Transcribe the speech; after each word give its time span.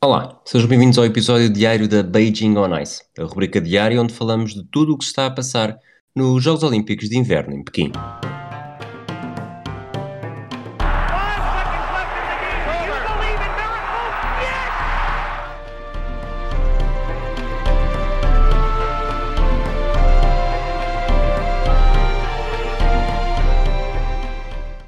Olá, 0.00 0.40
sejam 0.44 0.68
bem-vindos 0.68 0.96
ao 0.96 1.04
episódio 1.04 1.50
diário 1.50 1.88
da 1.88 2.04
Beijing 2.04 2.56
on 2.56 2.78
Ice, 2.78 3.02
a 3.18 3.24
rubrica 3.24 3.60
diária 3.60 4.00
onde 4.00 4.14
falamos 4.14 4.54
de 4.54 4.62
tudo 4.62 4.94
o 4.94 4.96
que 4.96 5.02
se 5.04 5.10
está 5.10 5.26
a 5.26 5.30
passar 5.30 5.76
nos 6.14 6.40
Jogos 6.40 6.62
Olímpicos 6.62 7.08
de 7.08 7.18
Inverno 7.18 7.52
em 7.52 7.64
Pequim. 7.64 7.90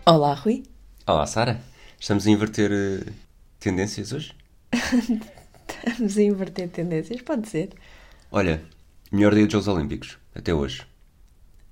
Olá, 0.07 0.35
Rui. 0.35 0.63
Olá, 1.05 1.27
Sara. 1.27 1.61
Estamos 1.99 2.29
a 2.29 2.31
inverter 2.31 2.71
uh, 2.71 3.13
tendências 3.59 4.13
hoje? 4.13 4.40
Estamos 5.87 6.17
a 6.19 6.23
inverter 6.23 6.69
tendências, 6.69 7.21
pode 7.23 7.49
ser. 7.49 7.71
Olha, 8.31 8.63
melhor 9.11 9.35
dia 9.35 9.45
dos 9.45 9.53
Jogos 9.53 9.69
Olímpicos, 9.69 10.19
até 10.35 10.55
hoje. 10.55 10.83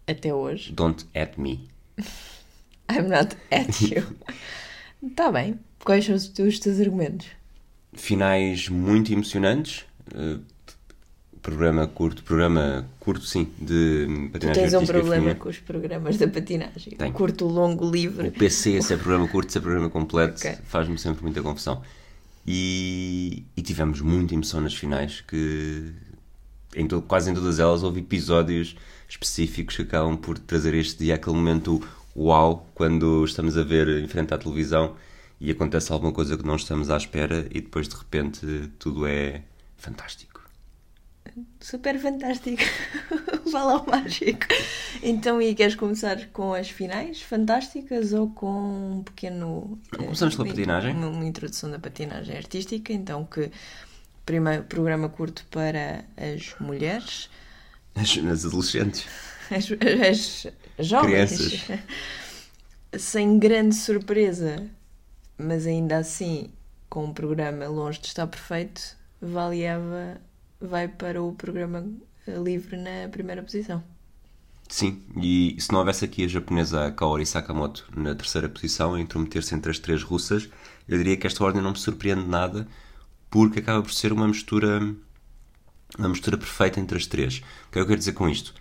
Até 0.06 0.32
hoje. 0.32 0.72
Don't 0.72 1.04
at 1.14 1.36
me. 1.38 1.68
I'm 2.90 3.08
not 3.08 3.36
at 3.50 3.80
you. 3.82 4.04
Está 5.02 5.30
bem. 5.32 5.58
Quais 5.84 6.04
são 6.04 6.14
os 6.14 6.28
teus, 6.28 6.54
os 6.54 6.60
teus 6.60 6.80
argumentos? 6.80 7.26
Finais 7.92 8.68
muito 8.68 9.12
emocionantes. 9.12 9.84
uh, 10.14 10.40
programa 11.42 11.86
curto, 11.86 12.22
programa 12.24 12.86
curto, 12.98 13.24
sim, 13.24 13.44
de 13.58 14.06
Tu 14.06 14.30
patinagem 14.32 14.62
tens 14.62 14.74
um 14.74 14.84
problema 14.86 15.34
com 15.34 15.48
os 15.48 15.58
programas 15.58 16.16
da 16.18 16.28
patinagem. 16.28 16.94
Tenho. 16.96 17.12
Curto, 17.12 17.46
longo, 17.46 17.86
O 17.86 17.90
livre. 17.90 18.30
PC, 18.30 18.82
se 18.82 18.92
é 18.92 18.96
programa 18.96 19.28
curto, 19.28 19.52
se 19.52 19.58
é 19.58 19.60
programa 19.60 19.88
completo, 19.88 20.34
Ok. 20.38 20.58
faz-me 20.64 20.98
sempre 20.98 21.22
muita 21.22 21.40
confusão. 21.42 21.82
E, 22.50 23.44
e 23.54 23.60
tivemos 23.60 24.00
muita 24.00 24.32
emoção 24.32 24.62
nas 24.62 24.74
finais, 24.74 25.20
que 25.20 25.92
em 26.74 26.86
to- 26.88 27.02
quase 27.02 27.30
em 27.30 27.34
todas 27.34 27.58
elas 27.58 27.82
houve 27.82 28.00
episódios 28.00 28.74
específicos 29.06 29.76
que 29.76 29.82
acabam 29.82 30.16
por 30.16 30.38
trazer 30.38 30.72
este 30.72 31.04
dia, 31.04 31.16
aquele 31.16 31.36
momento 31.36 31.86
uau, 32.16 32.66
quando 32.74 33.22
estamos 33.26 33.58
a 33.58 33.62
ver 33.62 33.86
em 34.02 34.08
frente 34.08 34.32
à 34.32 34.38
televisão 34.38 34.96
e 35.38 35.50
acontece 35.50 35.92
alguma 35.92 36.10
coisa 36.12 36.38
que 36.38 36.46
não 36.46 36.56
estamos 36.56 36.88
à 36.90 36.96
espera 36.96 37.46
e 37.50 37.60
depois 37.60 37.86
de 37.86 37.94
repente 37.96 38.70
tudo 38.78 39.06
é 39.06 39.42
fantástico. 39.76 40.40
Super 41.60 41.98
fantástico. 42.00 42.62
Vá 43.52 43.64
lá 43.64 43.82
o 43.82 43.90
mágico. 43.90 44.46
Então, 45.02 45.40
e 45.40 45.54
queres 45.54 45.74
começar 45.74 46.26
com 46.32 46.54
as 46.54 46.70
finais 46.70 47.22
fantásticas 47.22 48.12
ou 48.12 48.30
com 48.30 48.98
um 48.98 49.02
pequeno. 49.02 49.78
Começamos 49.96 50.36
pela 50.36 50.48
eh, 50.48 50.50
patinagem? 50.50 50.94
Uma, 50.94 51.08
uma 51.08 51.24
introdução 51.24 51.70
da 51.70 51.78
patinagem 51.78 52.36
artística. 52.36 52.92
Então, 52.92 53.24
que. 53.24 53.50
Primeiro, 54.26 54.64
programa 54.64 55.08
curto 55.08 55.46
para 55.50 56.04
as 56.14 56.54
mulheres, 56.60 57.30
As, 57.94 58.18
as 58.18 58.44
adolescentes. 58.44 59.06
as, 59.50 60.52
as 60.78 60.86
jovens. 60.86 61.62
Crianças. 61.64 61.66
Sem 62.98 63.38
grande 63.38 63.74
surpresa, 63.74 64.68
mas 65.38 65.66
ainda 65.66 65.96
assim, 65.96 66.50
com 66.90 67.06
um 67.06 67.12
programa 67.14 67.66
longe 67.68 68.00
de 68.00 68.08
estar 68.08 68.26
perfeito, 68.26 68.96
Valieva 69.20 70.20
vai 70.60 70.88
para 70.88 71.22
o 71.22 71.32
programa 71.32 71.86
eh, 72.17 72.17
livre 72.36 72.76
na 72.76 73.08
primeira 73.10 73.42
posição. 73.42 73.82
Sim, 74.68 75.02
e 75.16 75.56
se 75.58 75.72
não 75.72 75.78
houvesse 75.78 76.04
aqui 76.04 76.24
a 76.24 76.28
japonesa 76.28 76.92
Kaori 76.92 77.24
Sakamoto 77.24 77.88
na 77.96 78.14
terceira 78.14 78.48
posição, 78.48 78.94
a 78.94 79.00
intrometer-se 79.00 79.54
entre 79.54 79.70
as 79.70 79.78
três 79.78 80.02
russas, 80.02 80.48
eu 80.86 80.98
diria 80.98 81.16
que 81.16 81.26
esta 81.26 81.42
ordem 81.42 81.62
não 81.62 81.70
me 81.70 81.78
surpreende 81.78 82.26
nada, 82.26 82.68
porque 83.30 83.60
acaba 83.60 83.82
por 83.82 83.92
ser 83.92 84.12
uma 84.12 84.28
mistura 84.28 84.80
uma 85.96 86.08
mistura 86.08 86.36
perfeita 86.36 86.80
entre 86.80 86.98
as 86.98 87.06
três. 87.06 87.38
O 87.38 87.40
que 87.40 87.44
é 87.44 87.72
que 87.72 87.78
eu 87.78 87.86
quero 87.86 87.98
dizer 87.98 88.12
com 88.12 88.28
isto? 88.28 88.54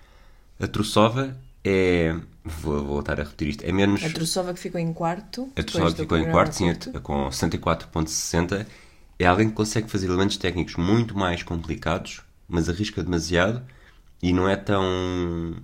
A 0.59 0.68
Trusova 0.68 1.38
é. 1.64 2.16
Vou, 2.44 2.84
voltar 2.86 3.20
a 3.20 3.24
repetir 3.24 3.50
isto. 3.50 3.64
É 3.64 3.72
menos. 3.72 4.03
A 4.03 4.09
Trusova 4.09 4.53
que 4.53 4.59
ficou 4.59 4.80
em 4.80 4.94
quarto. 4.94 5.52
A 5.56 5.64
Trusova 5.64 5.91
do 5.91 5.97
ficou 5.97 6.18
em 6.18 6.31
quarto, 6.31 6.53
sim, 6.53 6.74
com 7.03 7.28
64,60. 7.28 8.66
É 9.20 9.25
alguém 9.25 9.50
que 9.50 9.56
consegue 9.56 9.90
fazer 9.90 10.08
elementos 10.08 10.38
técnicos 10.38 10.75
muito 10.75 11.18
mais 11.18 11.44
complicados, 11.44 12.22
mas 12.47 12.69
arrisca 12.69 13.03
demasiado 13.03 13.63
e 14.22 14.34
não 14.34 14.47
é 14.47 14.56
tão. 14.56 14.84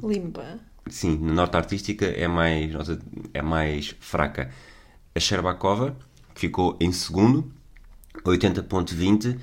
Limpa. 0.04 0.60
Sim, 0.90 1.18
na 1.20 1.34
nota 1.34 1.58
artística 1.58 2.06
é 2.06 2.28
mais, 2.28 2.74
é 3.34 3.42
mais 3.42 3.96
fraca. 4.00 4.52
A 5.16 5.20
Sherbakova 5.20 5.96
que 6.34 6.42
ficou 6.42 6.78
em 6.80 6.92
segundo, 6.92 7.52
80.20, 8.26 9.40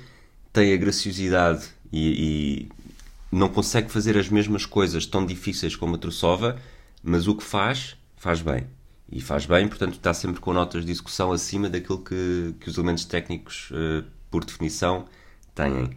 tem 0.51 0.73
a 0.73 0.77
graciosidade 0.77 1.67
e, 1.91 2.67
e 2.71 3.35
não 3.35 3.49
consegue 3.49 3.89
fazer 3.91 4.17
as 4.17 4.29
mesmas 4.29 4.65
coisas 4.65 5.05
tão 5.05 5.25
difíceis 5.25 5.75
como 5.75 5.95
a 5.95 5.97
Trusova, 5.97 6.59
mas 7.01 7.27
o 7.27 7.35
que 7.35 7.43
faz, 7.43 7.95
faz 8.17 8.41
bem. 8.41 8.67
E 9.11 9.19
faz 9.19 9.45
bem, 9.45 9.67
portanto 9.67 9.93
está 9.95 10.13
sempre 10.13 10.39
com 10.39 10.53
notas 10.53 10.85
de 10.85 10.91
execução 10.91 11.31
acima 11.31 11.69
daquilo 11.69 11.99
que, 11.99 12.55
que 12.59 12.69
os 12.69 12.77
elementos 12.77 13.03
técnicos, 13.03 13.69
eh, 13.73 14.03
por 14.29 14.45
definição, 14.45 15.05
têm. 15.53 15.89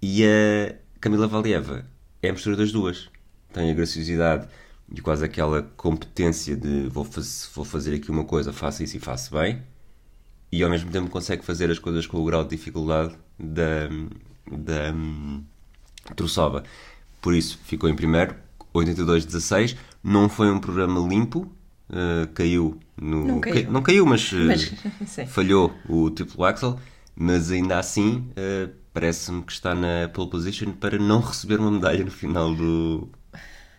E 0.00 0.24
a 0.24 0.74
Camila 1.00 1.26
Valieva 1.26 1.84
é 2.22 2.28
a 2.30 2.32
mistura 2.32 2.56
das 2.56 2.72
duas. 2.72 3.08
Tem 3.52 3.70
a 3.70 3.74
graciosidade 3.74 4.48
e 4.94 5.00
quase 5.00 5.24
aquela 5.24 5.62
competência 5.76 6.56
de 6.56 6.88
vou, 6.88 7.04
faz- 7.04 7.50
vou 7.54 7.64
fazer 7.64 7.94
aqui 7.94 8.10
uma 8.10 8.24
coisa, 8.24 8.52
faço 8.52 8.82
isso 8.82 8.96
e 8.96 9.00
faço 9.00 9.32
bem. 9.34 9.62
E 10.52 10.62
ao 10.62 10.70
mesmo 10.70 10.90
tempo 10.90 11.10
consegue 11.10 11.44
fazer 11.44 11.70
as 11.70 11.78
coisas 11.78 12.06
com 12.06 12.18
o 12.18 12.24
grau 12.24 12.44
de 12.44 12.50
dificuldade 12.50 13.14
da, 13.38 13.88
da 14.50 14.92
hum, 14.94 15.42
Trusova. 16.14 16.62
Por 17.20 17.34
isso, 17.34 17.58
ficou 17.64 17.88
em 17.90 17.96
primeiro, 17.96 18.36
82-16. 18.74 19.76
Não 20.02 20.28
foi 20.28 20.50
um 20.50 20.60
programa 20.60 21.00
limpo, 21.00 21.50
eh, 21.90 22.28
caiu 22.34 22.78
no. 22.96 23.24
Não 23.26 23.40
caiu. 23.40 23.54
cai- 23.54 23.72
não 23.72 23.82
caiu, 23.82 24.06
mas, 24.06 24.30
eh, 24.32 24.36
Mas, 24.44 24.72
sim. 25.10 25.26
falhou 25.26 25.72
o 25.88 26.10
triplo 26.10 26.44
axel, 26.44 26.78
mas 27.16 27.50
ainda 27.50 27.78
assim 27.78 28.28
eh, 28.36 28.68
parece-me 28.96 29.42
que 29.42 29.52
está 29.52 29.74
na 29.74 30.08
pole 30.08 30.30
position 30.30 30.72
para 30.72 30.98
não 30.98 31.20
receber 31.20 31.60
uma 31.60 31.70
medalha 31.70 32.02
no 32.02 32.10
final 32.10 32.54
do, 32.54 33.06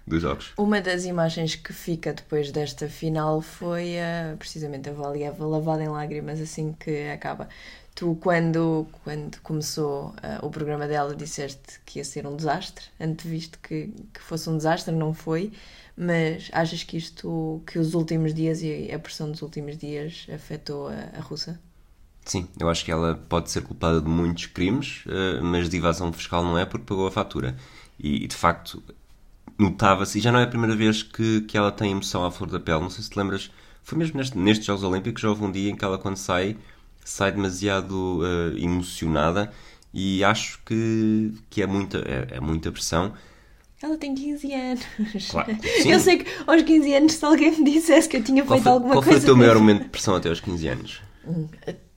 dos 0.06 0.22
jogos. 0.22 0.54
Uma 0.56 0.80
das 0.80 1.06
imagens 1.06 1.56
que 1.56 1.74
fica 1.74 2.14
depois 2.14 2.52
desta 2.52 2.88
final 2.88 3.42
foi 3.42 3.98
a, 4.00 4.36
precisamente 4.38 4.88
a 4.92 4.94
Valieva 4.94 5.44
lavada 5.44 5.84
em 5.84 5.88
lágrimas 5.88 6.40
assim 6.40 6.72
que 6.72 7.10
acaba. 7.10 7.50
Tu, 7.96 8.16
quando, 8.22 8.86
quando 9.04 9.42
começou 9.42 10.14
ah, 10.22 10.38
o 10.44 10.52
programa 10.52 10.88
dela, 10.88 11.16
disseste 11.16 11.80
que 11.84 11.98
ia 11.98 12.06
ser 12.06 12.28
um 12.28 12.36
desastre, 12.36 12.86
anteviste 13.00 13.58
que, 13.58 13.88
que 14.14 14.22
fosse 14.22 14.48
um 14.48 14.56
desastre, 14.56 14.94
não 14.94 15.16
foi, 15.16 15.52
mas 15.96 16.48
achas 16.54 16.84
que 16.84 16.96
isto, 16.96 17.64
que 17.66 17.80
os 17.80 17.96
últimos 17.96 18.36
dias 18.36 18.62
e 18.62 18.92
a 18.94 19.00
pressão 19.00 19.32
dos 19.32 19.42
últimos 19.42 19.80
dias 19.80 20.28
afetou 20.32 20.90
a, 20.90 21.18
a 21.18 21.22
russa? 21.22 21.60
Sim, 22.28 22.46
eu 22.60 22.70
acho 22.70 22.84
que 22.84 22.92
ela 22.92 23.16
pode 23.30 23.50
ser 23.50 23.62
culpada 23.62 24.02
de 24.02 24.10
muitos 24.10 24.48
crimes, 24.48 25.04
eh, 25.08 25.40
mas 25.42 25.70
de 25.70 25.78
evasão 25.78 26.12
fiscal 26.12 26.44
não 26.44 26.58
é 26.58 26.66
porque 26.66 26.86
pagou 26.86 27.08
a 27.08 27.12
fatura. 27.12 27.56
E, 27.98 28.28
de 28.28 28.36
facto, 28.36 28.84
notava-se, 29.58 30.18
e 30.18 30.22
já 30.22 30.30
não 30.32 30.40
é 30.40 30.44
a 30.44 30.48
primeira 30.48 30.76
vez 30.76 31.02
que, 31.02 31.42
que 31.42 31.58
ela 31.58 31.72
tem 31.72 31.92
emoção 31.92 32.26
à 32.26 32.30
flor 32.32 32.50
da 32.50 32.60
pele. 32.60 32.82
Não 32.82 32.90
sei 32.90 33.04
se 33.04 33.10
te 33.10 33.18
lembras, 33.18 33.50
foi 33.82 33.98
mesmo 33.98 34.18
neste, 34.18 34.38
nestes 34.38 34.66
Jogos 34.68 34.84
Olímpicos, 34.84 35.22
já 35.22 35.30
houve 35.30 35.44
um 35.46 35.52
dia 35.52 35.70
em 35.72 35.76
que 35.76 35.86
ela, 35.86 35.98
quando 35.98 36.18
sai, 36.18 36.58
sai 37.04 37.32
demasiado 37.32 38.20
eh, 38.26 38.60
emocionada 38.62 39.50
e 39.94 40.22
acho 40.22 40.60
que, 40.66 41.32
que 41.50 41.62
é, 41.62 41.66
muita, 41.66 42.00
é, 42.00 42.38
é 42.38 42.40
muita 42.42 42.74
pressão. 42.74 43.14
Ela 43.82 43.98
tem 43.98 44.14
15 44.14 44.54
anos. 44.54 44.84
Claro, 45.32 45.56
sim. 45.82 45.92
Eu 45.92 46.00
sei 46.02 46.18
que 46.18 46.30
aos 46.46 46.62
15 46.62 46.94
anos, 46.94 47.14
se 47.14 47.24
alguém 47.26 47.52
me 47.58 47.72
dissesse 47.72 48.10
que 48.10 48.18
eu 48.18 48.24
tinha 48.24 48.44
Qual 48.44 48.58
feito 48.58 48.64
foi, 48.64 48.72
alguma 48.74 48.94
qual 48.96 49.02
foi 49.02 49.14
coisa. 49.14 49.26
o 49.26 49.30
teu 49.30 49.38
maior 49.38 49.56
momento 49.56 49.84
de 49.84 49.90
pressão 49.90 50.14
até 50.16 50.28
aos 50.28 50.42
15 50.42 50.68
anos? 50.68 51.02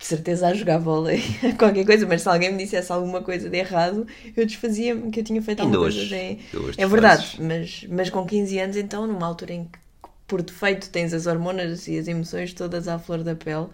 De 0.01 0.07
certeza 0.07 0.49
a 0.49 0.55
jogar 0.55 0.79
vôlei, 0.79 1.23
qualquer 1.59 1.85
coisa, 1.85 2.07
mas 2.07 2.23
se 2.23 2.29
alguém 2.29 2.51
me 2.51 2.65
dissesse 2.65 2.91
alguma 2.91 3.21
coisa 3.23 3.51
de 3.51 3.59
errado, 3.59 4.07
eu 4.35 4.47
desfazia-me 4.47 5.11
que 5.11 5.21
eu 5.21 5.25
tinha 5.25 5.43
feito 5.43 5.61
alguma 5.61 5.79
hoje. 5.79 6.09
coisa 6.09 6.09
de... 6.09 6.57
Hoje 6.57 6.81
É 6.81 6.87
verdade, 6.87 7.37
mas, 7.39 7.85
mas 7.89 8.09
com 8.09 8.25
15 8.27 8.59
anos, 8.59 8.77
então, 8.77 9.07
numa 9.07 9.27
altura 9.27 9.53
em 9.53 9.65
que 9.65 9.79
por 10.27 10.41
defeito 10.43 10.89
tens 10.89 11.13
as 11.13 11.27
hormonas 11.27 11.87
e 11.87 11.99
as 11.99 12.09
emoções 12.09 12.55
todas 12.55 12.89
à 12.89 12.99
flor 12.99 13.23
da 13.23 13.35
pele, 13.37 13.67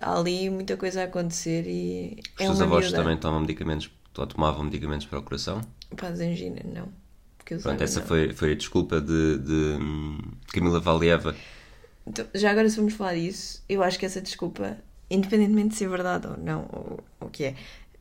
há 0.00 0.18
ali 0.18 0.48
muita 0.48 0.76
coisa 0.76 1.02
a 1.02 1.04
acontecer 1.04 1.64
e 1.66 2.18
Os 2.40 2.46
é 2.46 2.46
teus 2.46 2.60
avós 2.62 2.86
miúda. 2.86 2.96
também 2.96 3.18
tomam 3.18 3.40
medicamentos, 3.40 3.90
ou 4.16 4.26
tomavam 4.26 4.64
medicamentos 4.64 5.06
para 5.06 5.18
o 5.18 5.22
coração? 5.22 5.60
Pá, 5.96 6.10
de 6.10 6.22
angina, 6.24 6.62
não. 6.64 6.88
Pronto, 7.60 7.60
saiba, 7.62 7.84
essa 7.84 8.00
não. 8.00 8.06
foi, 8.06 8.32
foi 8.32 8.52
a 8.52 8.54
desculpa 8.54 9.00
de, 9.00 9.38
de 9.38 9.52
hum, 9.80 10.18
Camila 10.52 10.80
Valieva. 10.80 11.34
Então, 12.06 12.26
já 12.34 12.50
agora, 12.50 12.68
se 12.70 12.76
vamos 12.76 12.94
falar 12.94 13.14
disso, 13.14 13.62
eu 13.68 13.82
acho 13.82 13.98
que 13.98 14.06
essa 14.06 14.20
desculpa, 14.20 14.78
independentemente 15.10 15.70
de 15.70 15.76
ser 15.76 15.88
verdade 15.88 16.26
ou 16.26 16.36
não, 16.36 16.68
ou 16.72 17.00
o 17.20 17.30
que 17.30 17.44
é, 17.44 17.54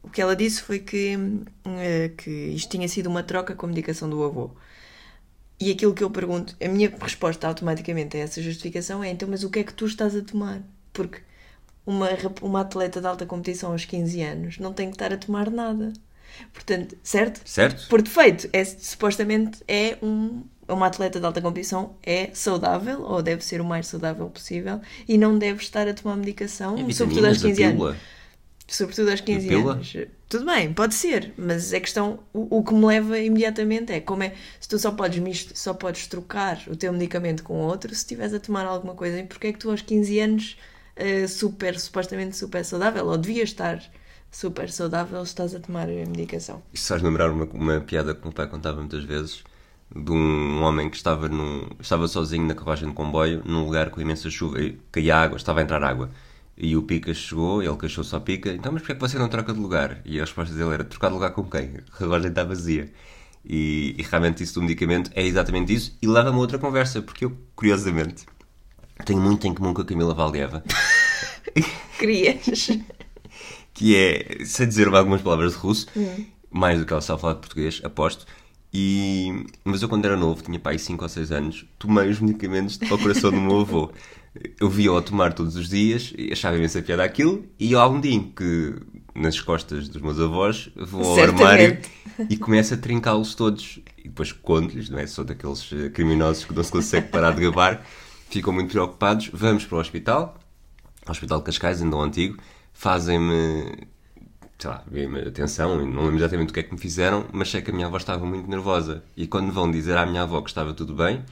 o 0.04 0.10
que 0.10 0.22
ela 0.22 0.36
disse 0.36 0.62
foi 0.62 0.80
que, 0.80 1.18
hum, 1.18 1.44
eh, 1.66 2.12
que 2.18 2.30
isto 2.30 2.70
tinha 2.70 2.88
sido 2.88 3.08
uma 3.08 3.24
troca 3.24 3.56
com 3.56 3.66
a 3.66 3.70
medicação 3.70 4.10
do 4.10 4.24
avô. 4.24 4.52
E 5.60 5.72
aquilo 5.72 5.94
que 5.94 6.04
eu 6.04 6.10
pergunto, 6.10 6.56
a 6.64 6.68
minha 6.68 6.90
resposta 7.02 7.48
automaticamente 7.48 8.16
a 8.16 8.22
essa 8.22 8.42
justificação 8.42 9.04
é: 9.04 9.10
então, 9.10 9.28
mas 9.28 9.44
o 9.44 9.50
que 9.50 9.60
é 9.60 9.64
que 9.64 9.74
tu 9.74 9.86
estás 9.86 10.16
a 10.16 10.22
tomar? 10.22 10.62
Porque 10.94 11.22
uma, 11.86 12.10
uma 12.42 12.62
atleta 12.62 13.02
de 13.02 13.08
alta 13.08 13.26
competição 13.26 13.72
aos 13.72 13.86
15 13.86 14.22
anos 14.22 14.60
não 14.60 14.74
tem 14.74 14.88
que 14.90 14.96
estar 14.96 15.12
a 15.12 15.18
tomar 15.18 15.50
nada. 15.50 15.94
Portanto, 16.54 16.98
certo? 17.04 17.42
Certo. 17.46 17.88
Por 17.88 18.02
defeito, 18.02 18.50
é, 18.54 18.64
supostamente 18.64 19.64
é 19.68 19.98
um, 20.02 20.44
uma 20.68 20.88
atleta 20.88 21.20
de 21.20 21.26
alta 21.26 21.42
competição 21.42 21.96
é 22.04 22.30
saudável, 22.34 23.02
ou 23.04 23.22
deve 23.22 23.44
ser 23.44 23.62
o 23.62 23.66
mais 23.66 23.88
saudável 23.88 24.30
possível, 24.30 24.82
e 25.08 25.18
não 25.18 25.38
deve 25.38 25.62
estar 25.62 25.88
a 25.88 25.94
tomar 25.94 26.16
medicação, 26.18 26.76
E 26.88 26.94
sobretudo 26.94 27.28
aos 27.28 27.38
vitaminas, 27.38 27.58
15 27.58 27.64
a 27.64 27.68
anos. 27.70 27.98
Sobretudo 28.68 29.12
aos 29.12 29.22
15 29.22 29.48
pílula? 29.48 29.74
anos. 29.74 29.96
Tudo 30.30 30.46
bem, 30.46 30.74
pode 30.74 30.94
ser, 30.94 31.34
mas 31.38 31.74
a 31.74 31.80
questão, 31.80 32.20
o, 32.34 32.58
o 32.58 32.64
que 32.64 32.74
me 32.74 32.86
leva 32.86 33.18
imediatamente 33.18 33.94
é 33.94 34.02
como 34.02 34.24
é 34.24 34.36
se 34.60 34.68
tu 34.68 34.78
só 34.78 34.92
podes, 34.92 35.20
misto, 35.20 35.58
só 35.58 35.74
podes 35.74 36.06
trocar 36.08 36.62
o 36.68 36.76
teu 36.76 36.92
medicamento 36.92 37.44
com 37.44 37.62
outro 37.62 37.90
se 37.96 38.02
estiveres 38.02 38.34
a 38.34 38.40
tomar 38.40 38.66
alguma 38.66 38.94
coisa, 38.94 39.20
e 39.20 39.24
porque 39.24 39.48
é 39.48 39.54
que 39.54 39.60
tu 39.60 39.72
aos 39.72 39.82
15 39.82 40.20
anos, 40.20 40.58
eh, 40.98 41.28
super, 41.28 41.80
supostamente 41.80 42.36
super 42.36 42.66
saudável, 42.66 43.06
ou 43.08 43.18
devias 43.18 43.50
estar 43.50 43.82
super 44.30 44.70
saudável, 44.70 45.24
estás 45.24 45.56
a 45.56 45.60
tomar 45.62 45.88
a 45.88 46.06
medicação? 46.06 46.62
Isto 46.74 46.88
faz 46.90 47.02
lembrar 47.02 47.32
uma, 47.32 47.46
uma 47.46 47.80
piada 47.80 48.14
que 48.14 48.20
o 48.22 48.26
meu 48.26 48.34
pai 48.34 48.48
contava 48.50 48.80
muitas 48.82 49.06
vezes 49.06 49.44
de 49.96 50.12
um 50.12 50.62
homem 50.64 50.90
que 50.90 50.98
estava, 50.98 51.28
num, 51.30 51.68
estava 51.80 52.08
sozinho 52.08 52.46
na 52.46 52.54
carruagem 52.54 52.90
de 52.90 52.96
comboio 52.96 53.42
num 53.46 53.66
lugar 53.66 53.90
com 53.90 54.02
imensa 54.02 54.30
chuva 54.30 54.62
e 54.62 54.78
caía 54.92 55.16
água, 55.16 55.38
estava 55.38 55.60
a 55.60 55.64
entrar 55.64 55.84
água. 55.84 56.10
E 56.58 56.76
o 56.76 56.82
Pica 56.82 57.14
chegou, 57.14 57.62
ele 57.62 57.78
queixou-se 57.78 58.14
ao 58.16 58.22
Pica, 58.22 58.52
então 58.52 58.72
mas 58.72 58.82
porquê 58.82 58.94
é 58.94 58.96
que 58.96 59.02
você 59.02 59.18
não 59.18 59.30
troca 59.30 59.54
de 59.54 59.60
lugar? 59.60 60.02
E 60.04 60.20
a 60.20 60.24
resposta 60.24 60.54
dele 60.54 60.74
era, 60.74 60.84
trocar 60.84 61.10
de 61.10 61.14
lugar 61.14 61.32
com 61.32 61.44
quem? 61.44 61.78
A 61.94 61.98
carruagem 61.98 62.30
está 62.30 62.44
vazia. 62.44 62.92
E, 63.46 63.96
e 63.98 64.04
realmente 64.04 64.44
isso 64.44 64.56
do 64.56 64.62
medicamento 64.62 65.10
é 65.14 65.26
exatamente 65.26 65.74
isso 65.74 65.98
e 66.02 66.08
leva-me 66.08 66.36
a 66.36 66.40
outra 66.40 66.60
conversa, 66.60 67.02
porque 67.02 67.24
eu, 67.24 67.38
curiosamente, 67.56 68.26
tenho 69.06 69.22
muito 69.22 69.48
em 69.48 69.54
comum 69.54 69.74
com 69.74 69.82
a 69.82 69.86
Camila 69.86 70.14
Valieva. 70.14 70.64
Querias? 71.98 72.72
que 73.78 73.96
é, 73.96 74.44
sei 74.44 74.66
dizer 74.66 74.88
algumas 74.88 75.22
palavras 75.22 75.52
de 75.54 75.60
russo, 75.60 75.86
mais 76.50 76.80
do 76.80 76.86
que 76.86 76.92
ela 76.92 77.02
sabe 77.02 77.22
falar 77.22 77.34
de 77.36 77.42
português, 77.42 77.80
aposto. 77.84 78.26
E, 78.74 79.46
mas 79.64 79.82
eu, 79.82 79.90
quando 79.90 80.06
era 80.06 80.18
novo, 80.18 80.44
tinha 80.44 80.60
pai 80.60 80.78
5 80.78 81.02
ou 81.04 81.10
6 81.10 81.32
anos, 81.32 81.66
tomei 81.80 82.10
os 82.10 82.20
medicamentos 82.20 82.78
para 82.78 82.94
o 82.94 82.98
coração 82.98 83.32
do 83.32 83.40
meu 83.40 83.62
avô. 83.62 83.92
Eu 84.60 84.70
via-o 84.70 84.96
a 84.96 85.02
tomar 85.02 85.34
todos 85.34 85.56
os 85.56 85.68
dias, 85.68 86.14
achava 86.32 86.58
imensa 86.58 86.80
piada 86.80 87.04
aquilo, 87.04 87.44
e 87.60 87.74
há 87.74 87.88
um 87.88 88.00
dia 88.00 88.14
em 88.14 88.24
que, 88.24 88.76
nas 89.16 89.40
costas 89.42 89.90
dos 89.90 90.00
meus 90.00 90.20
avós, 90.20 90.70
vou 90.76 91.04
ao 91.04 91.16
Certamente. 91.16 91.44
armário 91.44 91.82
e 92.30 92.38
começo 92.38 92.76
a 92.76 92.78
trincá-los 92.78 93.34
todos. 93.34 93.80
E 93.98 94.04
depois 94.04 94.32
conto-lhes, 94.32 94.90
não 94.92 95.00
é? 95.00 95.08
Sou 95.08 95.26
daqueles 95.26 95.68
eh, 95.74 95.90
criminosos 95.90 96.46
que 96.46 96.54
não 96.54 96.64
se 96.64 96.72
consegue 96.72 97.08
parar 97.08 97.32
de 97.32 97.42
gabar, 97.42 97.84
ficam 98.30 98.54
muito 98.54 98.70
preocupados. 98.70 99.32
Vamos 99.34 99.66
para 99.66 99.78
o 99.78 99.82
hospital, 99.82 100.38
Hospital 101.10 101.40
de 101.40 101.46
Cascais, 101.46 101.82
ainda 101.82 101.96
o 101.96 102.02
antigo, 102.02 102.38
fazem-me, 102.74 103.88
sei 104.60 104.70
lá, 104.72 104.84
atenção, 105.28 105.82
e 105.82 105.86
não 105.86 106.04
lembro 106.04 106.18
exatamente 106.18 106.50
o 106.50 106.54
que 106.54 106.60
é 106.60 106.64
que 106.64 106.74
me 106.74 106.80
fizeram, 106.80 107.26
mas 107.32 107.50
sei 107.52 107.62
que 107.62 107.70
a 107.72 107.74
minha 107.74 107.88
avó 107.88 107.98
estava 107.98 108.26
muito 108.26 108.50
nervosa. 108.50 109.04
E 109.16 109.28
quando 109.28 109.52
vão 109.52 109.70
dizer 109.70 109.98
à 109.98 110.06
minha 110.06 110.24
avó 110.24 110.42
que 110.42 110.50
estava 110.50 110.74
tudo 110.74 110.94
bem, 110.96 111.24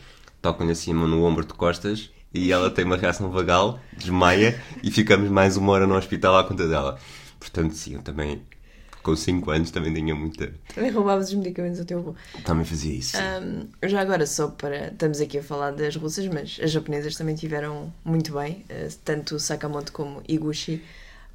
tocam-lhe 0.42 0.72
assim 0.72 0.92
a 0.92 0.96
mão 0.96 1.08
no 1.08 1.24
ombro 1.24 1.46
de 1.46 1.54
costas 1.54 2.12
e 2.34 2.52
ela 2.52 2.70
tem 2.70 2.86
uma 2.86 2.98
reação 2.98 3.32
vagal, 3.32 3.80
desmaia 3.98 4.62
e 4.84 4.92
ficamos 4.92 5.30
mais 5.30 5.58
uma 5.58 5.72
hora 5.72 5.88
no 5.88 5.96
hospital 5.96 6.38
à 6.38 6.44
conta 6.44 6.68
dela. 6.68 7.00
Portanto, 7.40 7.74
sim, 7.74 7.96
eu 7.96 8.02
também, 8.02 8.42
com 9.02 9.16
5 9.16 9.50
anos, 9.52 9.72
também 9.72 9.94
tinha 9.94 10.14
muita. 10.14 10.54
Também 10.74 10.92
roubavas 10.92 11.30
os 11.30 11.34
medicamentos 11.36 11.80
ao 11.80 11.86
teu 11.86 12.00
avô. 12.00 12.16
Também 12.44 12.66
fazia 12.66 12.94
isso. 12.94 13.18
Hum, 13.18 13.68
já 13.88 14.02
agora, 14.02 14.26
só 14.28 14.50
para. 14.50 14.88
Estamos 14.88 15.20
aqui 15.22 15.38
a 15.40 15.44
falar 15.44 15.72
das 15.72 15.96
russas, 15.96 16.28
mas 16.28 16.60
as 16.62 16.72
japonesas 16.72 17.16
também 17.16 17.36
tiveram 17.36 17.92
muito 18.04 18.34
bem. 18.34 18.66
eh, 18.70 18.90
Tanto 19.04 19.40
Sakamoto 19.40 19.92
como 19.92 20.22
Iguchi 20.28 20.84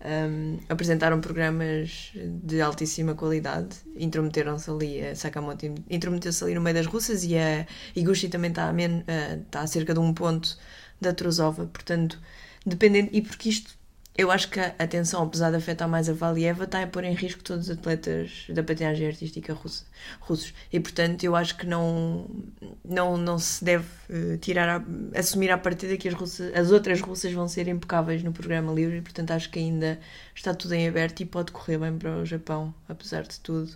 hum, 0.04 0.58
apresentaram 0.68 1.20
programas 1.20 2.12
de 2.42 2.60
altíssima 2.60 3.14
qualidade. 3.14 3.76
Intrometeram-se 3.96 4.70
ali, 4.70 5.04
a 5.06 5.14
Sakamoto 5.16 5.66
intrometeu-se 5.88 6.42
ali 6.44 6.54
no 6.54 6.60
meio 6.60 6.76
das 6.76 6.86
russas 6.86 7.24
e 7.24 7.36
a 7.36 7.66
Iguchi 7.94 8.28
também 8.28 8.50
está 8.50 8.68
a, 8.68 8.72
men- 8.72 9.04
eh, 9.06 9.40
está 9.46 9.60
a 9.62 9.66
cerca 9.66 9.94
de 9.94 10.00
um 10.00 10.12
ponto 10.14 10.58
da 11.00 11.12
Trusova. 11.12 11.66
Portanto, 11.66 12.18
dependendo. 12.66 13.10
E 13.12 13.22
porque 13.22 13.48
isto. 13.50 13.79
Eu 14.16 14.30
acho 14.30 14.50
que 14.50 14.60
a 14.60 14.74
atenção, 14.78 15.22
apesar 15.22 15.50
de 15.50 15.56
afetar 15.56 15.88
mais 15.88 16.08
a 16.08 16.12
Valieva, 16.12 16.64
está 16.64 16.82
a 16.82 16.86
pôr 16.86 17.04
em 17.04 17.14
risco 17.14 17.42
todos 17.42 17.70
os 17.70 17.78
atletas 17.78 18.44
da 18.50 18.62
patinagem 18.62 19.06
artística 19.06 19.54
russa, 19.54 19.84
russos. 20.20 20.52
E, 20.70 20.78
portanto, 20.78 21.24
eu 21.24 21.34
acho 21.34 21.56
que 21.56 21.64
não, 21.66 22.28
não, 22.84 23.16
não 23.16 23.38
se 23.38 23.64
deve 23.64 23.86
eh, 24.10 24.36
tirar 24.38 24.68
a- 24.80 25.18
assumir 25.18 25.50
à 25.50 25.56
partida 25.56 25.96
que 25.96 26.06
as, 26.08 26.12
russas, 26.14 26.54
as 26.54 26.70
outras 26.70 27.00
russas 27.00 27.32
vão 27.32 27.48
ser 27.48 27.66
impecáveis 27.68 28.22
no 28.22 28.32
programa 28.32 28.72
livre 28.72 28.98
e, 28.98 29.00
portanto, 29.00 29.30
acho 29.30 29.48
que 29.48 29.58
ainda 29.58 29.98
está 30.34 30.52
tudo 30.52 30.74
em 30.74 30.86
aberto 30.86 31.20
e 31.20 31.24
pode 31.24 31.52
correr 31.52 31.78
bem 31.78 31.96
para 31.96 32.18
o 32.18 32.26
Japão, 32.26 32.74
apesar 32.88 33.22
de 33.22 33.40
tudo, 33.40 33.70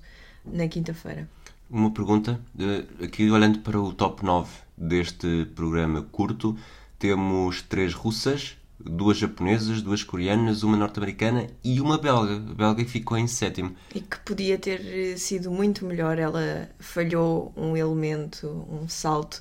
na 0.45 0.69
quinta-feira. 0.69 1.27
Uma 1.71 1.91
pergunta, 1.93 2.39
eh, 2.59 2.85
aqui 3.05 3.31
olhando 3.31 3.61
para 3.61 3.81
o 3.81 3.95
top 3.95 4.23
9 4.25 4.51
deste 4.77 5.47
programa 5.55 6.03
curto, 6.03 6.55
temos 6.99 7.63
três 7.63 7.95
russas, 7.95 8.57
duas 8.85 9.17
japonesas, 9.19 9.83
duas 9.83 10.03
coreanas, 10.03 10.63
uma 10.63 10.77
norte-americana 10.77 11.47
e 11.63 11.81
uma 11.81 11.99
belga. 11.99 12.35
A 12.37 12.55
belga 12.55 12.85
ficou 12.85 13.17
em 13.17 13.27
sétimo. 13.27 13.75
E 13.95 14.01
que 14.01 14.19
podia 14.21 14.59
ter 14.59 15.17
sido 15.19 15.51
muito 15.51 15.85
melhor. 15.85 16.19
Ela 16.19 16.69
falhou 16.79 17.53
um 17.57 17.77
elemento, 17.77 18.47
um 18.71 18.89
salto 18.89 19.41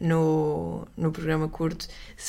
no, 0.00 0.86
no 0.96 1.10
programa 1.12 1.48
curto, 1.48 1.86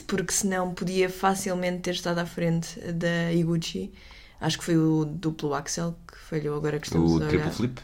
porque 0.08 0.32
senão 0.34 0.74
podia 0.74 1.10
facilmente 1.10 1.80
ter 1.82 1.92
estado 1.92 2.20
à 2.20 2.26
frate 2.26 2.80
da 2.94 3.32
Iguchi. 3.34 3.92
Acho 4.40 4.58
que 4.60 4.64
foi 4.66 4.78
o 4.78 5.06
duplo 5.06 5.54
Axel 5.54 5.96
que 6.08 6.18
falhou 6.18 6.58
agora 6.58 6.80
que 6.80 6.88
estamos 6.88 7.14
O 7.14 7.18
a 7.18 7.28
triple 7.28 7.38
olhar. 7.38 7.52
flip. 7.52 7.82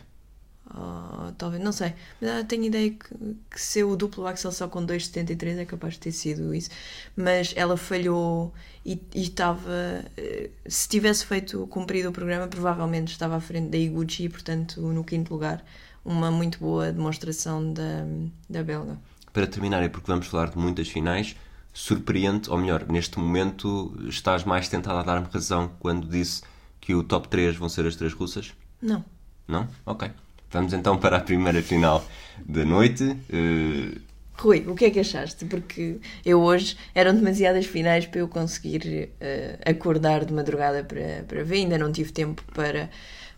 Oh, 0.74 1.32
talvez, 1.38 1.62
não 1.62 1.72
sei. 1.74 1.94
Mas 2.22 2.30
ah, 2.30 2.44
tenho 2.46 2.64
ideia 2.64 2.92
que, 2.92 3.08
que 3.50 3.62
ser 3.62 3.84
o 3.84 3.96
duplo 3.98 4.26
axel 4.26 4.52
só 4.54 4.68
com 4.70 4.86
2,73 4.86 5.58
é 5.60 5.66
capaz 5.66 5.96
de 5.96 6.00
ter 6.00 6.12
sido 6.14 6.54
isso. 6.56 6.70
Mas 7.16 7.54
ela 7.58 7.76
falhou 7.76 8.54
e 8.86 8.94
e 9.14 9.24
estava. 9.24 10.06
eh, 10.18 10.50
Se 10.66 10.88
tivesse 10.88 11.26
feito 11.26 11.68
cumprido 11.68 12.10
o 12.10 12.12
programa, 12.14 12.48
provavelmente 12.48 13.12
estava 13.12 13.36
à 13.36 13.42
frente 13.42 13.70
da 13.70 13.78
Iguchi, 13.78 14.30
portanto, 14.30 14.82
no 14.82 15.04
quinto 15.04 15.34
lugar. 15.34 15.64
Uma 16.06 16.32
muito 16.32 16.58
boa 16.60 16.92
demonstração 16.92 17.74
da, 17.74 18.06
da 18.50 18.64
belga. 18.64 18.98
Para 19.34 19.46
terminar, 19.48 19.84
é 19.84 19.90
porque 19.90 20.08
vamos 20.12 20.28
falar 20.28 20.50
de 20.50 20.58
muitas 20.58 20.88
finais, 20.90 21.36
surpreende, 21.74 22.50
ou 22.50 22.58
melhor, 22.58 22.86
neste 22.88 23.20
momento 23.20 23.96
estás 24.08 24.44
mais 24.44 24.68
tentado 24.68 24.98
a 25.00 25.04
dar-me 25.04 25.28
razão 25.32 25.72
quando 25.80 26.08
disse 26.08 26.42
que 26.80 26.96
o 26.96 27.04
top 27.04 27.28
3 27.28 27.56
vão 27.56 27.70
ser 27.70 27.86
as 27.86 27.96
três 27.96 28.14
russas? 28.14 28.54
Não. 28.82 29.06
Não? 29.48 29.68
Ok. 29.86 30.10
Vamos 30.52 30.74
então 30.74 30.98
para 30.98 31.18
a 31.18 31.20
primeira 31.22 31.62
final 31.62 32.06
da 32.46 32.66
noite. 32.66 33.16
Eh, 33.32 33.98
Rui, 34.34 34.66
o 34.68 34.76
que 34.76 34.86
é 34.86 34.90
que 34.90 35.00
achaste? 35.00 35.46
Porque 35.46 36.00
eu 36.26 36.42
hoje 36.42 36.76
eram 36.96 37.14
demasiadas 37.14 37.66
finais 37.66 38.06
para 38.06 38.20
eu 38.22 38.28
conseguir 38.28 39.10
eh, 39.20 39.60
acordar 39.66 40.26
de 40.26 40.34
madrugada 40.34 40.84
para, 40.84 41.24
para 41.28 41.44
ver, 41.44 41.58
ainda 41.58 41.78
não 41.78 41.92
tive 41.92 42.12
tempo 42.12 42.44
para, 42.54 42.90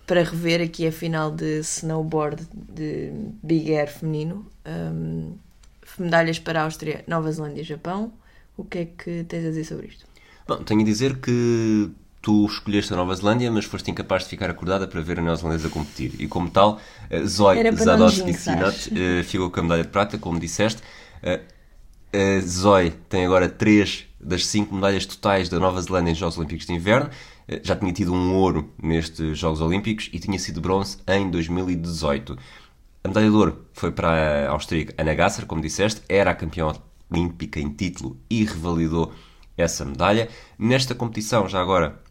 para 0.07 0.23
rever 0.23 0.61
aqui 0.61 0.87
a 0.87 0.91
final 0.91 1.29
de 1.29 1.59
snowboard 1.59 2.47
de 2.53 3.11
Big 3.43 3.75
Air 3.75 3.91
feminino. 3.91 4.49
Hum, 4.65 5.35
medalhas 5.99 6.39
para 6.39 6.61
a 6.61 6.63
Áustria, 6.63 7.03
Nova 7.05 7.31
Zelândia 7.31 7.61
e 7.61 7.65
Japão. 7.65 8.13
O 8.55 8.63
que 8.63 8.77
é 8.79 8.85
que 8.85 9.23
tens 9.25 9.45
a 9.45 9.49
dizer 9.49 9.65
sobre 9.65 9.87
isto? 9.87 10.05
Bom, 10.47 10.63
tenho 10.63 10.81
a 10.81 10.85
dizer 10.85 11.17
que 11.17 11.91
tu 12.23 12.47
escolheste 12.47 12.93
a 12.93 12.97
Nova 12.97 13.13
Zelândia, 13.15 13.51
mas 13.51 13.65
foste 13.65 13.91
incapaz 13.91 14.23
de 14.23 14.29
ficar 14.29 14.49
acordada 14.49 14.87
para 14.87 15.01
ver 15.01 15.19
a 15.19 15.21
neozelandesa 15.21 15.69
competir. 15.69 16.15
E 16.19 16.27
como 16.27 16.49
tal, 16.49 16.79
a 17.11 17.25
Zoe 17.27 17.65
Zadowski 17.75 18.31
eh, 18.95 19.23
ficou 19.23 19.51
com 19.51 19.59
a 19.59 19.63
medalha 19.63 19.83
de 19.83 19.89
prata, 19.89 20.17
como 20.17 20.39
disseste. 20.39 20.81
Eh, 22.13 22.41
Zoe 22.41 22.91
tem 23.09 23.25
agora 23.25 23.49
três 23.49 24.05
das 24.19 24.45
cinco 24.45 24.73
medalhas 24.75 25.05
totais 25.05 25.49
da 25.49 25.59
Nova 25.59 25.81
Zelândia 25.81 26.11
em 26.11 26.15
Jogos 26.15 26.37
Olímpicos 26.37 26.65
de 26.65 26.73
Inverno. 26.73 27.09
Eh, 27.47 27.61
Já 27.63 27.75
tinha 27.75 27.91
tido 27.91 28.13
um 28.13 28.35
ouro 28.35 28.71
nestes 28.81 29.37
Jogos 29.37 29.61
Olímpicos 29.61 30.09
e 30.13 30.19
tinha 30.19 30.39
sido 30.39 30.61
bronze 30.61 30.97
em 31.07 31.29
2018. 31.29 32.37
A 33.03 33.07
medalha 33.09 33.29
de 33.29 33.35
ouro 33.35 33.65
foi 33.73 33.91
para 33.91 34.47
a 34.47 34.51
austríaca 34.51 34.93
Anna 34.97 35.13
Gasser, 35.13 35.45
como 35.45 35.61
disseste, 35.61 36.01
era 36.07 36.31
a 36.31 36.35
campeã 36.35 36.71
olímpica 37.11 37.59
em 37.59 37.69
título 37.69 38.17
e 38.29 38.45
revalidou 38.45 39.13
essa 39.57 39.85
medalha. 39.85 40.29
Nesta 40.57 40.95
competição, 40.95 41.47
já 41.49 41.61
agora, 41.61 42.01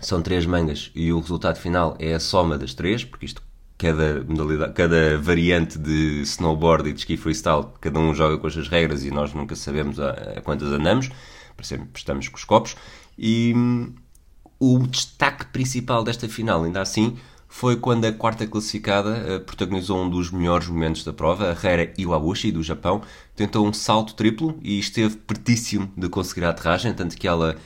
são 0.00 0.22
três 0.22 0.46
mangas 0.46 0.90
e 0.94 1.12
o 1.12 1.20
resultado 1.20 1.58
final 1.58 1.96
é 1.98 2.14
a 2.14 2.20
soma 2.20 2.56
das 2.56 2.74
três, 2.74 3.04
porque 3.04 3.26
isto, 3.26 3.42
cada, 3.76 4.24
modalidade, 4.24 4.72
cada 4.72 5.18
variante 5.18 5.78
de 5.78 6.22
snowboard 6.22 6.88
e 6.88 6.92
de 6.92 7.00
ski 7.00 7.16
freestyle, 7.16 7.66
cada 7.80 7.98
um 7.98 8.14
joga 8.14 8.38
com 8.38 8.46
as 8.46 8.52
suas 8.52 8.68
regras 8.68 9.04
e 9.04 9.10
nós 9.10 9.34
nunca 9.34 9.54
sabemos 9.54 10.00
a, 10.00 10.10
a 10.10 10.40
quantas 10.40 10.68
andamos, 10.68 11.10
por 11.56 11.64
sempre 11.64 11.88
estamos 11.94 12.28
com 12.28 12.36
os 12.36 12.44
copos. 12.44 12.76
E 13.18 13.52
hum, 13.54 13.92
o 14.58 14.86
destaque 14.86 15.46
principal 15.46 16.02
desta 16.04 16.28
final, 16.28 16.64
ainda 16.64 16.80
assim, 16.80 17.16
foi 17.48 17.76
quando 17.76 18.06
a 18.06 18.12
quarta 18.12 18.46
classificada 18.46 19.10
eh, 19.10 19.38
protagonizou 19.38 20.02
um 20.02 20.08
dos 20.08 20.30
melhores 20.30 20.68
momentos 20.68 21.04
da 21.04 21.12
prova, 21.12 21.52
a 21.52 21.66
Hera 21.66 21.92
Iwabushi, 21.98 22.50
do 22.50 22.62
Japão, 22.62 23.02
tentou 23.36 23.66
um 23.66 23.74
salto 23.74 24.14
triplo 24.14 24.58
e 24.62 24.78
esteve 24.78 25.16
pertíssimo 25.16 25.92
de 25.94 26.08
conseguir 26.08 26.46
a 26.46 26.48
aterragem, 26.48 26.94
tanto 26.94 27.14
que 27.14 27.28
ela 27.28 27.56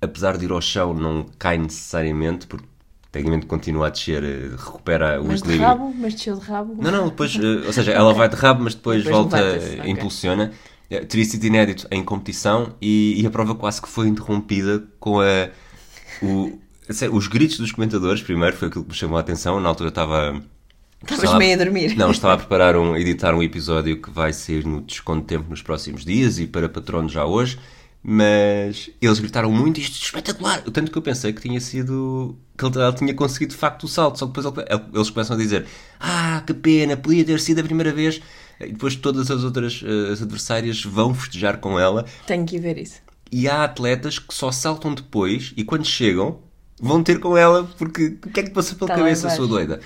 apesar 0.00 0.36
de 0.36 0.44
ir 0.44 0.50
ao 0.52 0.60
chão, 0.60 0.92
não 0.94 1.26
cai 1.38 1.58
necessariamente, 1.58 2.46
porque 2.46 2.66
tecnicamente 3.12 3.46
continua 3.46 3.86
a 3.86 3.90
descer, 3.90 4.22
eh, 4.22 4.50
recupera 4.56 5.20
o 5.20 5.24
Mas 5.26 5.40
de 5.42 5.48
equilíbrio. 5.48 5.68
rabo, 5.68 5.94
mas 5.98 6.14
desceu 6.14 6.36
de 6.38 6.44
rabo. 6.46 6.76
Não, 6.82 6.90
não, 6.90 7.08
depois, 7.08 7.34
eh, 7.40 7.66
ou 7.66 7.72
seja, 7.72 7.92
ela 7.92 8.12
vai 8.12 8.28
de 8.28 8.36
rabo, 8.36 8.62
mas 8.64 8.74
depois, 8.74 9.02
Depois 9.02 9.16
volta, 9.22 9.40
levanta-se, 9.40 9.80
ok. 9.80 9.90
impulsiona. 9.90 10.52
Eh, 10.90 11.00
Teria 11.04 11.24
sido 11.24 11.44
inédito 11.44 11.86
em 11.90 12.04
competição 12.04 12.74
e, 12.80 13.20
e 13.20 13.26
a 13.26 13.30
prova 13.30 13.54
quase 13.54 13.80
que 13.82 13.88
foi 13.88 14.06
interrompida 14.06 14.84
com 15.00 15.20
a, 15.20 15.48
o, 16.22 16.58
os 17.12 17.26
gritos 17.26 17.58
dos 17.58 17.72
comentadores. 17.72 18.22
Primeiro 18.22 18.54
foi 18.56 18.68
aquilo 18.68 18.84
que 18.84 18.90
me 18.90 18.96
chamou 18.96 19.16
a 19.16 19.20
atenção. 19.20 19.58
Na 19.60 19.68
altura 19.68 19.88
estava. 19.88 20.40
Estavas 21.02 21.24
estava- 21.24 21.38
meio 21.38 21.54
a 21.54 21.64
dormir. 21.64 21.96
Não, 21.96 22.10
estava 22.10 22.34
a 22.34 22.36
preparar 22.36 22.76
um, 22.76 22.96
editar 22.96 23.34
um 23.34 23.42
episódio 23.42 24.00
que 24.00 24.10
vai 24.10 24.32
sair 24.32 24.64
no 24.64 24.80
desconto 24.80 25.20
de 25.22 25.26
tempo 25.26 25.48
nos 25.50 25.60
próximos 25.62 26.04
dias 26.04 26.38
e 26.38 26.46
para 26.46 26.68
patronos 26.68 27.12
já 27.12 27.24
hoje. 27.24 27.58
Mas 28.08 28.88
eles 29.02 29.18
gritaram 29.18 29.50
muito, 29.50 29.80
isto 29.80 29.96
é 30.00 30.04
espetacular! 30.06 30.62
Tanto 30.62 30.92
que 30.92 30.96
eu 30.96 31.02
pensei 31.02 31.32
que 31.32 31.40
tinha 31.42 31.60
sido. 31.60 32.36
que 32.56 32.64
ele, 32.64 32.78
ele 32.80 32.92
tinha 32.92 33.12
conseguido 33.14 33.50
de 33.52 33.58
facto 33.58 33.82
o 33.82 33.88
salto. 33.88 34.16
Só 34.20 34.26
que 34.28 34.32
depois 34.40 34.46
ele- 34.70 34.82
eles 34.94 35.10
começam 35.10 35.34
a 35.34 35.38
dizer: 35.38 35.66
Ah, 35.98 36.40
que 36.46 36.54
pena, 36.54 36.96
podia 36.96 37.24
ter 37.24 37.40
sido 37.40 37.58
a 37.60 37.64
primeira 37.64 37.92
vez. 37.92 38.20
E 38.60 38.68
depois 38.68 38.94
todas 38.94 39.28
as 39.28 39.42
outras 39.42 39.82
eh, 39.84 40.12
as 40.12 40.22
adversárias 40.22 40.84
vão 40.84 41.12
festejar 41.12 41.58
com 41.58 41.80
ela. 41.80 42.04
Tenho 42.28 42.46
que 42.46 42.60
ver 42.60 42.78
isso. 42.78 43.00
E 43.32 43.48
há 43.48 43.64
atletas 43.64 44.20
que 44.20 44.32
só 44.32 44.52
saltam 44.52 44.94
depois 44.94 45.52
e 45.56 45.64
quando 45.64 45.84
chegam 45.84 46.38
vão 46.80 47.02
ter 47.02 47.18
com 47.18 47.36
ela 47.36 47.64
porque 47.76 48.18
o 48.24 48.30
que 48.30 48.38
é 48.38 48.42
que 48.44 48.50
passa 48.50 48.76
pela 48.76 48.86
Tá 48.88 48.94
cabeça, 48.94 49.28
sou 49.30 49.48
doida. 49.48 49.80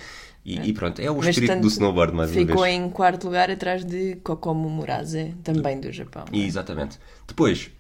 E, 0.45 0.69
e 0.69 0.73
pronto, 0.75 1.01
é 1.01 1.11
o 1.11 1.17
Mas, 1.17 1.29
espírito 1.29 1.53
tanto, 1.53 1.63
do 1.63 1.69
snowboard 1.69 2.15
mais 2.15 2.31
uma 2.31 2.37
Ficou 2.47 2.63
vez. 2.65 2.75
em 2.77 2.89
quarto 2.91 3.25
lugar 3.25 3.51
atrás 3.51 3.85
de 3.85 4.17
Kokomo 4.17 4.69
Murase, 4.69 5.35
também 5.43 5.81
do 5.81 5.91
Japão. 5.91 6.25
E, 6.33 6.45
exatamente. 6.45 6.99
Depois, 7.27 7.71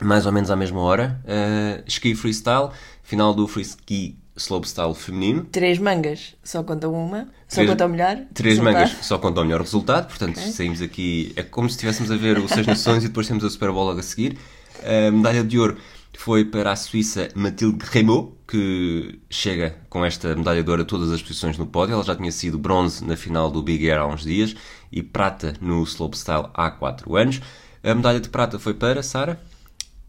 mais 0.00 0.26
ou 0.26 0.32
menos 0.32 0.50
à 0.50 0.56
mesma 0.56 0.80
hora, 0.80 1.20
uh, 1.24 1.82
ski 1.86 2.14
freestyle, 2.14 2.70
final 3.02 3.32
do 3.34 3.46
free 3.46 3.62
ski 3.64 4.18
slopestyle 4.36 4.94
feminino. 4.94 5.44
Três 5.44 5.78
mangas, 5.78 6.34
só 6.42 6.62
conta 6.62 6.88
uma. 6.88 7.28
Só 7.48 7.56
Três- 7.56 7.70
conta 7.70 7.86
o 7.86 7.88
melhor. 7.88 8.16
Três 8.34 8.58
resultado. 8.58 8.74
mangas 8.88 9.06
só 9.06 9.18
contam 9.18 9.42
o 9.42 9.46
melhor 9.46 9.60
resultado, 9.60 10.08
portanto 10.08 10.38
Ok. 10.38 10.50
saímos 10.52 10.82
aqui. 10.82 11.32
É 11.36 11.42
como 11.42 11.68
se 11.68 11.74
estivéssemos 11.76 12.10
a 12.10 12.16
ver 12.16 12.38
o 12.38 12.48
Seis 12.48 12.66
Nações 12.66 13.04
e 13.04 13.08
depois 13.08 13.28
temos 13.28 13.44
a 13.44 13.50
Super 13.50 13.70
Bowl 13.70 13.84
logo 13.84 14.00
a 14.00 14.02
seguir. 14.02 14.36
A 14.82 15.10
medalha 15.12 15.44
de 15.44 15.56
ouro 15.58 15.76
foi 16.18 16.44
para 16.44 16.72
a 16.72 16.76
Suíça 16.76 17.28
Mathilde 17.34 17.84
Renaud, 17.88 18.32
que 18.48 19.20
chega 19.30 19.76
com 19.88 20.04
esta 20.04 20.34
medalha 20.34 20.64
de 20.64 20.70
ouro 20.70 20.82
a 20.82 20.84
todas 20.84 21.12
as 21.12 21.22
posições 21.22 21.56
no 21.56 21.66
pódio. 21.66 21.92
Ela 21.94 22.02
já 22.02 22.16
tinha 22.16 22.32
sido 22.32 22.58
bronze 22.58 23.04
na 23.04 23.16
final 23.16 23.50
do 23.52 23.62
Big 23.62 23.88
Air 23.88 24.00
há 24.00 24.06
uns 24.06 24.22
dias 24.24 24.54
e 24.90 25.00
prata 25.02 25.54
no 25.60 25.82
slopestyle 25.84 26.46
há 26.54 26.70
4 26.72 27.14
anos. 27.16 27.40
A 27.84 27.94
medalha 27.94 28.18
de 28.20 28.28
prata 28.28 28.58
foi 28.58 28.74
para 28.74 29.00
Sara. 29.02 29.40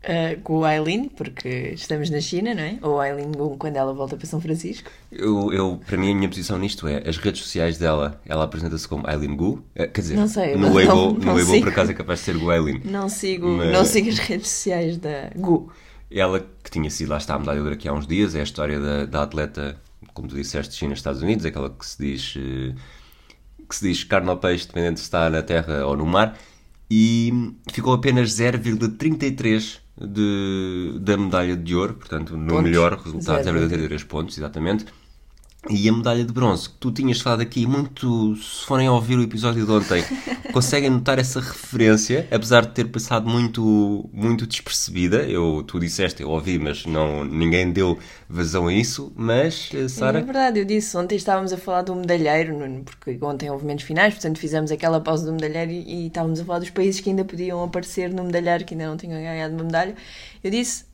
Uh, 0.07 0.39
com 0.41 0.57
o 0.59 0.63
Aileen, 0.63 1.09
porque 1.09 1.71
estamos 1.73 2.11
na 2.11 2.21
China, 2.21 2.53
não 2.53 2.61
é? 2.61 2.77
Ou 2.83 2.99
Aileen 3.01 3.31
Gung 3.31 3.57
quando 3.57 3.75
ela 3.75 3.91
volta 3.91 4.15
para 4.15 4.27
São 4.27 4.39
Francisco. 4.39 4.91
Eu, 5.11 5.51
eu, 5.51 5.81
para 5.83 5.97
mim, 5.97 6.11
a 6.11 6.15
minha 6.15 6.29
posição 6.29 6.59
nisto 6.59 6.87
é 6.87 7.01
as 7.09 7.17
redes 7.17 7.41
sociais 7.41 7.79
dela. 7.79 8.21
Ela 8.25 8.43
apresenta-se 8.43 8.87
como 8.87 9.07
Aileen 9.07 9.35
Gu. 9.35 9.63
Eh, 9.75 9.87
Quer 9.87 10.01
dizer, 10.01 10.15
Não 10.15 10.27
sei, 10.27 10.55
no 10.55 10.71
Weibo, 10.73 10.93
não- 10.95 11.11
no 11.13 11.19
não 11.25 11.33
Weibo 11.33 11.49
sigo. 11.51 11.63
por 11.65 11.71
acaso 11.71 11.89
é 11.89 11.93
capaz 11.95 12.19
de 12.19 12.25
ser 12.25 12.37
Gu 12.37 12.51
Aileen. 12.51 12.81
Não 12.85 13.09
sigo, 13.09 13.47
Mas- 13.47 13.73
não 13.73 13.83
sigo 13.83 14.09
as 14.09 14.19
redes 14.19 14.47
sociais 14.47 14.97
da 14.97 15.31
Gu. 15.35 15.71
Ela 16.11 16.45
que 16.63 16.69
tinha 16.69 16.89
sido, 16.91 17.09
lá 17.09 17.17
está, 17.17 17.33
a 17.33 17.39
medalha 17.39 17.57
de 17.57 17.63
ouro 17.63 17.73
aqui 17.73 17.87
há 17.87 17.93
uns 17.93 18.05
dias, 18.05 18.35
é 18.35 18.41
a 18.41 18.43
história 18.43 18.79
da, 18.79 19.05
da 19.07 19.23
atleta, 19.23 19.75
como 20.13 20.27
tu 20.27 20.35
disseste, 20.35 20.75
China, 20.75 20.93
Estados 20.93 21.23
Unidos, 21.23 21.45
aquela 21.45 21.69
que 21.69 21.83
se 21.83 21.97
diz 21.97 22.35
eh, 22.37 22.75
que 23.67 23.75
se 23.75 23.87
diz 23.87 24.03
carne 24.03 24.29
ao 24.29 24.37
peixe, 24.37 24.67
dependendo 24.67 24.99
se 24.99 25.05
está 25.05 25.27
na 25.31 25.41
terra 25.41 25.83
ou 25.87 25.97
no 25.97 26.05
mar, 26.05 26.37
e 26.91 27.33
ficou 27.71 27.91
apenas 27.91 28.29
0,33 28.33 29.83
de, 29.97 30.97
da 30.99 31.17
medalha 31.17 31.55
de 31.55 31.75
ouro, 31.75 31.93
portanto, 31.95 32.35
no 32.35 32.47
Pontos. 32.47 32.63
melhor 32.63 32.99
resultado, 33.03 33.43
0,33 33.43 33.87
0,33 33.89 34.05
pontos, 34.05 34.37
exatamente. 34.37 34.85
E 35.67 35.89
a 35.89 35.91
medalha 35.93 36.23
de 36.23 36.31
bronze, 36.31 36.69
que 36.69 36.75
tu 36.79 36.91
tinhas 36.91 37.19
falado 37.19 37.41
aqui 37.41 37.65
muito, 37.65 38.35
se 38.35 38.63
forem 38.65 38.87
a 38.87 38.91
ouvir 38.93 39.17
o 39.17 39.23
episódio 39.23 39.65
de 39.65 39.71
ontem, 39.71 40.03
conseguem 40.53 40.91
notar 40.91 41.17
essa 41.17 41.39
referência, 41.39 42.27
apesar 42.29 42.65
de 42.67 42.71
ter 42.71 42.85
passado 42.85 43.27
muito, 43.27 44.07
muito 44.13 44.45
despercebida. 44.45 45.23
Eu, 45.23 45.63
tu 45.65 45.79
disseste, 45.79 46.21
eu 46.21 46.29
ouvi, 46.29 46.59
mas 46.59 46.85
não, 46.85 47.25
ninguém 47.25 47.71
deu 47.71 47.97
vazão 48.29 48.67
a 48.67 48.73
isso. 48.73 49.11
Mas, 49.15 49.71
eh, 49.73 49.85
É 49.85 49.87
Sara, 49.87 50.21
verdade, 50.21 50.59
eu 50.59 50.65
disse. 50.65 50.95
Ontem 50.95 51.15
estávamos 51.15 51.51
a 51.51 51.57
falar 51.57 51.81
do 51.81 51.95
medalheiro, 51.95 52.55
porque 52.85 53.17
ontem 53.25 53.49
houve 53.49 53.65
menos 53.65 53.81
finais, 53.83 54.13
portanto 54.13 54.37
fizemos 54.37 54.71
aquela 54.71 55.01
pausa 55.01 55.25
do 55.25 55.33
medalheiro 55.33 55.71
e, 55.71 56.03
e 56.03 56.07
estávamos 56.07 56.39
a 56.39 56.45
falar 56.45 56.59
dos 56.59 56.69
países 56.69 57.01
que 57.01 57.09
ainda 57.09 57.25
podiam 57.25 57.63
aparecer 57.63 58.13
no 58.13 58.23
medalheiro, 58.23 58.65
que 58.65 58.75
ainda 58.75 58.85
não 58.87 58.97
tinham 58.97 59.19
ganhado 59.19 59.53
uma 59.55 59.63
medalha. 59.63 59.95
Eu 60.43 60.51
disse: 60.51 60.85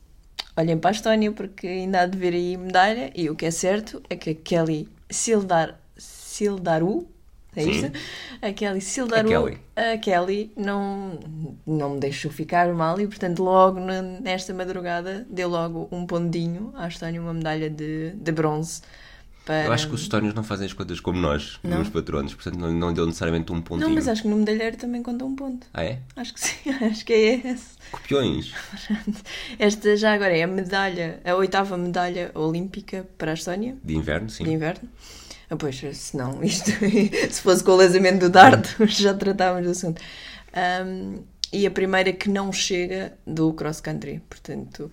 olhem 0.56 0.78
para 0.78 0.90
a 0.90 0.92
Estónia, 0.92 1.32
porque 1.32 1.66
ainda 1.66 2.02
há 2.02 2.06
de 2.06 2.18
ver 2.18 2.34
aí 2.34 2.56
medalha. 2.56 3.10
E 3.14 3.28
o 3.30 3.34
que 3.36 3.46
é 3.46 3.50
certo 3.50 4.02
é 4.08 4.16
que 4.16 4.30
a 4.30 4.34
Kelly 4.34 4.88
Sildar, 5.10 5.78
Sildaru. 5.96 7.06
É 7.54 7.62
isto? 7.64 7.92
A 8.40 8.50
Kelly 8.52 8.80
Sildaru, 8.80 9.28
A 9.28 9.30
Kelly. 9.30 9.58
a 9.76 9.98
Kelly 9.98 10.52
não, 10.56 11.18
não 11.66 11.90
me 11.90 12.00
deixou 12.00 12.30
ficar 12.30 12.72
mal 12.72 12.98
e, 12.98 13.06
portanto, 13.06 13.42
logo 13.42 13.78
nesta 13.78 14.54
madrugada 14.54 15.26
deu 15.28 15.50
logo 15.50 15.86
um 15.92 16.06
pondinho 16.06 16.72
à 16.74 16.88
Estónia, 16.88 17.20
uma 17.20 17.34
medalha 17.34 17.68
de, 17.68 18.12
de 18.12 18.32
bronze. 18.32 18.80
Para... 19.44 19.64
eu 19.64 19.72
acho 19.72 19.88
que 19.88 19.94
os 19.94 20.02
estónios 20.02 20.34
não 20.34 20.42
fazem 20.44 20.66
as 20.66 20.72
contas 20.72 21.00
como 21.00 21.18
nós, 21.18 21.58
Não? 21.64 21.78
nos 21.78 21.88
patronos, 21.88 22.34
portanto 22.34 22.58
não, 22.58 22.72
não 22.72 22.92
deu 22.92 23.06
necessariamente 23.06 23.52
um 23.52 23.60
pontinho. 23.60 23.88
Não, 23.88 23.94
mas 23.94 24.06
acho 24.06 24.22
que 24.22 24.28
no 24.28 24.36
medalheiro 24.36 24.76
também 24.76 25.02
conta 25.02 25.24
um 25.24 25.34
ponto. 25.34 25.66
Ah, 25.74 25.84
é? 25.84 25.98
Acho 26.14 26.32
que 26.34 26.40
sim, 26.40 26.70
acho 26.84 27.04
que 27.04 27.12
é 27.12 27.48
esse. 27.48 27.70
Copiões. 27.90 28.52
Esta 29.58 29.96
já 29.96 30.12
agora 30.14 30.36
é 30.36 30.42
a 30.42 30.46
medalha, 30.46 31.20
a 31.24 31.34
oitava 31.34 31.76
medalha 31.76 32.30
olímpica 32.34 33.06
para 33.18 33.32
a 33.32 33.34
Estónia, 33.34 33.76
De 33.82 33.94
inverno, 33.94 34.30
sim. 34.30 34.44
de 34.44 34.50
inverno. 34.50 34.88
Ah, 35.50 35.56
pois, 35.56 35.76
se 35.92 36.16
não, 36.16 36.42
isto, 36.42 36.70
se 37.30 37.42
fosse 37.42 37.62
com 37.62 37.72
o 37.72 37.76
lançamento 37.76 38.20
do 38.20 38.30
dardo, 38.30 38.68
já 38.86 39.12
tratávamos 39.12 39.66
do 39.66 39.70
assunto. 39.72 40.00
Ahm, 40.54 41.18
e 41.52 41.66
a 41.66 41.70
primeira 41.70 42.12
que 42.12 42.30
não 42.30 42.50
chega 42.50 43.12
do 43.26 43.52
cross-country. 43.52 44.22
Portanto, 44.28 44.90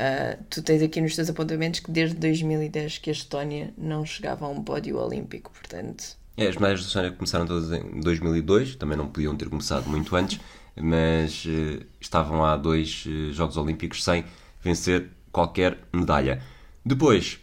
ah, 0.00 0.38
tu 0.48 0.62
tens 0.62 0.82
aqui 0.82 1.00
nos 1.00 1.14
teus 1.16 1.28
apontamentos 1.30 1.80
que 1.80 1.90
desde 1.90 2.16
2010 2.16 2.98
que 2.98 3.10
a 3.10 3.12
Estónia 3.12 3.72
não 3.76 4.04
chegava 4.06 4.46
a 4.46 4.48
um 4.48 4.62
pódio 4.64 4.98
olímpico. 4.98 5.50
Portanto, 5.52 6.16
É, 6.36 6.46
as 6.48 6.56
medalhas 6.56 6.80
da 6.80 6.86
Estónia 6.86 7.12
começaram 7.12 7.46
todas 7.46 7.70
em 7.72 8.00
2002, 8.00 8.76
também 8.76 8.96
não 8.96 9.08
podiam 9.08 9.36
ter 9.36 9.48
começado 9.48 9.88
muito 9.88 10.14
antes, 10.16 10.40
mas 10.76 11.44
eh, 11.46 11.84
estavam 12.00 12.44
há 12.44 12.56
dois 12.56 13.04
eh, 13.06 13.32
Jogos 13.32 13.56
Olímpicos 13.56 14.02
sem 14.02 14.24
vencer 14.62 15.08
qualquer 15.32 15.78
medalha. 15.92 16.42
Depois, 16.84 17.38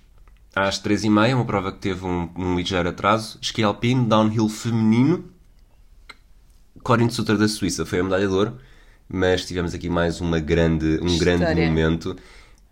às 0.56 0.80
3h30, 0.82 1.36
uma 1.36 1.46
prova 1.46 1.72
que 1.72 1.80
teve 1.80 2.06
um, 2.06 2.30
um 2.36 2.56
ligeiro 2.56 2.90
atraso, 2.90 3.38
esqui 3.42 3.62
alpino, 3.64 4.08
downhill 4.08 4.50
feminino, 4.50 5.32
Corinne 6.84 7.12
Sutter 7.12 7.38
da 7.38 7.48
Suíça 7.48 7.86
foi 7.86 8.00
a 8.00 8.04
medalha 8.04 8.28
de 8.28 8.34
ouro, 8.34 8.58
mas 9.10 9.46
tivemos 9.46 9.74
aqui 9.74 9.90
mais 9.90 10.22
uma 10.22 10.40
grande, 10.40 11.00
um 11.02 11.18
grande 11.18 11.44
História. 11.44 11.68
momento 11.68 12.16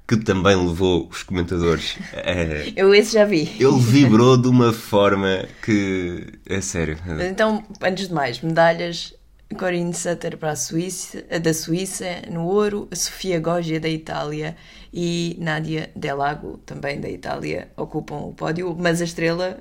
que 0.07 0.17
também 0.17 0.55
levou 0.55 1.07
os 1.09 1.23
comentadores 1.23 1.97
a, 2.13 2.79
eu 2.79 2.93
esse 2.93 3.13
já 3.13 3.25
vi. 3.25 3.55
ele 3.59 3.79
vibrou 3.79 4.37
de 4.37 4.47
uma 4.47 4.71
forma 4.71 5.45
que. 5.63 6.27
É 6.45 6.61
sério. 6.61 6.97
Então, 7.29 7.63
antes 7.81 8.07
de 8.07 8.13
mais, 8.13 8.41
medalhas. 8.41 9.13
Corinne 9.59 9.93
Sutter 9.93 10.37
para 10.37 10.51
a 10.51 10.55
Suíça, 10.55 11.21
da 11.39 11.53
Suíça 11.53 12.05
no 12.31 12.47
ouro, 12.47 12.87
a 12.91 12.95
Sofia 12.95 13.39
Goggia 13.39 13.79
da 13.79 13.87
Itália 13.87 14.57
e 14.91 15.37
Nadia 15.39 15.91
Delago, 15.95 16.57
também 16.65 16.99
da 16.99 17.07
Itália, 17.07 17.69
ocupam 17.77 18.15
o 18.15 18.33
pódio, 18.33 18.75
mas 18.77 19.01
a 19.01 19.05
estrela 19.05 19.59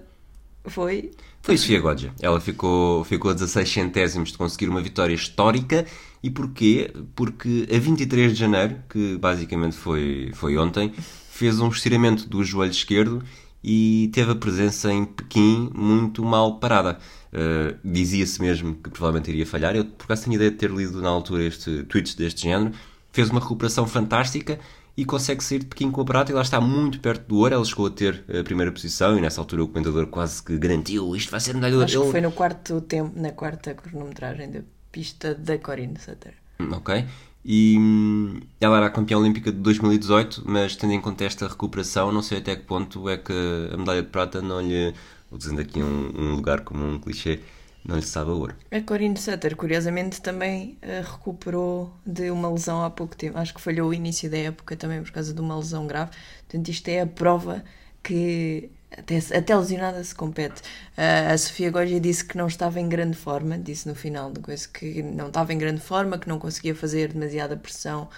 foi 0.65 1.11
Foi 1.45 1.59
Sofia 1.59 1.79
Goggia. 1.79 2.11
Ela 2.23 2.41
ficou, 2.41 3.05
ficou 3.05 3.31
a 3.31 3.35
16 3.35 3.69
centésimos 3.69 4.33
de 4.33 4.39
conseguir 4.39 4.67
uma 4.67 4.81
vitória 4.81 5.13
histórica. 5.13 5.85
E 6.23 6.31
porquê? 6.31 6.91
Porque 7.15 7.69
a 7.71 7.79
23 7.79 8.33
de 8.33 8.39
janeiro, 8.39 8.77
que 8.89 9.19
basicamente 9.19 9.77
foi, 9.77 10.31
foi 10.33 10.57
ontem, 10.57 10.91
fez 11.29 11.61
um 11.61 11.69
estiramento 11.69 12.27
do 12.27 12.43
joelho 12.43 12.71
esquerdo 12.71 13.23
e 13.63 14.09
teve 14.15 14.33
a 14.33 14.35
presença 14.35 14.91
em 14.91 15.05
Pequim 15.05 15.71
muito 15.75 16.25
mal 16.25 16.59
parada. 16.59 16.99
Uh, 17.31 17.77
Dizia-se 17.85 18.41
mesmo 18.41 18.77
que 18.77 18.89
provavelmente 18.89 19.31
iria 19.31 19.45
falhar. 19.45 19.77
Eu, 19.77 19.85
por 19.85 20.05
acaso, 20.05 20.25
tenho 20.25 20.37
ideia 20.37 20.51
de 20.51 20.57
ter 20.57 20.71
lido 20.71 21.03
na 21.03 21.11
altura 21.11 21.45
este 21.45 21.83
tweets 21.83 22.15
deste 22.15 22.45
género. 22.45 22.73
Fez 23.13 23.29
uma 23.29 23.41
recuperação 23.41 23.87
fantástica 23.87 24.59
e 24.97 25.05
consegue 25.05 25.43
sair 25.43 25.59
de 25.61 25.67
Pequim 25.67 25.91
com 25.91 26.01
a 26.01 26.05
prata 26.05 26.31
e 26.31 26.35
lá 26.35 26.43
está 26.43 26.61
muito 26.61 27.01
perto 27.01 27.27
do 27.29 27.39
ouro. 27.39 27.55
Ela 27.55 27.65
chegou 27.65 27.87
a 27.87 27.91
ter 27.91 28.25
a 28.29 28.45
primeira 28.45 28.71
posição 28.71 29.17
e 29.19 29.21
nessa 29.21 29.41
altura 29.41 29.65
o 29.65 29.69
comentador 29.69 30.07
quase 30.07 30.43
que 30.43 30.57
garantiu 30.57 31.15
isto 31.17 31.31
vai 31.31 31.41
ser 31.41 31.55
medalha 31.55 31.73
de 31.73 31.77
ouro. 31.77 31.85
Acho 31.87 31.93
que 31.99 32.03
Ele- 32.05 32.11
foi 32.13 32.21
no 32.21 32.33
quarto 32.33 32.81
tempo, 32.81 33.13
na 33.21 33.31
quarta 33.33 33.75
cronometragem 33.75 34.51
da 34.51 34.61
pista 34.93 35.35
da 35.35 35.59
Corinne 35.59 35.99
Sutter. 35.99 36.35
Ok. 36.71 37.05
E 37.45 37.77
hum, 37.79 38.41
ela 38.61 38.79
era 38.79 38.87
a 38.87 38.91
campeã 38.91 39.19
olímpica 39.19 39.53
de 39.53 39.59
2018, 39.59 40.43
mas 40.47 40.77
tendo 40.77 40.93
em 40.95 41.01
conta 41.01 41.25
esta 41.25 41.47
recuperação, 41.47 42.11
não 42.11 42.23
sei 42.23 42.39
até 42.39 42.57
que 42.57 42.63
ponto 42.63 43.07
é 43.09 43.19
que 43.19 43.33
a 43.73 43.77
medalha 43.77 44.03
de 44.03 44.09
prata 44.09 44.41
não 44.41 44.61
lhe. 44.61 44.95
Vou 45.31 45.39
dizendo 45.39 45.61
aqui 45.61 45.83
um, 45.83 46.13
um 46.17 46.35
lugar 46.37 46.61
como 46.61 46.87
um 46.87 46.99
clichê. 46.99 47.41
Não 47.85 47.97
lhe 47.97 48.03
sabe 48.03 48.31
a 48.31 48.35
ouro. 48.35 48.55
A 48.71 48.81
Corinne 48.81 49.17
Sutter, 49.17 49.55
curiosamente, 49.57 50.21
também 50.23 50.79
uh, 50.83 51.11
recuperou 51.11 51.93
de 52.07 52.31
uma 52.31 52.51
lesão 52.51 52.83
há 52.83 52.91
pouco 52.91 53.15
tempo. 53.15 53.39
Acho 53.39 53.53
que 53.53 53.61
falhou 53.61 53.91
o 53.91 53.95
início 53.95 54.31
da 54.31 54.39
época 54.39 54.75
também 54.75 55.03
por 55.03 55.13
causa 55.13 55.35
de 55.35 55.41
uma 55.41 55.57
lesão 55.57 55.87
grave. 55.87 56.11
Portanto, 56.49 56.69
isto 56.69 56.89
é 56.89 57.01
a 57.03 57.07
prova 57.07 57.63
que 58.03 58.71
até, 58.97 59.19
até 59.37 59.57
lesionada 59.57 60.03
se 60.03 60.15
compete. 60.15 60.61
Uh, 60.97 61.33
a 61.33 61.39
Sofia 61.39 61.71
Goggia 61.71 62.01
disse 62.01 62.25
que 62.25 62.37
não 62.37 62.47
estava 62.47 62.81
em 62.81 62.89
grande 62.89 63.17
forma, 63.17 63.59
disse 63.59 63.89
no 63.89 63.95
final 63.95 64.31
do 64.31 64.41
coisa 64.41 64.67
que 64.69 65.03
não 65.03 65.29
estava 65.29 65.53
em 65.53 65.59
grande 65.59 65.81
forma, 65.81 66.19
que 66.19 66.29
não 66.29 66.39
conseguia 66.39 66.75
fazer 66.75 67.13
demasiada 67.13 67.57
pressão 67.57 68.09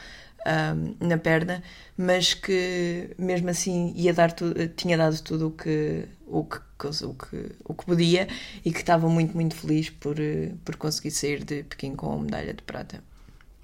um, 0.47 1.07
na 1.07 1.19
perna, 1.19 1.63
mas 1.97 2.35
que 2.35 3.11
mesmo 3.19 3.51
assim 3.51 3.93
ia 3.97 4.15
dar 4.15 4.35
tinha 4.77 4.97
dado 4.97 5.21
tudo 5.23 5.49
o 5.49 5.51
que, 5.51 6.05
o 6.27 6.45
que, 6.45 6.59
o 7.05 7.15
que, 7.15 7.53
o 7.65 7.75
que 7.75 7.85
podia 7.85 8.29
e 8.65 8.73
que 8.73 8.79
estava 8.79 9.09
muito, 9.09 9.35
muito 9.35 9.55
feliz 9.55 9.91
por, 9.91 10.17
por 10.65 10.77
conseguir 10.77 11.11
sair 11.11 11.45
de 11.45 11.65
Pequim 11.65 11.97
com 11.97 12.13
a 12.13 12.19
medalha 12.19 12.55
de 12.55 12.63
prata. 12.63 13.03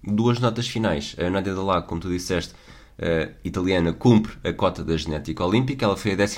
Duas 0.03 0.41
notas 0.41 0.67
finais. 0.67 1.15
A 1.19 1.31
Nadia 1.31 1.55
Dalá, 1.55 1.81
como 1.83 2.01
tu 2.01 2.09
disseste, 2.09 2.55
italiana, 3.45 3.93
cumpre 3.93 4.37
a 4.43 4.53
cota 4.53 4.85
da 4.85 4.97
genética 4.97 5.45
olímpica. 5.45 5.85
Ela 5.85 5.97
foi 5.97 6.13
a 6.13 6.15
11 6.15 6.37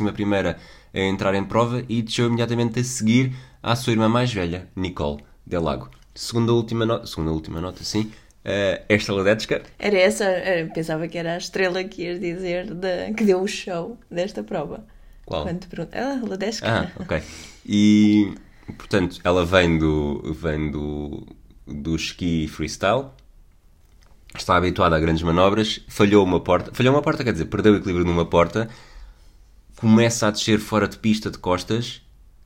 a 0.95 1.01
entrar 1.01 1.35
em 1.35 1.45
prova 1.45 1.85
e 1.89 2.03
deixou 2.03 2.27
imediatamente 2.27 2.79
a 2.79 2.85
seguir 2.85 3.35
à 3.63 3.75
sua 3.75 3.93
irmã 3.93 4.09
mais 4.09 4.33
velha, 4.33 4.69
Nicole 4.77 5.25
Delago. 5.47 5.91
Segunda 6.15 6.53
última 6.53 6.87
nota, 6.87 7.07
segunda 7.07 7.33
última 7.33 7.61
nota, 7.61 7.83
sim, 7.83 8.13
Uh, 8.45 8.85
esta 8.91 9.11
Ladetska. 9.15 9.63
Era 9.79 9.99
essa, 9.99 10.25
era, 10.25 10.69
pensava 10.71 11.09
que 11.09 11.17
era 11.17 11.35
a 11.35 11.39
estrela 11.39 11.83
que 11.83 12.03
ias 12.03 12.21
dizer 12.21 12.75
de, 12.75 13.15
que 13.15 13.25
deu 13.25 13.41
o 13.41 13.49
show 13.49 13.99
desta 14.11 14.43
prova. 14.43 14.85
Qual? 15.25 15.45
Quando 15.45 15.61
te 15.61 15.67
pergunto, 15.67 15.97
ah, 15.97 16.21
Ladetska. 16.23 16.69
Ah, 16.69 17.03
ok. 17.03 17.23
E, 17.67 18.35
portanto, 18.77 19.19
ela 19.25 19.47
vem 19.47 19.79
do, 19.79 20.35
vem 20.35 20.71
do, 20.71 21.27
do 21.67 21.97
ski 21.97 22.47
freestyle, 22.47 23.07
está 24.37 24.57
habituada 24.57 24.95
a 24.95 25.01
grandes 25.01 25.23
manobras, 25.23 25.81
falhou 25.89 26.23
uma 26.23 26.41
porta, 26.41 26.71
falhou 26.75 26.93
uma 26.93 27.01
porta, 27.01 27.25
quer 27.25 27.33
dizer, 27.33 27.47
perdeu 27.47 27.73
o 27.73 27.77
equilíbrio 27.77 28.05
numa 28.05 28.27
porta, 28.27 28.69
começa 29.79 30.27
a 30.27 30.31
descer 30.31 30.59
fora 30.59 30.87
de 30.87 30.99
pista 30.99 31.31
de 31.31 31.39
costas, 31.39 32.03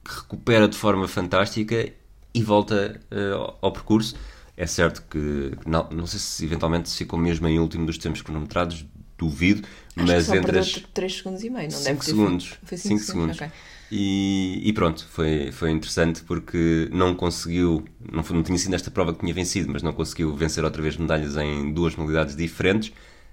recupera 0.07 0.69
de 0.69 0.77
forma 0.77 1.09
fantástica 1.09 1.93
e 2.33 2.43
volta 2.45 3.01
uh, 3.11 3.57
ao 3.61 3.73
percurso 3.73 4.15
é 4.59 4.67
certo 4.67 5.05
que, 5.09 5.53
não, 5.65 5.89
não 5.91 6.05
sei 6.05 6.19
se 6.19 6.45
eventualmente 6.45 6.91
ficou 6.91 7.17
mesmo 7.17 7.47
em 7.47 7.61
último 7.61 7.87
dos 7.87 7.97
tempos 7.97 8.23
cronometrados, 8.23 8.85
duvido, 9.17 9.67
Acho 9.97 10.07
mas 10.07 10.17
que 10.19 10.23
só 10.25 10.35
entre 10.35 10.59
as. 10.59 10.73
3 10.93 11.17
segundos 11.17 11.45
e 11.45 11.51
meio, 11.51 11.71
não 11.71 11.79
5 11.79 11.85
deve 11.85 11.99
ter 11.99 12.05
segundos. 12.05 12.59
Foi 12.65 12.77
5 12.77 12.99
5 12.99 13.05
segundos. 13.05 13.37
ok. 13.37 13.51
E, 13.91 14.61
e 14.65 14.73
pronto, 14.73 15.07
foi, 15.07 15.53
foi 15.53 15.71
interessante 15.71 16.25
porque 16.25 16.89
não 16.93 17.15
conseguiu, 17.15 17.85
não, 18.13 18.25
foi, 18.25 18.37
não 18.37 18.43
tinha 18.43 18.59
sido 18.59 18.73
nesta 18.73 18.91
prova 18.91 19.15
que 19.15 19.21
tinha 19.21 19.33
vencido, 19.33 19.71
mas 19.73 19.81
não 19.83 19.93
conseguiu 19.93 20.35
vencer 20.35 20.65
outra 20.65 20.83
vez 20.83 20.97
medalhas 20.97 21.37
em 21.37 21.73
duas 21.73 21.95
modalidades 21.95 22.35
diferentes, 22.35 22.93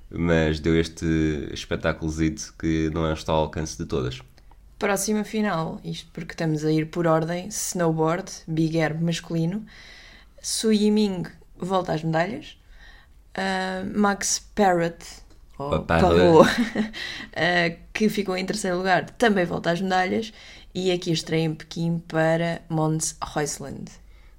mas 0.10 0.60
deu 0.60 0.80
este 0.80 1.06
espetáculo 1.52 2.14
que 2.60 2.92
não 2.94 3.12
está 3.12 3.34
ao 3.34 3.40
alcance 3.40 3.76
de 3.76 3.86
todas. 3.86 4.22
Próxima 4.78 5.24
final, 5.24 5.82
isto 5.84 6.08
porque 6.14 6.34
estamos 6.34 6.64
a 6.64 6.72
ir 6.72 6.86
por 6.86 7.08
ordem: 7.08 7.48
snowboard, 7.48 8.32
big 8.48 8.80
air 8.80 9.02
masculino. 9.02 9.66
Su 10.46 10.72
Yiming 10.72 11.26
volta 11.58 11.94
às 11.94 12.04
medalhas. 12.04 12.56
Uh, 13.36 13.98
Max 13.98 14.48
Parrott, 14.54 15.04
ou 15.58 15.82
Parrot. 15.82 16.14
Uh, 16.14 16.46
que 17.92 18.08
ficou 18.10 18.38
em 18.38 18.46
terceiro 18.46 18.78
lugar, 18.78 19.10
também 19.10 19.44
volta 19.44 19.72
às 19.72 19.82
medalhas. 19.82 20.32
E 20.72 20.92
aqui 20.92 21.12
estreia 21.12 21.46
em 21.46 21.56
Pequim 21.56 21.98
para 21.98 22.62
Mons 22.70 23.18
Huisland, 23.36 23.86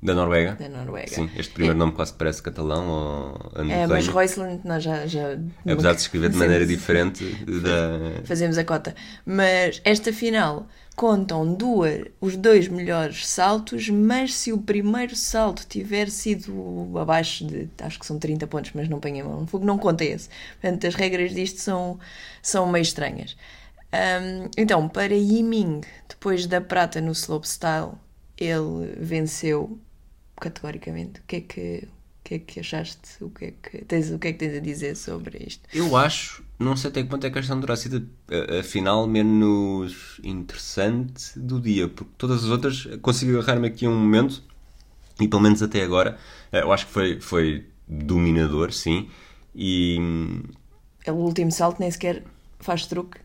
Da 0.03 0.15
Noruega? 0.15 0.57
da 0.61 0.69
Noruega. 0.69 1.09
Sim, 1.09 1.31
este 1.37 1.55
primeiro 1.55 1.79
nome 1.79 1.93
quase 1.93 2.12
parece 2.12 2.43
catalão 2.43 2.88
ou 2.88 3.62
É, 3.71 3.87
mas. 3.87 4.07
Huisland 4.09 4.61
nós 4.65 4.83
já, 4.83 5.07
já 5.07 5.38
Apesar 5.69 5.95
de 5.95 6.00
escrever 6.03 6.31
de 6.31 6.37
maneira 6.37 6.67
diferente 6.67 7.25
da, 7.45 8.23
Fazemos 8.25 8.59
a 8.59 8.65
cota. 8.65 8.95
Mas 9.25 9.81
esta 9.85 10.12
final 10.12 10.69
contam 10.95 11.55
duas, 11.55 12.05
os 12.21 12.37
dois 12.37 12.69
melhores 12.69 13.26
saltos, 13.26 13.88
mas 13.88 14.35
se 14.35 14.53
o 14.53 14.59
primeiro 14.59 15.16
salto 15.16 15.66
tiver 15.66 16.11
sido 16.11 16.92
abaixo 16.99 17.47
de, 17.47 17.68
acho 17.83 17.99
que 17.99 18.07
são 18.07 18.18
30 18.18 18.47
pontos, 18.47 18.73
mas 18.75 18.88
não 18.88 19.01
ponha 19.01 19.23
a 19.23 19.27
mão 19.27 19.40
no 19.42 19.47
fogo, 19.47 19.64
não 19.64 19.79
conta 19.79 20.05
esse. 20.05 20.29
Portanto, 20.61 20.87
as 20.87 20.94
regras 20.94 21.35
disto 21.35 21.61
são, 21.61 21.99
são 22.42 22.66
meio 22.70 22.83
estranhas. 22.83 23.37
Ahm, 23.92 24.49
então, 24.57 24.88
para 24.88 25.14
Yiming, 25.14 25.81
depois 26.09 26.47
da 26.47 26.61
prata 26.61 27.01
no 27.01 27.12
slopestyle, 27.12 27.92
ele 28.38 28.94
venceu 28.99 29.79
categoricamente. 30.40 31.20
O 31.20 31.25
que 31.27 31.37
é 31.37 31.40
que, 31.40 31.88
o 31.88 32.25
que, 32.25 32.35
é 32.35 32.38
que 32.38 32.61
achaste? 32.61 33.22
O 33.25 33.31
que, 33.31 33.46
é 33.46 33.51
que, 33.53 33.85
tens, 33.85 34.11
o 34.11 34.18
que 34.18 34.29
é 34.29 34.33
que 34.33 34.38
tens 34.38 34.57
a 34.57 34.61
dizer 34.61 34.96
sobre 34.96 35.38
isto? 35.46 35.68
Eu 35.72 35.96
acho, 35.96 36.44
não 36.59 36.77
sei 36.77 36.90
até 36.90 37.03
que 37.03 37.09
ponto 37.09 37.27
é 37.27 37.31
que 37.31 37.38
esta 37.38 37.59
terá 37.61 37.77
sido 37.77 38.09
a, 38.31 38.61
a 38.61 38.62
final 38.62 39.07
menos 39.07 40.20
interessante 40.22 41.38
do 41.38 41.61
dia, 41.61 41.88
porque 41.88 42.12
todas 42.18 42.44
as 42.44 42.51
outras 42.51 42.87
consigo 43.03 43.38
agarrar-me 43.38 43.68
aqui 43.68 43.87
a 43.87 43.90
um 43.90 43.99
momento, 43.99 44.42
e 45.20 45.29
pelo 45.29 45.42
menos 45.42 45.62
até 45.62 45.83
agora, 45.83 46.18
eh, 46.53 46.62
eu 46.62 46.72
acho 46.72 46.87
que 46.87 46.92
foi, 46.92 47.20
foi 47.20 47.66
dominador, 47.88 48.72
sim, 48.72 49.09
e 49.55 49.99
O 51.09 51.12
último 51.12 51.51
salto 51.53 51.81
nem 51.81 51.90
sequer 51.90 52.25
faz 52.61 52.87
truque. 52.87 53.18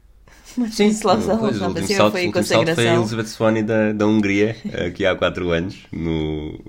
Mas 0.57 0.75
Sim, 0.75 0.91
se 0.91 1.05
lá, 1.05 1.13
lá, 1.13 1.37
pois, 1.37 1.61
o 1.61 1.65
último 1.65 1.87
salto, 1.87 2.11
foi 2.11 2.23
a 2.23 2.25
último 2.27 2.43
salto 2.43 2.75
foi 2.75 2.87
a. 2.87 2.95
Elizabeth 2.95 3.27
Swanny 3.27 3.63
da, 3.63 3.93
da 3.93 4.05
Hungria, 4.05 4.55
aqui 4.85 5.05
há 5.05 5.15
4 5.15 5.49
anos, 5.51 5.87
no, 5.91 6.59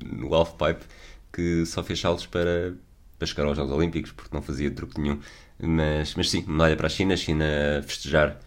no 0.00 0.32
halfpipe, 0.32 0.84
que 1.32 1.66
só 1.66 1.82
fez 1.82 1.98
saltos 2.00 2.26
para, 2.26 2.74
para 3.18 3.26
chegar 3.26 3.46
aos 3.46 3.56
Jogos 3.56 3.72
Olímpicos, 3.72 4.12
porque 4.12 4.34
não 4.34 4.42
fazia 4.42 4.70
truque 4.70 5.00
nenhum. 5.00 5.18
Mas, 5.58 6.14
mas 6.14 6.30
sim, 6.30 6.44
medalha 6.46 6.76
para 6.76 6.86
a 6.86 6.90
China, 6.90 7.14
a 7.14 7.16
China 7.16 7.44
a 7.78 7.82
festejar 7.82 8.38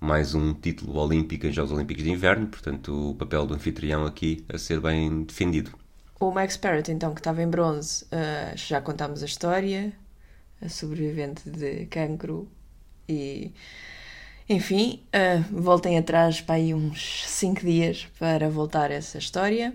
mais 0.00 0.34
um 0.34 0.52
título 0.52 0.98
olímpico 0.98 1.46
em 1.46 1.52
Jogos 1.52 1.72
Olímpicos 1.72 2.04
de 2.04 2.10
Inverno, 2.10 2.46
portanto 2.46 3.10
o 3.10 3.14
papel 3.14 3.46
do 3.46 3.54
anfitrião 3.54 4.04
aqui 4.04 4.44
a 4.52 4.58
ser 4.58 4.80
bem 4.80 5.24
defendido. 5.24 5.72
O 6.18 6.30
Max 6.30 6.56
Parrott, 6.56 6.90
então, 6.90 7.12
que 7.12 7.20
estava 7.20 7.42
em 7.42 7.48
bronze, 7.48 8.06
ah, 8.10 8.52
já 8.56 8.80
contámos 8.80 9.22
a 9.22 9.26
história, 9.26 9.92
a 10.60 10.68
sobrevivente 10.68 11.48
de 11.50 11.86
cancro 11.86 12.48
e. 13.08 13.52
Enfim, 14.48 15.02
ah, 15.12 15.44
voltem 15.50 15.98
atrás 15.98 16.40
para 16.40 16.54
aí 16.54 16.72
uns 16.72 17.24
5 17.26 17.62
dias 17.62 18.06
para 18.18 18.48
voltar 18.48 18.90
a 18.92 18.94
essa 18.94 19.18
história. 19.18 19.74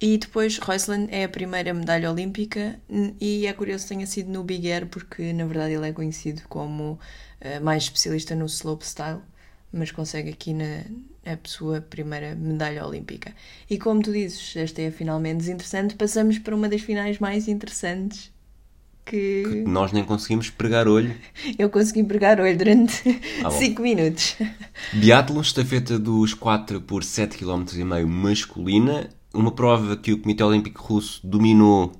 E 0.00 0.16
depois, 0.18 0.58
Roisland 0.58 1.08
é 1.10 1.24
a 1.24 1.28
primeira 1.28 1.72
medalha 1.74 2.10
olímpica 2.10 2.78
e 3.20 3.46
é 3.46 3.52
curioso 3.52 3.84
que 3.84 3.94
tenha 3.94 4.06
sido 4.06 4.30
no 4.30 4.44
Big 4.44 4.70
Air, 4.70 4.86
porque 4.86 5.32
na 5.32 5.46
verdade 5.46 5.74
ele 5.74 5.88
é 5.88 5.92
conhecido 5.92 6.42
como 6.48 7.00
ah, 7.40 7.60
mais 7.60 7.84
especialista 7.84 8.36
no 8.36 8.46
slopestyle, 8.46 9.20
mas 9.72 9.90
consegue 9.90 10.30
aqui 10.30 10.54
na, 10.54 10.84
a 11.24 11.36
sua 11.44 11.80
primeira 11.80 12.34
medalha 12.36 12.86
olímpica. 12.86 13.34
E 13.68 13.76
como 13.76 14.02
tu 14.02 14.12
dizes, 14.12 14.54
esta 14.56 14.82
é 14.82 14.88
a 14.88 14.92
final 14.92 15.18
menos 15.18 15.48
interessante, 15.48 15.96
passamos 15.96 16.38
para 16.38 16.54
uma 16.54 16.68
das 16.68 16.82
finais 16.82 17.18
mais 17.18 17.48
interessantes 17.48 18.30
que 19.06 19.64
Nós 19.66 19.92
nem 19.92 20.04
conseguimos 20.04 20.50
pregar 20.50 20.88
olho. 20.88 21.14
eu 21.56 21.70
consegui 21.70 22.02
pregar 22.02 22.40
olho 22.40 22.58
durante 22.58 23.20
Ah, 23.40 23.44
bom. 23.44 23.50
5 23.50 23.80
minutos. 23.80 24.36
Biathlon, 24.92 25.40
estafeta 25.40 25.98
dos 25.98 26.34
4 26.34 26.80
por 26.80 27.04
7 27.04 27.38
km 27.38 27.64
e 27.74 27.84
meio 27.84 28.08
masculina, 28.08 29.08
uma 29.32 29.52
prova 29.52 29.96
que 29.96 30.12
o 30.12 30.18
Comitê 30.18 30.42
Olímpico 30.42 30.82
Russo 30.82 31.20
dominou 31.24 31.92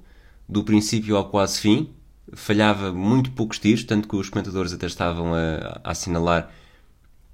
do 0.49 0.65
princípio 0.65 1.17
ao 1.17 1.31
quase 1.31 1.61
fim, 1.61 1.91
falhava 2.35 2.93
muito 2.93 3.31
poucos 3.31 3.59
tiros, 3.59 3.85
tanto 3.85 4.09
que 4.09 4.17
os 4.17 4.29
comentadores 4.29 4.73
até 4.73 4.87
estavam 4.87 5.33
a, 5.33 5.81
a 5.85 5.91
assinalar 5.93 6.51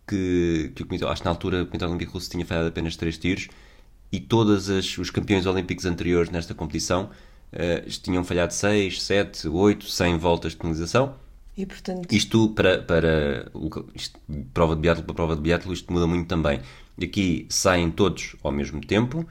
que, 0.07 0.71
que 0.75 0.83
o 0.83 0.87
Comitê, 0.87 1.07
acho 1.07 1.23
que 1.23 1.25
na 1.25 1.31
altura 1.31 1.63
o 1.63 1.67
Comitê 1.67 1.85
Olímpico 1.87 2.13
Russo 2.13 2.31
tinha 2.31 2.45
falhado 2.45 2.69
apenas 2.69 2.95
3 2.97 3.17
tiros 3.17 3.49
e 4.13 4.21
todos 4.21 4.69
os 4.69 5.11
campeões 5.11 5.47
olímpicos 5.47 5.87
anteriores 5.87 6.31
nesta 6.31 6.55
competição 6.55 7.11
eh, 7.53 7.81
tinham 8.03 8.25
falhado 8.25 8.53
6, 8.55 9.03
7, 9.03 9.49
8, 9.49 9.87
100 9.89 10.19
voltas 10.19 10.53
de 10.53 10.59
penalização. 10.59 11.17
E 11.57 11.65
portanto, 11.67 12.09
Isto 12.11 12.51
para, 12.55 12.83
para 12.83 13.51
isto, 13.95 14.21
prova 14.53 14.75
de 14.77 14.83
biatlo 14.83 15.05
para 15.05 15.15
prova 15.15 15.37
de 15.37 15.43
biatlo, 15.43 15.73
isto 15.73 15.93
muda 15.93 16.07
muito 16.07 16.29
também. 16.29 16.61
Aqui 17.03 17.47
saem 17.51 17.91
todos 17.91 18.37
ao 18.43 18.53
mesmo 18.53 18.81
tempo, 18.83 19.27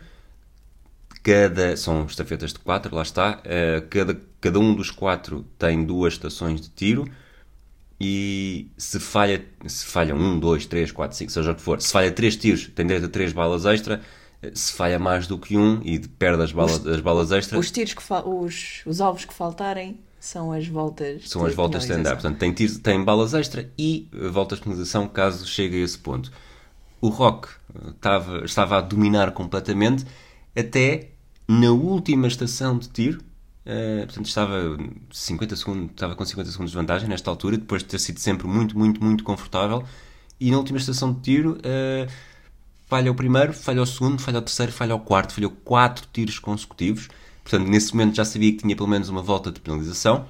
cada 1.23 1.75
são 1.77 2.05
estafetas 2.05 2.53
de 2.53 2.59
quatro, 2.59 2.95
lá 2.95 3.01
está. 3.03 3.41
eh, 3.45 3.81
cada, 3.89 4.19
cada 4.39 4.59
um 4.59 4.73
dos 4.75 4.89
quatro 4.91 5.43
tem 5.57 5.83
duas 5.85 6.13
estações 6.13 6.61
de 6.61 6.69
tiro 6.69 7.05
e 7.99 8.71
se 8.77 8.99
falha, 8.99 9.45
se 9.67 9.85
falham 9.85 10.17
um, 10.17 10.39
dois, 10.39 10.65
três, 10.65 10.91
quatro, 10.91 11.17
cinco, 11.17 11.31
seja 11.31 11.51
o 11.51 11.55
que 11.55 11.61
for, 11.61 11.81
se 11.81 11.91
falha 11.91 12.11
três 12.11 12.35
tiros, 12.37 12.67
tem 12.75 12.85
direito 12.87 13.05
a 13.07 13.09
três 13.09 13.33
balas 13.33 13.65
extra. 13.65 14.01
Eh, 14.41 14.51
Se 14.53 14.73
falha 14.73 14.99
mais 14.99 15.27
do 15.27 15.37
que 15.37 15.57
um 15.57 15.81
e 15.83 15.99
perde 15.99 16.43
as 16.43 16.51
balas, 16.51 16.85
as 16.85 16.99
balas 17.01 17.31
extra, 17.31 17.57
os 17.57 17.71
tiros 17.71 17.93
que 17.93 18.01
os, 18.25 18.81
os 18.85 19.01
alvos 19.01 19.25
que 19.25 19.33
faltarem 19.33 19.99
são 20.19 20.51
as 20.51 20.67
voltas 20.67 21.27
São 21.27 21.45
as 21.45 21.55
voltas 21.55 21.83
stand-up. 21.83 22.21
Portanto, 22.21 22.37
tem, 22.37 22.53
tiros- 22.53 22.77
tem 22.77 23.03
balas 23.03 23.33
extra 23.33 23.69
e 23.77 24.07
eh, 24.13 24.27
voltas 24.27 24.59
de 24.59 24.63
penalização 24.65 25.07
caso 25.07 25.47
chegue 25.47 25.81
a 25.81 25.83
esse 25.83 25.97
ponto. 25.97 26.31
O 27.01 27.09
Rock 27.09 27.47
eh, 27.73 27.89
estava, 27.89 28.45
estava 28.45 28.77
a 28.77 28.81
dominar 28.81 29.31
completamente 29.31 30.05
até 30.55 31.09
na 31.47 31.71
última 31.71 32.27
estação 32.27 32.77
de 32.77 32.87
tiro. 32.89 33.19
Uh, 33.63 34.05
portanto, 34.07 34.25
estava, 34.25 34.77
50 35.11 35.55
segundos, 35.55 35.91
estava 35.91 36.15
com 36.15 36.25
50 36.25 36.49
segundos 36.49 36.71
de 36.71 36.77
vantagem 36.77 37.07
nesta 37.07 37.29
altura, 37.29 37.57
depois 37.57 37.83
de 37.83 37.89
ter 37.89 37.99
sido 37.99 38.19
sempre 38.19 38.47
muito, 38.47 38.75
muito, 38.77 39.03
muito 39.03 39.23
confortável. 39.23 39.83
E 40.39 40.49
na 40.49 40.57
última 40.57 40.79
estação 40.79 41.13
de 41.13 41.19
tiro, 41.21 41.51
uh, 41.59 42.11
falha 42.91 43.09
o 43.09 43.15
primeiro, 43.15 43.53
falha 43.53 43.81
o 43.81 43.85
segundo, 43.85 44.21
falha 44.21 44.39
o 44.39 44.41
terceiro, 44.41 44.69
falha 44.69 44.93
o 44.93 44.99
quarto, 44.99 45.33
falhou 45.33 45.49
quatro 45.63 46.05
tiros 46.11 46.37
consecutivos. 46.37 47.07
Portanto, 47.41 47.69
nesse 47.69 47.95
momento 47.95 48.17
já 48.17 48.25
sabia 48.25 48.51
que 48.51 48.57
tinha 48.57 48.75
pelo 48.75 48.89
menos 48.89 49.07
uma 49.07 49.21
volta 49.21 49.49
de 49.49 49.61
penalização. 49.61 50.25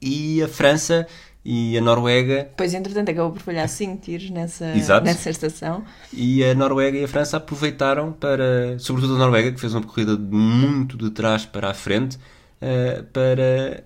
E 0.00 0.42
a 0.42 0.48
França 0.48 1.06
e 1.44 1.78
a 1.78 1.80
Noruega. 1.80 2.50
Pois, 2.56 2.74
entretanto, 2.74 3.12
acabou 3.12 3.30
por 3.30 3.42
falhar 3.42 3.68
5 3.68 4.02
tiros 4.02 4.28
nessa, 4.30 4.74
nessa 5.04 5.30
estação. 5.30 5.84
E 6.12 6.42
a 6.42 6.52
Noruega 6.52 6.98
e 6.98 7.04
a 7.04 7.08
França 7.08 7.36
aproveitaram 7.36 8.10
para, 8.12 8.76
sobretudo 8.80 9.14
a 9.14 9.18
Noruega, 9.18 9.52
que 9.52 9.60
fez 9.60 9.72
uma 9.72 9.84
corrida 9.84 10.16
muito 10.16 10.96
de 10.96 11.10
trás 11.10 11.46
para 11.46 11.70
a 11.70 11.74
frente, 11.74 12.16
uh, 12.16 13.04
para 13.12 13.84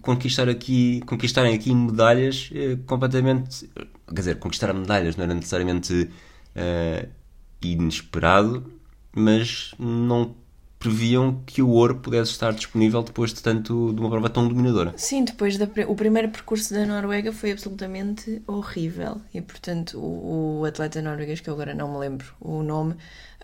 conquistar 0.00 0.48
aqui, 0.48 1.02
conquistarem 1.04 1.54
aqui 1.54 1.74
medalhas 1.74 2.50
uh, 2.52 2.78
completamente. 2.86 3.68
Quer 4.06 4.14
dizer, 4.14 4.38
conquistar 4.38 4.72
medalhas 4.72 5.14
não 5.14 5.24
era 5.24 5.34
necessariamente 5.34 6.08
uh, 6.56 7.17
inesperado, 7.62 8.72
mas 9.12 9.72
não 9.78 10.34
previam 10.78 11.42
que 11.44 11.60
o 11.60 11.70
ouro 11.70 11.96
pudesse 11.96 12.30
estar 12.30 12.52
disponível 12.52 13.02
depois 13.02 13.32
de 13.32 13.42
tanto 13.42 13.92
de 13.92 14.00
uma 14.00 14.08
prova 14.08 14.30
tão 14.30 14.46
dominadora. 14.46 14.94
Sim, 14.96 15.24
depois 15.24 15.58
da, 15.58 15.68
o 15.88 15.96
primeiro 15.96 16.28
percurso 16.28 16.72
da 16.72 16.86
Noruega 16.86 17.32
foi 17.32 17.50
absolutamente 17.50 18.40
horrível 18.46 19.20
e 19.34 19.40
portanto 19.40 19.98
o, 19.98 20.60
o 20.60 20.64
atleta 20.64 21.02
norueguês 21.02 21.40
que 21.40 21.50
eu 21.50 21.54
agora 21.54 21.74
não 21.74 21.92
me 21.92 21.98
lembro 21.98 22.26
o 22.40 22.62
nome 22.62 22.94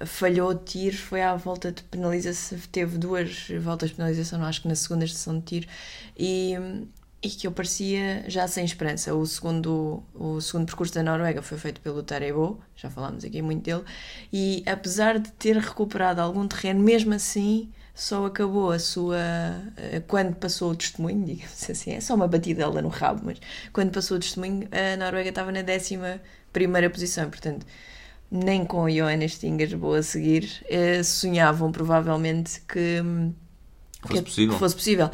falhou 0.04 0.54
tiros, 0.54 1.00
foi 1.00 1.22
à 1.22 1.34
volta 1.34 1.72
de 1.72 1.82
penalização, 1.84 2.58
teve 2.70 2.98
duas 2.98 3.48
voltas 3.60 3.90
de 3.90 3.96
penalização, 3.96 4.42
acho 4.44 4.62
que 4.62 4.68
na 4.68 4.74
segunda 4.74 5.04
estação 5.04 5.38
de 5.38 5.44
tiro 5.44 5.66
e 6.16 6.54
e 7.24 7.28
que 7.30 7.46
eu 7.46 7.52
parecia 7.52 8.22
já 8.28 8.46
sem 8.46 8.66
esperança. 8.66 9.14
O 9.14 9.26
segundo, 9.26 10.02
o 10.14 10.42
segundo 10.42 10.66
percurso 10.66 10.92
da 10.92 11.02
Noruega 11.02 11.40
foi 11.40 11.56
feito 11.56 11.80
pelo 11.80 12.02
Tarebo, 12.02 12.60
já 12.76 12.90
falámos 12.90 13.24
aqui 13.24 13.40
muito 13.40 13.64
dele, 13.64 13.82
e 14.30 14.62
apesar 14.66 15.18
de 15.18 15.32
ter 15.32 15.56
recuperado 15.56 16.20
algum 16.20 16.46
terreno, 16.46 16.80
mesmo 16.80 17.14
assim 17.14 17.72
só 17.94 18.26
acabou 18.26 18.72
a 18.72 18.78
sua. 18.78 19.16
Eh, 19.76 20.02
quando 20.06 20.34
passou 20.34 20.72
o 20.72 20.76
testemunho, 20.76 21.24
digamos 21.24 21.70
assim, 21.70 21.92
é 21.92 22.00
só 22.00 22.14
uma 22.14 22.28
batidela 22.28 22.82
no 22.82 22.88
rabo, 22.88 23.22
mas 23.24 23.38
quando 23.72 23.90
passou 23.90 24.18
o 24.18 24.20
testemunho, 24.20 24.68
a 24.70 24.96
Noruega 24.96 25.30
estava 25.30 25.50
na 25.50 25.62
décima 25.62 26.20
primeira 26.52 26.90
posição, 26.90 27.30
portanto. 27.30 27.64
Nem 28.30 28.64
com 28.64 28.82
o 28.82 28.90
Johannes 28.90 29.34
Stingers 29.34 29.74
a 29.74 30.02
seguir, 30.02 30.50
eh, 30.68 31.02
sonhavam 31.04 31.70
provavelmente 31.70 32.60
que, 32.62 33.00
fosse, 34.02 34.14
que, 34.14 34.22
possível. 34.22 34.54
que 34.54 34.58
fosse 34.58 34.74
possível 34.74 35.10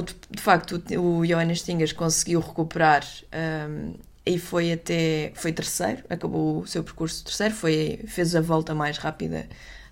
de 0.00 0.40
facto, 0.40 0.82
o 0.98 1.26
Johannes 1.26 1.60
Stingers 1.60 1.92
conseguiu 1.92 2.40
recuperar 2.40 3.04
um, 3.68 3.94
e 4.24 4.38
foi 4.38 4.72
até 4.72 5.32
foi 5.34 5.52
terceiro, 5.52 6.02
acabou 6.08 6.60
o 6.60 6.66
seu 6.66 6.82
percurso 6.82 7.24
terceiro, 7.24 7.54
foi, 7.54 8.00
fez 8.06 8.34
a 8.34 8.40
volta 8.40 8.74
mais 8.74 8.96
rápida 8.96 9.46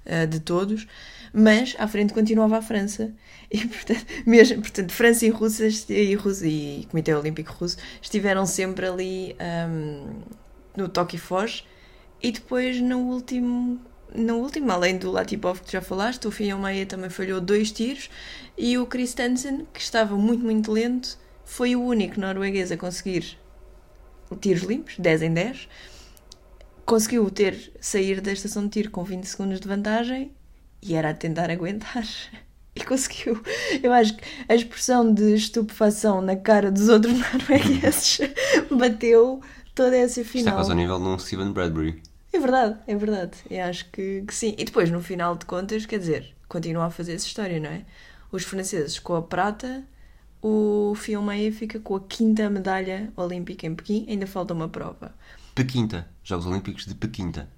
uh, 0.06 0.26
de 0.26 0.40
todos, 0.40 0.86
mas 1.32 1.74
à 1.78 1.86
frente 1.86 2.14
continuava 2.14 2.58
a 2.58 2.62
França. 2.62 3.12
E, 3.50 3.66
portanto, 3.66 4.06
mesmo, 4.24 4.62
portanto 4.62 4.92
França 4.92 5.26
e 5.26 5.28
Rússia 5.28 5.68
e, 5.88 6.12
e 6.12 6.86
Comitê 6.86 7.12
Olímpico 7.12 7.52
Russo 7.52 7.76
estiveram 8.00 8.46
sempre 8.46 8.86
ali 8.86 9.36
um, 9.68 10.20
no 10.76 10.88
toque 10.88 11.16
e 11.16 11.18
foge. 11.18 11.64
E 12.22 12.30
depois, 12.30 12.80
no 12.80 12.98
último 12.98 13.80
no 14.14 14.36
último, 14.36 14.70
além 14.72 14.98
do 14.98 15.10
Latipov 15.10 15.60
que 15.60 15.72
já 15.72 15.80
falaste, 15.80 16.26
o 16.26 16.30
Fion 16.30 16.58
Maia 16.58 16.86
também 16.86 17.10
falhou 17.10 17.40
dois 17.40 17.70
tiros 17.70 18.10
e 18.56 18.76
o 18.76 18.86
Christensen, 18.86 19.66
que 19.72 19.80
estava 19.80 20.16
muito, 20.16 20.44
muito 20.44 20.72
lento, 20.72 21.18
foi 21.44 21.74
o 21.74 21.82
único 21.82 22.20
norueguês 22.20 22.70
a 22.70 22.76
conseguir 22.76 23.38
tiros 24.40 24.62
limpos, 24.62 24.94
10 24.98 25.22
em 25.22 25.34
10. 25.34 25.68
Conseguiu 26.84 27.30
ter 27.30 27.72
sair 27.80 28.20
da 28.20 28.32
estação 28.32 28.64
de 28.64 28.70
tiro 28.70 28.90
com 28.90 29.04
20 29.04 29.24
segundos 29.24 29.60
de 29.60 29.68
vantagem 29.68 30.32
e 30.82 30.94
era 30.94 31.10
a 31.10 31.14
tentar 31.14 31.50
aguentar. 31.50 32.04
E 32.72 32.84
conseguiu. 32.84 33.42
Eu 33.82 33.92
acho 33.92 34.16
que 34.16 34.22
a 34.48 34.54
expressão 34.54 35.12
de 35.12 35.34
estupefação 35.34 36.22
na 36.22 36.36
cara 36.36 36.70
dos 36.70 36.88
outros 36.88 37.12
noruegueses 37.18 38.20
bateu 38.70 39.40
toda 39.74 39.96
essa 39.96 40.24
final. 40.24 40.46
Está 40.46 40.52
quase 40.52 40.70
ao 40.70 40.76
nível 40.76 40.96
de 40.96 41.04
um 41.04 41.18
Steven 41.18 41.50
Bradbury. 41.50 42.00
É 42.32 42.38
verdade, 42.38 42.78
é 42.86 42.96
verdade. 42.96 43.38
Eu 43.50 43.64
acho 43.64 43.90
que, 43.90 44.22
que, 44.26 44.34
sim. 44.34 44.54
E 44.56 44.64
depois, 44.64 44.90
no 44.90 45.02
final 45.02 45.36
de 45.36 45.44
contas, 45.46 45.84
quer 45.84 45.98
dizer, 45.98 46.34
continua 46.48 46.86
a 46.86 46.90
fazer 46.90 47.14
essa 47.14 47.26
história, 47.26 47.58
não 47.58 47.70
é? 47.70 47.84
Os 48.30 48.44
franceses 48.44 48.98
com 48.98 49.14
a 49.14 49.22
prata, 49.22 49.82
o 50.40 50.94
Fiumeia 50.94 51.52
fica 51.52 51.80
com 51.80 51.96
a 51.96 52.00
quinta 52.00 52.48
medalha 52.48 53.12
olímpica 53.16 53.66
em 53.66 53.74
Pequim, 53.74 54.06
ainda 54.08 54.26
falta 54.26 54.54
uma 54.54 54.68
prova. 54.68 55.14
Pequinta, 55.54 56.08
Jogos 56.22 56.46
Olímpicos 56.46 56.86
de 56.86 56.94
Pequinta. 56.94 57.48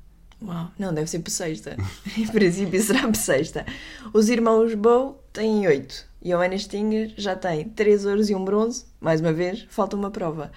Uau, 0.42 0.70
não, 0.78 0.92
deve 0.92 1.08
ser 1.08 1.22
sexta. 1.28 1.76
em 2.16 2.26
princípio 2.26 2.82
será 2.82 3.12
sexta. 3.14 3.64
Os 4.12 4.28
irmãos 4.28 4.74
Bow 4.74 5.22
têm 5.32 5.66
oito. 5.66 6.04
E 6.20 6.35
o 6.35 6.40
Ana 6.40 6.58
Stinger 6.58 7.12
já 7.16 7.37
tem 7.37 7.68
três 7.68 8.04
ouros 8.04 8.30
e 8.30 8.35
um 8.35 8.44
bronze. 8.44 8.85
Mais 9.00 9.20
uma 9.20 9.32
vez, 9.32 9.66
falta 9.68 9.96
uma 9.96 10.11
prova. 10.11 10.50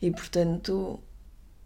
E 0.00 0.10
portanto, 0.10 0.98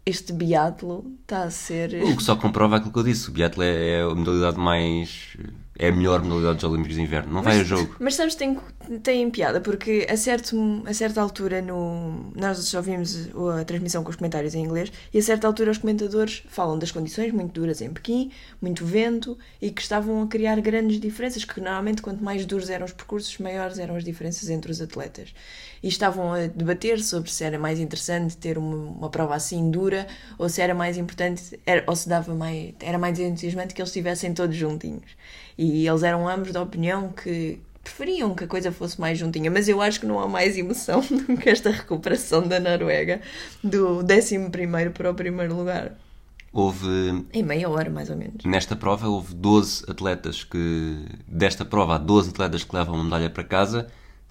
este 0.05 0.33
biatlo 0.33 1.05
está 1.21 1.43
a 1.43 1.51
ser. 1.51 2.03
O 2.03 2.17
que 2.17 2.23
só 2.23 2.35
comprova 2.35 2.77
aquilo 2.77 2.91
que 2.91 2.99
eu 2.99 3.03
disse: 3.03 3.29
o 3.29 3.31
biatlo 3.31 3.63
é, 3.63 3.99
é 3.99 4.01
a 4.01 4.13
modalidade 4.13 4.57
mais. 4.57 5.37
É 5.77 5.87
a 5.87 5.91
melhor 5.91 6.21
modalidade 6.21 6.55
dos 6.55 6.63
Olímpicos 6.65 6.95
de 6.95 7.01
Inverno. 7.01 7.33
Não 7.33 7.41
vai 7.41 7.59
a 7.59 7.63
jogo. 7.63 7.95
Mas 7.99 8.13
sabes, 8.13 8.35
tem, 8.35 8.59
tem 9.01 9.29
piada, 9.31 9.59
porque 9.59 10.05
a, 10.07 10.15
certo, 10.15 10.55
a 10.85 10.93
certa 10.93 11.19
altura 11.19 11.63
no, 11.63 12.31
nós 12.35 12.69
já 12.69 12.79
vimos 12.79 13.29
a 13.59 13.65
transmissão 13.65 14.03
com 14.03 14.11
os 14.11 14.15
comentários 14.15 14.53
em 14.53 14.63
inglês 14.63 14.91
e 15.11 15.17
a 15.17 15.21
certa 15.21 15.47
altura 15.47 15.71
os 15.71 15.79
comentadores 15.79 16.43
falam 16.47 16.77
das 16.77 16.91
condições 16.91 17.31
muito 17.31 17.59
duras 17.59 17.81
em 17.81 17.91
Pequim, 17.91 18.31
muito 18.61 18.85
vento 18.85 19.35
e 19.59 19.71
que 19.71 19.81
estavam 19.81 20.21
a 20.21 20.27
criar 20.27 20.61
grandes 20.61 20.99
diferenças, 20.99 21.43
que 21.43 21.59
normalmente 21.59 22.03
quanto 22.03 22.23
mais 22.23 22.45
duros 22.45 22.69
eram 22.69 22.85
os 22.85 22.93
percursos, 22.93 23.35
maiores 23.39 23.79
eram 23.79 23.95
as 23.95 24.03
diferenças 24.03 24.51
entre 24.51 24.71
os 24.71 24.79
atletas 24.79 25.33
e 25.81 25.87
estavam 25.87 26.33
a 26.33 26.47
debater 26.47 27.01
sobre 27.01 27.31
se 27.31 27.43
era 27.43 27.57
mais 27.57 27.79
interessante 27.79 28.37
ter 28.37 28.59
uma, 28.59 28.75
uma 28.75 29.09
prova 29.09 29.35
assim 29.35 29.71
dura 29.71 30.07
ou 30.37 30.47
se 30.47 30.61
era 30.61 30.75
mais 30.75 30.97
importante, 30.97 31.59
era, 31.65 31.83
ou 31.87 31.95
se 31.95 32.07
dava 32.07 32.33
mais, 32.35 32.73
era 32.79 32.99
mais 32.99 33.19
entusiasmante 33.19 33.73
que 33.73 33.81
eles 33.81 33.89
estivessem 33.89 34.33
todos 34.33 34.55
juntinhos. 34.55 35.11
E 35.57 35.87
eles 35.87 36.03
eram 36.03 36.27
ambos 36.27 36.51
da 36.51 36.61
opinião 36.61 37.09
que 37.09 37.59
preferiam 37.83 38.33
que 38.33 38.45
a 38.45 38.47
coisa 38.47 38.71
fosse 38.71 38.99
mais 38.99 39.19
juntinha, 39.19 39.51
mas 39.51 39.67
eu 39.67 39.81
acho 39.81 39.99
que 39.99 40.05
não 40.05 40.19
há 40.19 40.27
mais 40.27 40.57
emoção 40.57 41.01
do 41.27 41.37
que 41.37 41.49
esta 41.49 41.69
recuperação 41.69 42.47
da 42.47 42.59
Noruega 42.59 43.21
do 43.63 43.99
11 43.99 44.89
para 44.93 45.11
o 45.11 45.13
primeiro 45.13 45.55
lugar. 45.55 45.93
Houve. 46.51 47.25
Em 47.33 47.41
meia 47.41 47.67
hora, 47.67 47.89
mais 47.89 48.11
ou 48.11 48.15
menos. 48.15 48.45
Nesta 48.45 48.75
prova, 48.75 49.07
houve 49.07 49.33
12 49.33 49.85
atletas 49.89 50.43
que. 50.43 51.05
Desta 51.27 51.65
prova, 51.65 51.95
há 51.95 51.97
12 51.97 52.29
atletas 52.29 52.63
que 52.63 52.75
levam 52.75 52.95
uma 52.95 53.03
medalha 53.03 53.29
para 53.29 53.43
casa, 53.43 53.87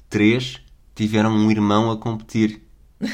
3 0.09 0.61
tiveram 0.95 1.31
um 1.31 1.51
irmão 1.51 1.91
a 1.91 1.97
competir. 1.97 2.63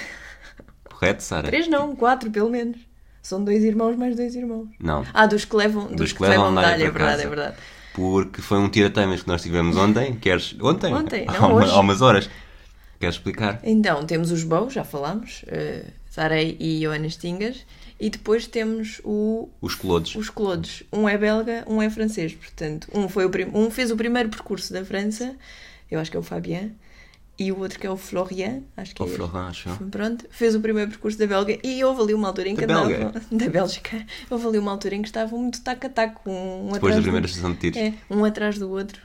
Correto, 0.84 1.22
Sara? 1.22 1.46
Três 1.46 1.68
não, 1.68 1.94
quatro 1.94 2.30
pelo 2.30 2.50
menos. 2.50 2.76
São 3.22 3.42
dois 3.42 3.62
irmãos 3.62 3.96
mais 3.96 4.16
dois 4.16 4.34
irmãos. 4.34 4.68
Não. 4.80 5.04
Ah, 5.14 5.26
dos 5.26 5.44
que 5.44 5.54
levam, 5.54 5.86
dos, 5.86 5.96
dos 5.96 6.12
que, 6.12 6.18
que 6.18 6.24
levam 6.24 6.50
medalha, 6.50 6.84
é 6.84 6.90
verdade, 6.90 7.22
é 7.22 7.26
verdade. 7.26 7.56
Porque 7.98 8.40
foi 8.40 8.58
um 8.58 8.68
tira-temas 8.68 9.22
que 9.22 9.28
nós 9.28 9.42
tivemos 9.42 9.76
ontem. 9.76 10.14
Queres. 10.14 10.54
Ontem? 10.62 10.94
Ontem, 10.94 11.26
não, 11.26 11.34
há, 11.34 11.46
uma, 11.48 11.64
há 11.66 11.80
umas 11.80 12.00
horas. 12.00 12.30
Queres 13.00 13.16
explicar? 13.16 13.58
Então, 13.64 14.06
temos 14.06 14.30
os 14.30 14.44
bows, 14.44 14.72
já 14.72 14.84
falámos, 14.84 15.42
uh, 15.48 15.84
Sarei 16.08 16.56
e 16.60 16.78
Johannes 16.78 17.16
Tingas, 17.16 17.66
e 17.98 18.08
depois 18.08 18.46
temos 18.46 19.00
o... 19.02 19.48
Os 19.60 19.74
colodos. 19.74 20.14
Os 20.14 20.30
colodos. 20.30 20.84
Um 20.92 21.08
é 21.08 21.18
belga, 21.18 21.64
um 21.66 21.82
é 21.82 21.90
francês, 21.90 22.32
portanto, 22.34 22.88
um, 22.94 23.08
foi 23.08 23.24
o 23.24 23.30
prim... 23.30 23.50
um 23.52 23.68
fez 23.68 23.90
o 23.90 23.96
primeiro 23.96 24.28
percurso 24.28 24.72
da 24.72 24.84
França, 24.84 25.34
eu 25.90 25.98
acho 25.98 26.08
que 26.08 26.16
é 26.16 26.20
o 26.20 26.22
Fabien, 26.22 26.72
e 27.38 27.52
o 27.52 27.60
outro 27.60 27.78
que 27.78 27.86
é 27.86 27.90
o 27.90 27.96
Florian, 27.96 28.62
acho 28.76 28.94
que 28.94 29.02
o 29.02 29.06
é. 29.06 29.08
Florian, 29.08 29.46
acho. 29.46 29.68
Pronto, 29.90 30.24
fez 30.28 30.56
o 30.56 30.60
primeiro 30.60 30.90
percurso 30.90 31.16
da 31.16 31.26
Bélgica 31.26 31.66
e 31.66 31.84
houve 31.84 32.02
ali 32.02 32.14
uma 32.14 32.28
altura 32.28 32.48
em 32.48 32.56
que 32.56 32.66
da. 32.66 32.78
Da 33.30 33.48
Bélgica. 33.48 34.04
Houve 34.28 34.48
ali 34.48 34.58
uma 34.58 34.72
altura 34.72 34.96
em 34.96 35.02
que 35.02 35.08
estavam 35.08 35.38
muito 35.38 35.60
tac 35.60 35.84
a 35.86 35.88
tac, 35.88 36.16
um 36.26 36.70
Depois 36.72 36.96
da 36.96 37.02
primeira 37.02 37.28
sessão 37.28 37.52
de 37.52 37.58
tiros. 37.58 37.78
É, 37.78 37.94
um 38.10 38.24
atrás 38.24 38.58
do 38.58 38.68
outro. 38.70 39.00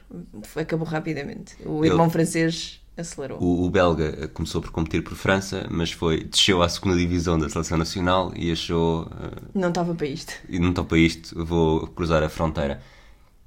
Acabou 0.56 0.88
rapidamente. 0.88 1.56
O 1.63 1.86
irmão 1.86 2.10
francês 2.10 2.82
acelerou. 2.98 3.39
O, 3.41 3.65
o, 3.65 3.69
belga 3.69 4.28
começou 4.30 4.62
por 4.62 4.72
competir 4.72 5.04
por 5.04 5.15
França, 5.15 5.67
mas 5.69 5.91
foi 5.91 6.24
desceu 6.24 6.62
à 6.62 6.69
segunda 6.69 6.98
divisão 6.98 7.38
da 7.38 7.50
seleção 7.50 7.78
nacional 7.78 8.32
e 8.36 8.52
achou. 8.52 9.04
Uh, 9.04 9.52
não 9.54 9.69
estava 9.69 9.93
para 9.93 10.08
isto. 10.08 10.34
E 10.50 10.58
não 10.58 10.69
estou 10.69 10.86
para 10.86 10.98
isto, 10.98 11.46
vou 11.46 11.88
cruzar 11.88 12.24
a 12.24 12.30
fronteira. 12.30 12.82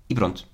E 0.08 0.14
pronto, 0.14 0.46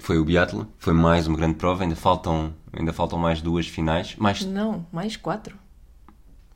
foi 0.00 0.18
o 0.18 0.24
biatlo, 0.24 0.66
foi 0.78 0.92
mais 0.92 1.26
uma 1.26 1.36
grande 1.36 1.54
prova, 1.54 1.82
ainda 1.84 1.94
faltam, 1.96 2.52
ainda 2.72 2.92
faltam 2.92 3.18
mais 3.18 3.40
duas 3.40 3.66
finais. 3.66 4.14
Mais... 4.16 4.42
Não, 4.44 4.86
mais 4.92 5.16
quatro. 5.16 5.56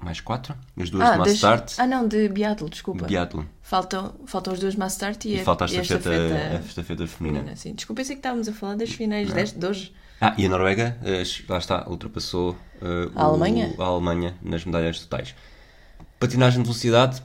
mais 0.02 0.20
quatro. 0.20 0.54
As 0.78 0.90
duas 0.90 1.08
Ah, 1.08 1.12
de 1.12 1.24
das- 1.24 1.32
start, 1.34 1.74
ah, 1.78 1.86
não, 1.86 2.06
de 2.06 2.28
biatlo, 2.28 2.68
desculpa. 2.68 3.06
biatlo. 3.06 3.46
Faltam, 3.62 4.14
faltam 4.26 4.52
as 4.52 4.60
duas 4.60 4.74
mass 4.76 4.92
start 4.94 5.24
e, 5.24 5.36
E 5.36 5.40
a, 5.40 5.44
falta 5.44 5.64
a 5.64 5.68
e 5.68 5.78
a 5.78 5.82
estafeta, 5.82 6.14
estafeta 6.14 6.56
a 6.56 6.60
estafeta 6.60 7.06
feminina. 7.06 7.38
feminina. 7.40 7.56
Sim. 7.56 7.74
Desculpa, 7.74 8.00
pensei 8.00 8.16
que 8.16 8.20
estávamos 8.20 8.48
a 8.48 8.52
falar 8.52 8.76
das 8.76 8.90
finais 8.90 9.32
deste, 9.32 9.58
de 9.58 9.66
hoje. 9.66 9.92
Ah, 10.20 10.34
e 10.38 10.44
a 10.46 10.48
Noruega, 10.48 10.96
eh, 11.02 11.22
lá 11.48 11.58
está, 11.58 11.88
ultrapassou 11.88 12.56
eh, 12.82 13.08
A 13.14 13.26
o- 13.26 13.30
Alemanha? 13.30 13.74
a 13.78 13.82
Alemanha 13.84 14.34
nas 14.42 14.64
medalhas 14.64 14.98
totais. 15.00 15.34
Patinagem 16.20 16.60
de 16.62 16.66
velocidade, 16.68 17.22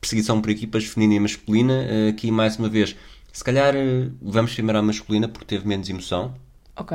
perseguição 0.00 0.40
por 0.40 0.50
equipas 0.50 0.84
feminina 0.84 1.14
e 1.16 1.20
masculina. 1.20 1.72
eh, 1.82 2.08
aqui, 2.10 2.30
mais 2.30 2.56
uma 2.58 2.68
vez, 2.68 2.94
se 3.36 3.44
calhar 3.44 3.72
eh, 3.76 4.10
vamos 4.34 4.52
primeiro 4.54 4.78
à 4.78 4.82
masculina 4.90 5.28
porque 5.28 5.46
teve 5.52 5.64
menos 5.68 5.88
emoção, 5.90 6.22
Ok. 6.76 6.92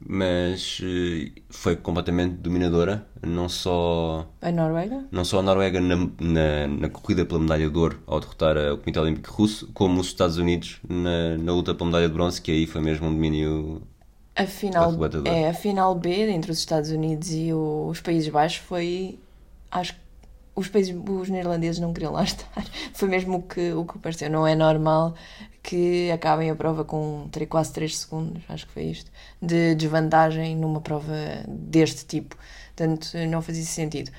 mas 0.00 0.80
eh, 0.82 1.32
foi 1.48 1.76
completamente 1.76 2.34
dominadora. 2.36 3.06
Não 3.22 3.48
só, 3.48 4.26
A 4.42 4.50
Noruega? 4.52 4.98
não 5.10 5.24
só 5.24 5.38
a 5.38 5.42
Noruega 5.42 5.80
na, 5.80 5.96
na, 6.20 6.66
na 6.68 6.88
corrida 6.90 7.24
pela 7.24 7.40
medalha 7.40 7.68
de 7.70 7.78
ouro 7.78 8.02
ao 8.06 8.20
derrotar 8.20 8.56
o 8.72 8.78
Comitê 8.78 8.98
Olímpico 9.00 9.32
Russo, 9.32 9.70
como 9.72 10.00
os 10.00 10.08
Estados 10.08 10.36
Unidos 10.38 10.80
na, 10.88 11.36
na 11.38 11.52
luta 11.52 11.74
pela 11.74 11.86
medalha 11.90 12.08
de 12.08 12.14
bronze, 12.14 12.40
que 12.42 12.50
aí 12.50 12.66
foi 12.66 12.80
mesmo 12.80 13.06
um 13.06 13.12
domínio 13.12 13.82
A 14.34 14.46
final, 14.46 14.92
é, 15.24 15.48
a 15.48 15.54
final 15.54 15.94
B 15.94 16.10
entre 16.30 16.50
os 16.50 16.58
Estados 16.58 16.90
Unidos 16.90 17.30
e 17.32 17.52
os 17.52 18.00
Países 18.00 18.28
Baixos 18.28 18.58
foi. 18.66 19.18
Acho 19.70 19.94
que 19.94 20.00
os, 20.54 20.68
países, 20.68 20.94
os 21.08 21.28
neerlandeses 21.28 21.80
não 21.80 21.92
queriam 21.92 22.12
lá 22.12 22.22
estar. 22.24 22.64
Foi 22.92 23.08
mesmo 23.08 23.38
o 23.38 23.42
que, 23.42 23.72
o 23.72 23.84
que 23.84 23.98
pareceu. 23.98 24.28
Não 24.30 24.46
é 24.46 24.54
normal 24.54 25.14
que 25.66 26.12
acabem 26.12 26.48
a 26.48 26.54
prova 26.54 26.84
com 26.84 27.28
quase 27.48 27.72
3 27.72 27.98
segundos, 27.98 28.44
acho 28.48 28.68
que 28.68 28.72
foi 28.72 28.84
isto, 28.84 29.10
de 29.42 29.74
desvantagem 29.74 30.54
numa 30.54 30.80
prova 30.80 31.12
deste 31.48 32.06
tipo. 32.06 32.36
Portanto, 32.76 33.08
não 33.28 33.42
fazia 33.42 33.64
sentido. 33.64 34.12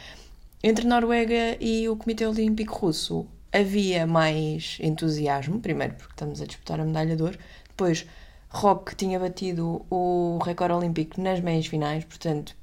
Entre 0.62 0.86
Noruega 0.86 1.56
e 1.62 1.88
o 1.88 1.96
Comitê 1.96 2.28
Olímpico 2.28 2.76
Russo 2.76 3.26
havia 3.54 4.06
mais 4.06 4.78
entusiasmo, 4.82 5.62
primeiro 5.62 5.94
porque 5.94 6.12
estamos 6.14 6.42
a 6.42 6.46
disputar 6.46 6.82
a 6.82 6.86
medalha 6.86 7.16
de 7.16 7.24
ouro, 7.24 7.40
depois 7.70 8.06
Rock 8.50 8.94
tinha 8.96 9.18
batido 9.18 9.86
o 9.90 10.40
recorde 10.44 10.74
olímpico 10.74 11.22
nas 11.22 11.40
meias 11.40 11.68
finais, 11.68 12.04
portanto 12.04 12.56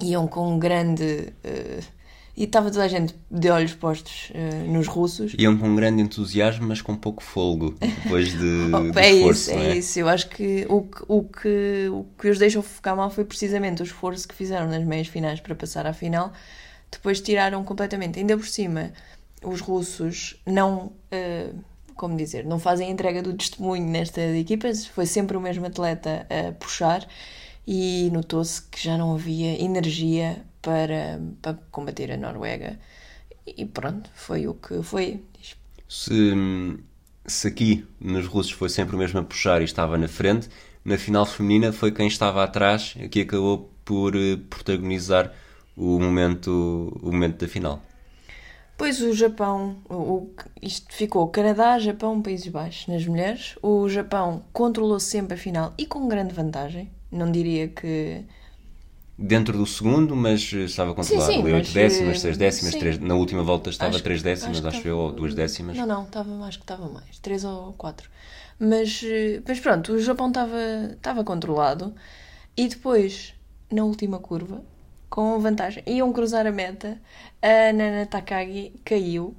iam 0.00 0.26
com 0.26 0.58
grande. 0.58 1.32
eh, 1.44 1.80
e 2.36 2.44
estava 2.44 2.70
toda 2.70 2.84
a 2.84 2.88
gente 2.88 3.14
de 3.30 3.48
olhos 3.50 3.72
postos 3.74 4.30
eh, 4.34 4.64
nos 4.66 4.86
russos. 4.86 5.34
Iam 5.38 5.56
com 5.56 5.74
grande 5.74 6.02
entusiasmo, 6.02 6.66
mas 6.68 6.82
com 6.82 6.94
pouco 6.94 7.22
folgo 7.22 7.74
depois 7.80 8.30
de, 8.38 8.70
Oh, 8.72 8.98
é 8.98 9.10
esforço, 9.12 9.50
isso, 9.50 9.50
é 9.50 9.66
é? 9.68 9.76
isso. 9.76 9.98
Eu 9.98 10.08
acho 10.08 10.28
que 10.28 10.66
o, 10.68 10.82
que 10.82 11.02
o 11.08 11.22
que 11.24 11.88
o 11.90 12.04
que 12.18 12.28
os 12.28 12.38
deixou 12.38 12.62
ficar 12.62 12.94
mal 12.94 13.10
foi 13.10 13.24
precisamente 13.24 13.82
o 13.82 13.84
esforço 13.84 14.28
que 14.28 14.34
fizeram 14.34 14.68
nas 14.68 14.84
meias 14.84 15.06
finais 15.08 15.40
para 15.40 15.54
passar 15.54 15.86
à 15.86 15.92
final. 15.92 16.32
Depois 16.90 17.20
tiraram 17.20 17.64
completamente. 17.64 18.18
Ainda 18.18 18.36
por 18.36 18.46
cima, 18.46 18.92
os 19.42 19.60
russos 19.60 20.40
não. 20.46 20.92
eh, 21.10 21.50
como 21.94 22.14
dizer, 22.16 22.44
não 22.44 22.58
fazem 22.58 22.90
entrega 22.90 23.22
do 23.22 23.32
testemunho 23.32 23.86
nestas 23.88 24.34
equipas. 24.36 24.84
Foi 24.86 25.06
sempre 25.06 25.34
o 25.36 25.40
mesmo 25.40 25.64
atleta 25.66 26.26
a 26.28 26.52
puxar 26.52 27.06
e 27.66 28.10
notou-se 28.12 28.62
que 28.62 28.82
já 28.82 28.98
não 28.98 29.14
havia 29.14 29.60
energia 29.62 30.44
para, 30.66 31.00
para 31.42 31.54
combater 31.74 32.08
a 32.12 32.16
Noruega. 32.24 32.72
E 33.62 33.64
pronto, 33.76 34.06
foi 34.24 34.42
o 34.52 34.54
que 34.64 34.74
foi. 34.90 35.06
Se, 35.88 36.32
se 37.26 37.48
aqui 37.48 37.84
nos 38.00 38.26
russos 38.26 38.52
foi 38.52 38.68
sempre 38.68 38.96
o 38.96 38.98
mesmo 38.98 39.18
a 39.20 39.24
puxar 39.24 39.60
e 39.60 39.64
estava 39.64 39.96
na 39.98 40.08
frente, 40.08 40.48
na 40.84 40.98
final 40.98 41.26
feminina 41.26 41.72
foi 41.72 41.92
quem 41.92 42.06
estava 42.06 42.42
atrás 42.44 42.94
que 43.10 43.20
acabou 43.22 43.70
por 43.84 44.14
eh, 44.16 44.36
protagonizar 44.50 45.32
o 45.76 45.98
momento, 46.00 46.50
o 47.02 47.12
momento 47.12 47.38
da 47.44 47.48
final. 47.48 47.82
Pois 48.76 49.00
o 49.00 49.12
Japão, 49.14 49.78
o, 49.88 49.94
o- 49.94 50.34
isto 50.60 50.92
ficou 50.92 51.28
Canadá, 51.28 51.78
Japão, 51.78 52.20
Países 52.20 52.48
Baixos 52.48 52.86
nas 52.88 53.06
mulheres. 53.06 53.54
O 53.62 53.88
Japão 53.88 54.44
controlou 54.52 55.00
sempre 55.00 55.34
a 55.34 55.38
final 55.38 55.72
e 55.78 55.86
com 55.86 56.08
grande 56.08 56.34
vantagem. 56.34 56.90
Não 57.10 57.30
diria 57.30 57.68
que. 57.68 58.24
Dentro 59.18 59.56
do 59.56 59.64
segundo, 59.66 60.14
mas 60.14 60.50
eh, 60.52 60.64
estava 60.64 60.94
controlado. 60.94 61.32
sim, 61.32 61.38
Ali 61.40 61.52
mas, 61.52 61.66
oito 61.68 61.72
décimas, 61.72 62.16
eh, 62.16 62.20
seis 62.20 62.36
décimas, 62.36 62.74
sim. 62.74 62.98
na 63.00 63.14
última 63.14 63.42
volta 63.42 63.70
estava 63.70 63.94
Acho- 63.94 64.02
três 64.04 64.22
décimas, 64.22 64.58
acho 64.58 64.68
acho, 64.68 64.82
que 64.82 64.88
eu, 64.88 64.98
ou 64.98 65.04
estava- 65.06 65.20
duas 65.20 65.34
décimas. 65.34 65.76
Não, 65.78 65.86
não, 65.86 66.02
estava, 66.04 66.44
acho 66.44 66.58
que 66.58 66.64
estava 66.64 66.88
mais. 66.88 67.18
Três 67.20 67.42
ou 67.44 67.72
quatro. 67.72 68.10
Mas, 68.58 69.00
eh, 69.02 69.40
mas 69.48 69.58
pronto, 69.58 69.92
o 69.94 69.98
Japão 69.98 70.28
estava, 70.28 70.58
estava 70.92 71.24
controlado. 71.24 71.94
E 72.56 72.68
depois, 72.68 73.34
na 73.72 73.84
última 73.84 74.18
curva, 74.18 74.62
com 75.08 75.38
vantagem, 75.40 75.82
iam 75.86 76.12
cruzar 76.12 76.46
a 76.46 76.52
meta. 76.52 77.00
A 77.40 77.72
Nana 77.72 78.04
Takagi 78.06 78.74
caiu. 78.84 79.34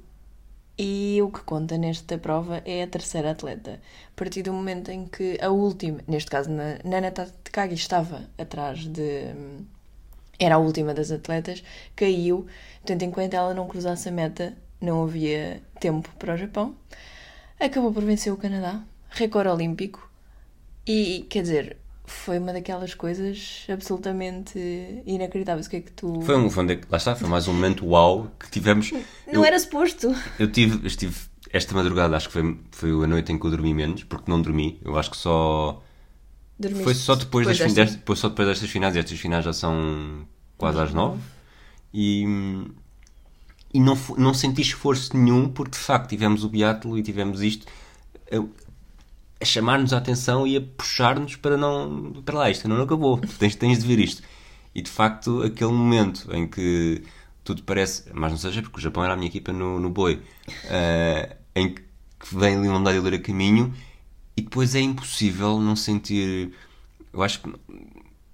E 0.78 1.20
o 1.22 1.30
que 1.30 1.40
conta 1.40 1.76
nesta 1.76 2.16
prova 2.18 2.62
é 2.64 2.82
a 2.82 2.86
terceira 2.86 3.32
atleta. 3.32 3.80
A 4.12 4.14
partir 4.16 4.42
do 4.42 4.52
momento 4.52 4.90
em 4.90 5.06
que 5.06 5.36
a 5.42 5.48
última, 5.50 5.98
neste 6.06 6.30
caso, 6.30 6.50
na- 6.50 6.78
Nana 6.84 7.10
Takagi 7.10 7.74
estava 7.74 8.28
atrás 8.38 8.86
de. 8.86 9.34
Era 10.38 10.54
a 10.54 10.58
última 10.58 10.94
das 10.94 11.10
atletas, 11.10 11.64
caiu. 11.96 12.46
Portanto, 12.80 13.02
enquanto 13.02 13.34
ela 13.34 13.52
não 13.54 13.66
cruzasse 13.66 14.08
a 14.08 14.12
meta, 14.12 14.56
não 14.80 15.02
havia 15.02 15.60
tempo 15.80 16.08
para 16.18 16.34
o 16.34 16.36
Japão. 16.36 16.76
Acabou 17.58 17.92
por 17.92 18.04
vencer 18.04 18.32
o 18.32 18.36
Canadá, 18.36 18.84
recorde 19.10 19.48
olímpico. 19.50 20.08
E, 20.86 21.26
quer 21.28 21.42
dizer, 21.42 21.76
foi 22.08 22.38
uma 22.38 22.52
daquelas 22.52 22.94
coisas 22.94 23.64
absolutamente 23.72 24.58
inacreditáveis. 25.06 25.66
O 25.66 25.70
que 25.70 25.76
é 25.76 25.80
que 25.80 25.92
tu. 25.92 26.20
Foi 26.22 26.36
um, 26.36 26.50
foi 26.50 26.64
um 26.64 26.66
de- 26.66 26.80
lá 26.90 26.96
está, 26.98 27.14
foi 27.14 27.28
mais 27.28 27.46
um 27.48 27.52
momento 27.52 27.86
uau 27.86 28.30
que 28.38 28.50
tivemos. 28.50 28.90
Não 28.92 29.00
Eu- 29.34 29.44
era 29.44 29.58
suposto. 29.58 30.14
Eu 30.38 30.50
tive, 30.50 30.86
estive 30.86 31.16
esta 31.52 31.74
madrugada, 31.74 32.16
acho 32.16 32.26
que 32.28 32.32
foi, 32.32 32.58
foi 32.72 32.90
a 32.90 33.06
noite 33.06 33.32
em 33.32 33.38
que 33.38 33.46
eu 33.46 33.50
dormi 33.50 33.72
menos, 33.74 34.04
porque 34.04 34.30
não 34.30 34.40
dormi. 34.42 34.80
Eu 34.84 34.98
acho 34.98 35.10
que 35.10 35.16
só. 35.16 35.82
Dormiste 36.58 36.84
Foi 36.84 36.94
só 36.94 37.14
depois, 37.14 37.46
das, 37.46 37.56
fin- 37.58 37.64
desta- 37.66 37.84
dest- 37.84 37.96
depois 37.98 38.18
só 38.18 38.28
depois 38.28 38.48
destas 38.48 38.68
finais, 38.70 38.96
e 38.96 38.98
estas 38.98 39.18
finais 39.18 39.44
já 39.44 39.52
são 39.52 40.26
quase 40.56 40.80
às 40.80 40.92
nove. 40.92 41.20
E, 41.94 42.24
e 43.72 43.80
não, 43.80 43.96
não 44.16 44.34
senti 44.34 44.62
esforço 44.62 45.16
nenhum, 45.16 45.48
porque 45.48 45.72
de 45.72 45.78
facto 45.78 46.08
tivemos 46.08 46.42
o 46.44 46.48
biatlo 46.48 46.98
e 46.98 47.02
tivemos 47.02 47.42
isto 47.42 47.66
a, 48.32 48.36
a 49.40 49.44
chamar-nos 49.44 49.92
a 49.92 49.98
atenção 49.98 50.46
e 50.46 50.56
a 50.56 50.60
puxar-nos 50.60 51.36
para 51.36 51.56
não. 51.56 52.12
Para 52.24 52.38
lá, 52.38 52.50
isto 52.50 52.68
não 52.68 52.82
acabou, 52.82 53.18
tens, 53.38 53.54
tens 53.56 53.78
de 53.78 53.86
ver 53.86 53.98
isto. 53.98 54.22
E 54.74 54.82
de 54.82 54.90
facto, 54.90 55.42
aquele 55.42 55.72
momento 55.72 56.28
em 56.34 56.46
que 56.46 57.02
tudo 57.44 57.62
parece, 57.62 58.04
mas 58.12 58.30
não 58.32 58.38
seja 58.38 58.62
porque 58.62 58.78
o 58.78 58.80
Japão 58.80 59.02
era 59.04 59.14
a 59.14 59.16
minha 59.16 59.28
equipa 59.28 59.52
no, 59.52 59.80
no 59.80 59.90
boi, 59.90 60.20
eh, 60.64 61.36
em 61.54 61.74
que 61.74 61.82
vem 62.32 62.56
ali 62.56 62.68
uma 62.68 62.78
medalha 62.78 63.16
a 63.16 63.18
caminho 63.20 63.72
e 64.36 64.42
depois 64.42 64.74
é 64.74 64.80
impossível 64.80 65.60
não 65.60 65.76
sentir. 65.76 66.52
Eu 67.12 67.22
acho 67.22 67.40
que 67.42 67.52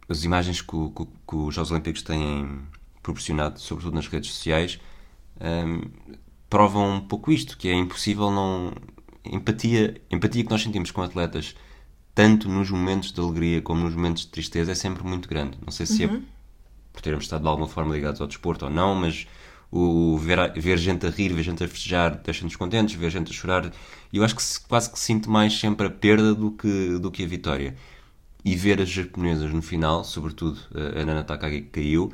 as 0.09 0.25
imagens 0.25 0.61
que, 0.61 0.75
o- 0.77 0.91
que 0.91 1.05
que 1.29 1.37
os 1.37 1.55
Jogos 1.55 1.71
Olímpicos 1.71 2.03
têm 2.03 2.61
proporcionado, 3.03 3.61
sobretudo 3.61 3.95
nas 3.95 4.07
redes 4.09 4.33
sociais, 4.33 4.79
hum, 5.41 5.83
provam 6.51 6.97
um 6.97 7.01
pouco 7.01 7.33
isto, 7.33 7.57
que 7.59 7.69
é 7.69 7.75
impossível 7.75 8.31
não... 8.31 8.73
Empatia, 9.25 10.01
empatia 10.11 10.45
que 10.45 10.51
nós 10.51 10.63
sentimos 10.63 10.91
com 10.91 11.03
atletas, 11.03 11.55
tanto 12.15 12.49
nos 12.49 12.71
momentos 12.71 13.13
de 13.13 13.21
alegria 13.21 13.63
como 13.63 13.83
nos 13.85 13.95
momentos 13.95 14.23
de 14.25 14.29
tristeza, 14.31 14.73
é 14.73 14.75
sempre 14.75 15.05
muito 15.05 15.29
grande. 15.29 15.59
Não 15.65 15.73
sei 15.73 15.87
se 15.87 16.05
é 16.05 16.11
por 16.93 17.03
termos 17.03 17.25
estado 17.25 17.43
de 17.43 17.49
alguma 17.49 17.69
forma 17.69 17.95
ligados 17.95 18.21
ao 18.21 18.27
desporto 18.27 18.67
ou 18.67 18.71
não, 18.71 18.95
mas 18.95 19.27
o 19.71 20.17
ver, 20.19 20.53
ver 20.61 20.79
gente 20.79 21.07
a 21.07 21.11
rir, 21.11 21.33
ver 21.33 21.43
gente 21.43 21.65
a 21.65 21.69
festejar 21.69 22.21
deixa-nos 22.23 22.57
contentes, 22.57 22.95
ver 22.95 23.11
gente 23.11 23.31
a 23.31 23.35
chorar. 23.35 23.73
E 24.13 24.19
eu 24.19 24.25
acho 24.25 24.37
que 24.37 24.43
se- 24.43 24.61
quase 24.61 24.91
que 24.91 24.99
sinto 24.99 25.31
mais 25.31 25.59
sempre 25.59 25.87
a 25.87 25.91
perda 25.91 26.35
do 26.35 26.53
que, 26.53 26.99
do 26.99 27.11
que 27.11 27.25
a 27.25 27.27
vitória. 27.27 27.77
E 28.45 28.55
ver 28.57 28.81
as 28.81 28.91
japonesas 28.91 29.53
no 29.53 29.63
final, 29.63 30.05
sobretudo 30.05 30.59
eh, 30.75 31.01
a 31.03 31.05
Nana 31.05 31.25
Takagi 31.25 31.63
que 31.63 31.71
caiu, 31.71 32.13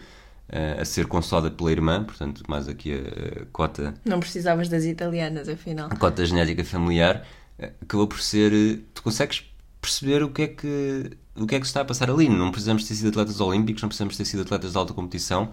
a 0.81 0.85
ser 0.85 1.07
consolada 1.07 1.51
pela 1.51 1.71
irmã, 1.71 2.05
portanto, 2.05 2.43
mais 2.49 2.69
aqui 2.69 2.93
a, 2.95 3.43
a 3.43 3.47
cota 3.53 3.95
Não 4.05 4.19
precisavas 4.21 4.69
das 4.69 4.85
italianas, 4.85 5.49
afinal. 5.49 5.89
a 5.91 5.97
cota 5.97 6.25
genética 6.27 6.65
familiar 6.65 7.25
eh, 7.59 7.73
acabou 7.83 8.07
por 8.07 8.21
ser. 8.21 8.53
eh, 8.53 8.79
Tu 8.95 9.03
consegues 9.03 9.45
perceber 9.81 10.23
o 10.23 10.31
que 10.31 10.43
é 10.43 10.49
que 10.49 11.11
o 11.37 11.47
que 11.47 11.55
é 11.55 11.61
que 11.61 11.65
se 11.67 11.71
está 11.71 11.81
a 11.83 11.85
passar 11.85 12.11
ali. 12.11 12.29
Não 12.29 12.51
precisamos 12.51 12.85
ter 12.85 12.95
sido 12.95 13.09
atletas 13.09 13.41
olímpicos, 13.41 13.81
não 13.83 13.89
precisamos 13.89 14.17
ter 14.17 14.25
sido 14.27 14.43
atletas 14.43 14.73
de 14.73 14.79
alta 14.79 14.93
competição. 14.93 15.51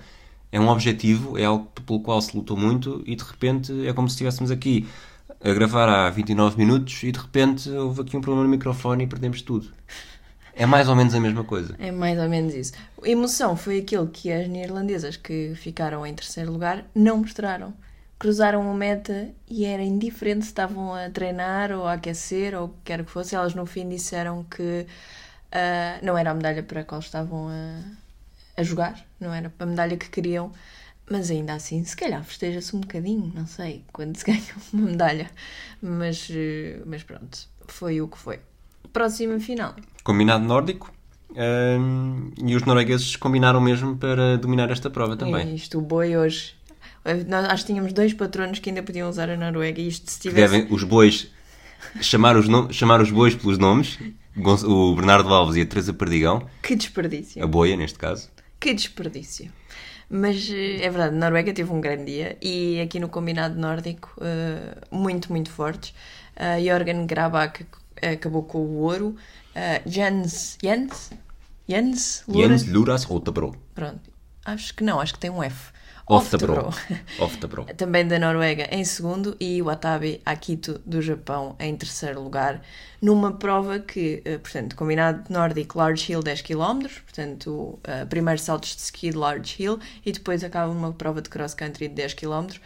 É 0.51 0.60
um 0.60 0.67
objetivo, 0.69 1.38
é 1.38 1.45
algo 1.45 1.65
pelo 1.86 2.01
qual 2.01 2.21
se 2.21 2.36
lutou 2.36 2.57
muito 2.57 3.03
e 3.05 3.15
de 3.15 3.23
repente 3.23 3.86
é 3.88 3.93
como 3.93 4.07
se 4.10 4.13
estivéssemos 4.15 4.49
aqui 4.51 4.88
a 5.43 5.53
gravar 5.53 5.88
há 5.89 6.10
29 6.10 6.57
minutos 6.57 7.03
e 7.03 7.12
de 7.12 7.19
repente 7.19 7.69
houve 7.69 8.01
aqui 8.01 8.17
um 8.17 8.21
problema 8.21 8.43
no 8.45 8.49
microfone 8.49 9.03
e 9.03 9.07
perdemos 9.07 9.41
tudo. 9.41 9.67
É 10.58 10.65
mais 10.65 10.89
ou 10.89 10.96
menos 10.96 11.13
a 11.13 11.20
mesma 11.20 11.43
coisa. 11.43 11.76
É 11.80 11.91
mais 11.91 12.20
ou 12.20 12.28
menos 12.28 12.54
isso. 12.54 12.74
Emoção 13.04 13.56
foi 13.56 13.80
aquilo 13.80 14.08
que 14.08 14.32
as 14.32 14.48
neerlandesas 14.48 15.15
que 15.15 15.54
ficaram 15.56 16.06
em 16.06 16.13
terceiro 16.13 16.52
lugar 16.52 16.86
não 16.96 17.17
mostraram. 17.17 17.74
Cruzaram 18.20 18.70
a 18.70 18.74
meta 18.74 19.30
e 19.48 19.63
era 19.65 19.84
indiferente 19.84 20.41
se 20.41 20.48
estavam 20.48 20.93
a 20.93 21.10
treinar 21.10 21.72
ou 21.72 21.86
a 21.86 21.93
aquecer 21.93 22.56
ou 22.56 22.65
o 22.65 22.70
que 22.70 22.76
quer 22.86 23.06
que 23.06 23.12
fosse. 23.12 23.36
Elas 23.36 23.54
no 23.54 23.65
fim 23.65 23.88
disseram 23.88 24.43
que 24.43 24.88
ah, 25.52 26.00
não 26.02 26.17
era 26.17 26.32
a 26.32 26.34
medalha 26.34 26.63
para 26.63 26.82
a 26.82 26.84
qual 26.84 27.00
estavam 27.00 27.48
a, 27.50 27.82
a 28.60 28.63
jogar, 28.63 29.06
não 29.20 29.34
era 29.34 29.52
a 29.60 29.65
medalha 29.65 29.98
que 29.98 30.10
queriam. 30.10 30.52
Mas 31.10 31.32
ainda 31.32 31.54
assim, 31.54 31.84
se 31.86 31.96
calhar 31.96 32.22
festeja-se 32.24 32.76
um 32.76 32.82
bocadinho, 32.82 33.32
não 33.34 33.48
sei, 33.48 33.86
quando 33.93 34.17
se 34.17 34.26
ganha 34.28 34.41
uma 34.74 34.88
medalha. 34.91 35.32
Mas, 35.82 36.28
eh, 36.30 36.82
mas 36.86 37.02
pronto, 37.04 37.48
foi 37.67 38.02
o 38.02 38.08
que 38.10 38.17
foi. 38.17 38.41
Próxima 38.91 39.39
final. 39.39 39.74
Combinado 40.08 40.46
nórdico. 40.46 40.89
hum, 41.36 42.32
e 42.38 42.56
os 42.56 42.63
noruegueses 42.63 43.15
combinaram 43.17 43.60
mesmo 43.60 43.98
para 43.98 44.38
dominar 44.38 44.72
esta 44.72 44.89
prova 44.89 45.17
também. 45.17 45.50
E 45.52 45.56
isto, 45.56 45.78
o 45.78 45.82
boi 45.82 46.15
hoje. 46.15 46.54
Eh, 47.04 47.26
Nós 47.28 47.46
acho 47.46 47.63
que 47.65 47.74
tínhamos 47.74 47.91
dois 47.91 48.13
patronos 48.13 48.60
que 48.60 48.70
ainda 48.70 48.82
podiam 48.82 49.10
usar 49.10 49.30
a 49.30 49.36
Noruega 49.36 49.82
e 49.82 49.88
isto 49.89 50.10
se 50.10 50.20
tivesse. 50.20 50.41
devem 50.50 50.74
os 50.74 50.84
bois 50.84 51.30
chamar 52.02 52.38
os, 52.38 52.48
nom- 52.48 52.72
chamar 52.72 53.02
os 53.02 53.12
bois 53.12 53.36
pelos 53.36 53.58
nomes. 53.58 54.00
O 54.65 54.96
Bernardo 54.96 55.34
Alves 55.34 55.56
e 55.58 55.62
a 55.62 55.65
Teresa 55.65 55.91
Perdigão, 55.93 56.48
Que 56.63 56.76
desperdício. 56.76 57.43
a 57.43 57.48
boia 57.48 57.76
neste 57.76 57.98
caso. 58.00 58.30
Que 58.60 58.74
desperdício. 58.74 59.52
Mas 60.10 60.50
eh, 60.50 60.78
é 60.86 60.89
verdade, 60.89 61.15
a 61.15 61.20
Noruega 61.20 61.52
teve 61.54 61.70
um 61.74 61.82
grande 61.82 62.06
dia 62.06 62.38
e 62.41 62.80
aqui 62.80 62.98
no 63.00 63.10
combinado 63.10 63.60
nórdico, 63.60 64.10
eh, 64.22 64.78
muito, 64.89 65.30
muito 65.32 65.50
fortes. 65.52 65.93
Uh, 66.38 66.63
Jorgen 66.63 67.06
Grabach 67.08 67.65
acabou 68.02 68.43
com 68.43 68.60
o 68.60 68.76
ouro. 68.84 69.15
Uh, 69.58 69.89
Jens. 69.89 70.56
Jens? 70.62 71.10
Jens? 71.67 72.24
Lura? 72.28 72.48
Jens 72.50 72.67
Luras 72.67 73.04
Rotabro. 73.04 73.56
Pronto. 73.74 74.12
Acho 74.46 74.72
que 74.76 74.84
não, 74.84 75.00
acho 75.00 75.13
que 75.13 75.20
tem 75.20 75.32
um 75.32 75.41
F. 75.41 75.72
Oftebro. 76.06 76.70
Oftabro. 77.20 77.65
Também 77.76 78.08
da 78.08 78.17
Noruega 78.17 78.70
em 78.72 78.86
segundo 78.86 79.36
e 79.39 79.62
Watabe 79.62 80.22
Akito 80.24 80.80
do 80.86 81.02
Japão 81.02 81.56
em 81.60 81.76
terceiro 81.76 82.22
lugar, 82.22 82.62
numa 83.02 83.34
prova 83.34 83.80
que, 83.80 84.22
eh, 84.24 84.38
portanto, 84.38 84.76
combinado 84.76 85.26
nórdico 85.30 85.78
Large 85.78 86.13
Hill 86.13 86.22
10 86.24 86.43
km, 86.43 86.88
portanto, 87.04 87.78
eh, 87.84 88.06
primeiro 88.06 88.39
saltos 88.39 88.76
de 88.76 88.84
ski 88.84 89.10
de 89.10 89.17
Large 89.17 89.62
Hill 89.62 89.80
e 90.06 90.13
depois 90.13 90.46
acaba 90.46 90.72
uma 90.72 90.93
prova 90.93 91.22
de 91.22 91.30
cross 91.30 91.54
country 91.54 91.89
de 91.89 91.96
10 91.96 92.13
km 92.13 92.58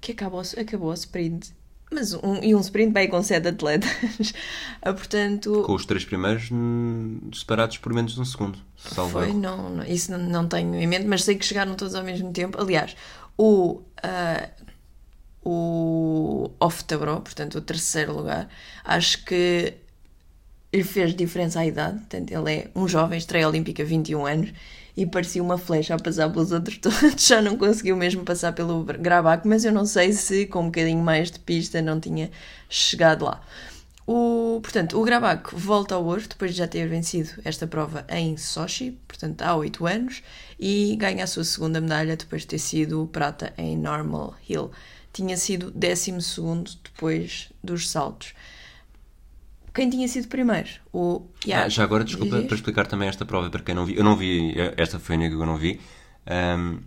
que 0.00 0.12
acabou, 0.12 0.42
acabou 0.56 0.92
a 0.92 0.94
sprint. 0.94 1.52
Mas 1.90 2.12
um, 2.14 2.42
e 2.42 2.54
um 2.54 2.60
sprint 2.60 2.92
bem 2.92 3.08
com 3.08 3.22
7 3.22 3.48
atletas. 3.48 3.90
Ah, 4.82 4.92
portanto, 4.92 5.62
Com 5.64 5.74
os 5.74 5.84
três 5.84 6.04
primeiros 6.04 6.48
hum, 6.52 7.18
separados 7.32 7.78
por 7.78 7.92
menos 7.92 8.14
de 8.14 8.20
um 8.20 8.24
segundo. 8.24 8.58
Salvo 8.76 9.12
Foi, 9.12 9.32
não, 9.32 9.70
não- 9.70 9.84
isso 9.84 10.12
não, 10.12 10.18
não 10.18 10.46
tenho 10.48 10.74
em 10.76 10.86
mente, 10.86 11.06
mas 11.06 11.24
sei 11.24 11.34
que 11.36 11.44
chegaram 11.44 11.74
todos 11.74 11.94
ao 11.94 12.04
mesmo 12.04 12.32
tempo. 12.32 12.60
Aliás, 12.60 12.94
o, 13.36 13.82
ah, 14.02 14.48
o 15.44 16.50
Oftabro, 16.60 17.20
portanto, 17.20 17.56
o 17.58 17.60
terceiro 17.60 18.12
lugar, 18.16 18.48
acho 18.84 19.24
que 19.24 19.74
lhe 20.72 20.84
fez 20.84 21.14
diferença 21.14 21.60
à 21.60 21.66
idade. 21.66 21.98
Portanto, 21.98 22.30
ele 22.30 22.52
é 22.54 22.70
um 22.74 22.86
jovem, 22.86 23.18
estreia 23.18 23.48
olímpica, 23.48 23.84
21 23.84 24.26
anos, 24.26 24.52
e 24.96 25.04
parecia 25.04 25.42
uma 25.42 25.58
flecha 25.58 25.94
a 25.94 25.98
passar 25.98 26.30
pelos 26.30 26.52
outros 26.52 26.78
todos. 26.78 26.98
Já 27.26 27.42
não 27.42 27.56
conseguiu 27.56 27.96
mesmo 27.96 28.24
passar 28.24 28.52
pelo 28.52 28.82
Grabac, 28.84 29.46
mas 29.46 29.64
eu 29.64 29.72
não 29.72 29.84
sei 29.84 30.12
se 30.12 30.46
com 30.46 30.62
um 30.62 30.66
bocadinho 30.66 31.02
mais 31.02 31.30
de 31.30 31.38
pista 31.38 31.82
não 31.82 32.00
tinha 32.00 32.30
chegado 32.68 33.24
lá. 33.26 33.42
O, 34.06 34.60
portanto, 34.62 34.98
o 34.98 35.04
Grabac 35.04 35.52
volta 35.52 35.96
ao 35.96 36.04
ouro 36.04 36.22
depois 36.28 36.52
de 36.52 36.58
já 36.58 36.68
ter 36.68 36.88
vencido 36.88 37.30
esta 37.44 37.66
prova 37.66 38.06
em 38.08 38.36
Sochi, 38.36 38.96
portanto 39.06 39.42
há 39.42 39.56
8 39.56 39.84
anos, 39.84 40.22
e 40.60 40.94
ganha 40.96 41.24
a 41.24 41.26
sua 41.26 41.42
segunda 41.42 41.80
medalha 41.80 42.16
depois 42.16 42.42
de 42.42 42.48
ter 42.48 42.58
sido 42.58 43.08
prata 43.12 43.52
em 43.58 43.76
Normal 43.76 44.34
Hill. 44.48 44.70
Tinha 45.12 45.36
sido 45.36 45.72
12 45.72 46.12
depois 46.84 47.52
dos 47.64 47.90
saltos. 47.90 48.32
Quem 49.76 49.88
tinha 49.90 50.08
sido 50.08 50.26
primeiro? 50.28 50.68
O 50.92 51.22
Ah, 51.52 51.68
já 51.68 51.84
agora, 51.84 52.02
desculpa, 52.02 52.40
para 52.42 52.54
explicar 52.56 52.86
também 52.86 53.08
esta 53.08 53.24
prova 53.26 53.50
para 53.50 53.62
quem 53.62 53.74
não 53.74 53.84
vi. 53.84 53.94
Eu 53.96 54.02
não 54.04 54.16
vi, 54.16 54.58
eh, 54.58 54.74
esta 54.76 54.98
foi 54.98 55.14
a 55.14 55.18
única 55.18 55.36
que 55.36 55.42
eu 55.42 55.46
não 55.46 55.56
vi. 55.58 55.78
Ahm, 56.26 56.78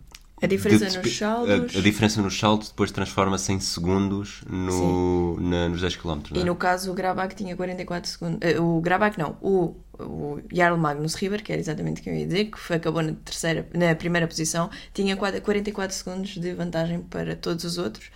A 0.41 0.47
diferença 0.47 0.85
de- 0.89 0.97
nos 0.97 1.17
saltos. 1.17 1.75
A, 1.75 1.79
a 1.79 1.81
diferença 1.81 2.21
nos 2.21 2.39
saltos 2.39 2.69
depois 2.69 2.91
transforma-se 2.91 3.51
em 3.53 3.59
segundos 3.59 4.41
no, 4.49 5.37
na- 5.39 5.69
nos 5.69 5.81
10 5.81 5.95
km. 5.97 6.21
Não 6.31 6.37
E 6.37 6.41
é? 6.41 6.43
no 6.43 6.55
caso 6.55 6.91
o 6.91 6.93
Grabac 6.95 7.35
tinha 7.35 7.55
44 7.55 8.09
segundos. 8.09 8.39
eh, 8.41 8.59
o 8.59 8.81
Grabac 8.81 9.19
não, 9.19 9.37
o, 9.41 9.75
o 9.99 10.39
Jarl 10.51 10.77
Magnus 10.77 11.13
Rieber, 11.15 11.43
que 11.43 11.51
era 11.51 11.59
exatamente 11.61 11.99
o 12.01 12.03
que 12.03 12.09
eu 12.09 12.15
ia 12.15 12.25
dizer, 12.25 12.45
que 12.45 12.57
foi- 12.59 12.77
acabou 12.77 13.01
na, 13.03 13.13
terceira, 13.13 13.67
na 13.73 13.93
primeira 13.95 14.27
posição, 14.27 14.69
tinha 14.93 15.15
quadra- 15.15 15.41
44 15.41 15.95
segundos 15.95 16.31
de 16.37 16.53
vantagem 16.53 17.01
para 17.01 17.35
todos 17.35 17.63
os 17.65 17.77
outros. 17.77 18.09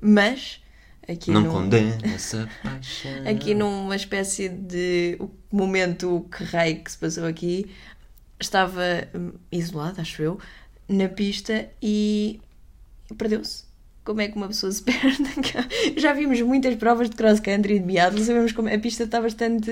Mas 0.00 0.60
aqui 1.08 1.30
Não 1.30 1.40
no- 1.42 1.50
condena 1.52 1.96
essa 2.14 2.48
paixão. 2.62 3.10
aqui 3.28 3.54
numa 3.54 3.96
espécie 3.96 4.48
de 4.48 5.16
o 5.20 5.30
momento 5.50 6.26
que 6.36 6.44
raio 6.44 6.82
que 6.82 6.90
se 6.90 6.98
passou 6.98 7.24
aqui, 7.26 7.70
estava 8.40 8.82
hum, 9.14 9.32
isolado, 9.50 10.00
acho 10.00 10.22
eu, 10.22 10.38
na 10.88 11.08
pista 11.08 11.68
e 11.82 12.40
perdeu-se. 13.16 13.64
Como 14.04 14.20
é 14.20 14.26
que 14.26 14.36
uma 14.36 14.48
pessoa 14.48 14.72
se 14.72 14.82
perde? 14.84 15.22
Já 15.96 16.12
vimos 16.12 16.40
muitas 16.42 16.74
provas 16.74 17.08
de 17.08 17.14
cross 17.14 17.38
country 17.38 17.74
e 17.74 17.78
de 17.78 17.86
biatlo, 17.86 18.18
sabemos 18.24 18.50
como 18.50 18.68
a 18.68 18.76
pista 18.78 19.04
está 19.04 19.20
bastante. 19.20 19.70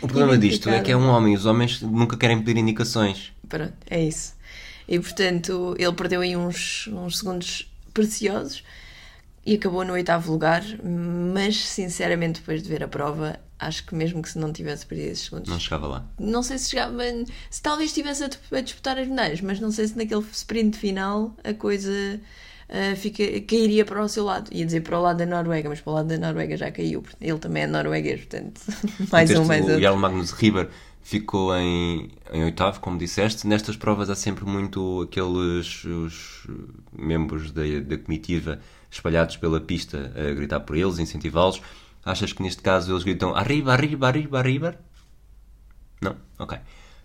O 0.00 0.06
problema 0.08 0.38
disto 0.38 0.70
é 0.70 0.80
que 0.80 0.90
é 0.92 0.96
um 0.96 1.08
homem 1.08 1.34
os 1.34 1.44
homens 1.44 1.82
nunca 1.82 2.16
querem 2.16 2.38
pedir 2.42 2.58
indicações. 2.58 3.32
Pronto, 3.48 3.74
é 3.90 4.02
isso. 4.02 4.34
E 4.88 4.98
portanto, 4.98 5.74
ele 5.78 5.92
perdeu 5.92 6.22
aí 6.22 6.34
uns, 6.36 6.86
uns 6.90 7.18
segundos 7.18 7.70
preciosos 7.92 8.62
e 9.46 9.54
acabou 9.54 9.84
no 9.84 9.92
oitavo 9.92 10.32
lugar, 10.32 10.62
mas 10.82 11.64
sinceramente, 11.64 12.40
depois 12.40 12.62
de 12.62 12.68
ver 12.68 12.82
a 12.82 12.88
prova, 12.88 13.38
acho 13.58 13.86
que 13.86 13.94
mesmo 13.94 14.20
que 14.20 14.28
se 14.28 14.38
não 14.38 14.52
tivesse 14.52 14.84
perdido 14.84 15.12
esses 15.12 15.24
segundos, 15.24 15.48
Não 15.48 15.60
chegava 15.60 15.86
lá. 15.86 16.04
não 16.18 16.42
sei 16.42 16.58
se 16.58 16.70
chegava, 16.70 17.02
se 17.48 17.62
talvez 17.62 17.90
estivesse 17.90 18.24
a, 18.24 18.30
a 18.56 18.60
disputar 18.60 18.98
as 18.98 19.06
medalhas, 19.06 19.40
mas 19.40 19.60
não 19.60 19.70
sei 19.70 19.86
se 19.86 19.96
naquele 19.96 20.24
sprint 20.32 20.76
final 20.76 21.34
a 21.44 21.54
coisa 21.54 22.20
ah, 22.68 22.96
fica, 22.96 23.22
cairia 23.42 23.84
para 23.84 24.02
o 24.02 24.08
seu 24.08 24.24
lado. 24.24 24.52
Ia 24.52 24.64
dizer 24.64 24.80
para 24.80 24.98
o 24.98 25.02
lado 25.02 25.18
da 25.18 25.26
Noruega, 25.26 25.68
mas 25.68 25.80
para 25.80 25.90
o 25.90 25.94
lado 25.94 26.08
da 26.08 26.18
Noruega 26.18 26.56
já 26.56 26.70
caiu. 26.70 27.04
Ele 27.20 27.38
também 27.38 27.62
é 27.62 27.66
norueguês, 27.66 28.20
portanto, 28.20 28.60
mais 29.10 29.30
um, 29.30 29.44
mais 29.44 29.64
o 29.64 29.68
outro. 29.68 29.80
Jarl 29.82 29.96
Magnus 29.96 30.32
Rieber 30.32 30.68
ficou 31.02 31.56
em, 31.56 32.10
em 32.32 32.44
oitavo, 32.44 32.80
como 32.80 32.98
disseste. 32.98 33.46
Nestas 33.46 33.76
provas 33.76 34.10
há 34.10 34.16
sempre 34.16 34.44
muito 34.44 35.02
aqueles 35.02 35.84
os 35.84 36.46
membros 36.92 37.52
da, 37.52 37.62
da 37.86 37.96
comitiva 37.96 38.60
espalhados 38.96 39.36
pela 39.36 39.60
pista 39.60 40.12
a 40.14 40.34
gritar 40.34 40.60
por 40.60 40.76
eles, 40.76 40.98
incentivá-los. 40.98 41.60
Achas 42.04 42.32
que 42.32 42.42
neste 42.42 42.62
caso 42.62 42.92
eles 42.92 43.02
gritam 43.02 43.34
arriba, 43.34 43.72
arriba, 43.72 44.06
arriba, 44.06 44.38
arriba? 44.38 44.78
Não? 46.00 46.16
Ok. 46.38 46.58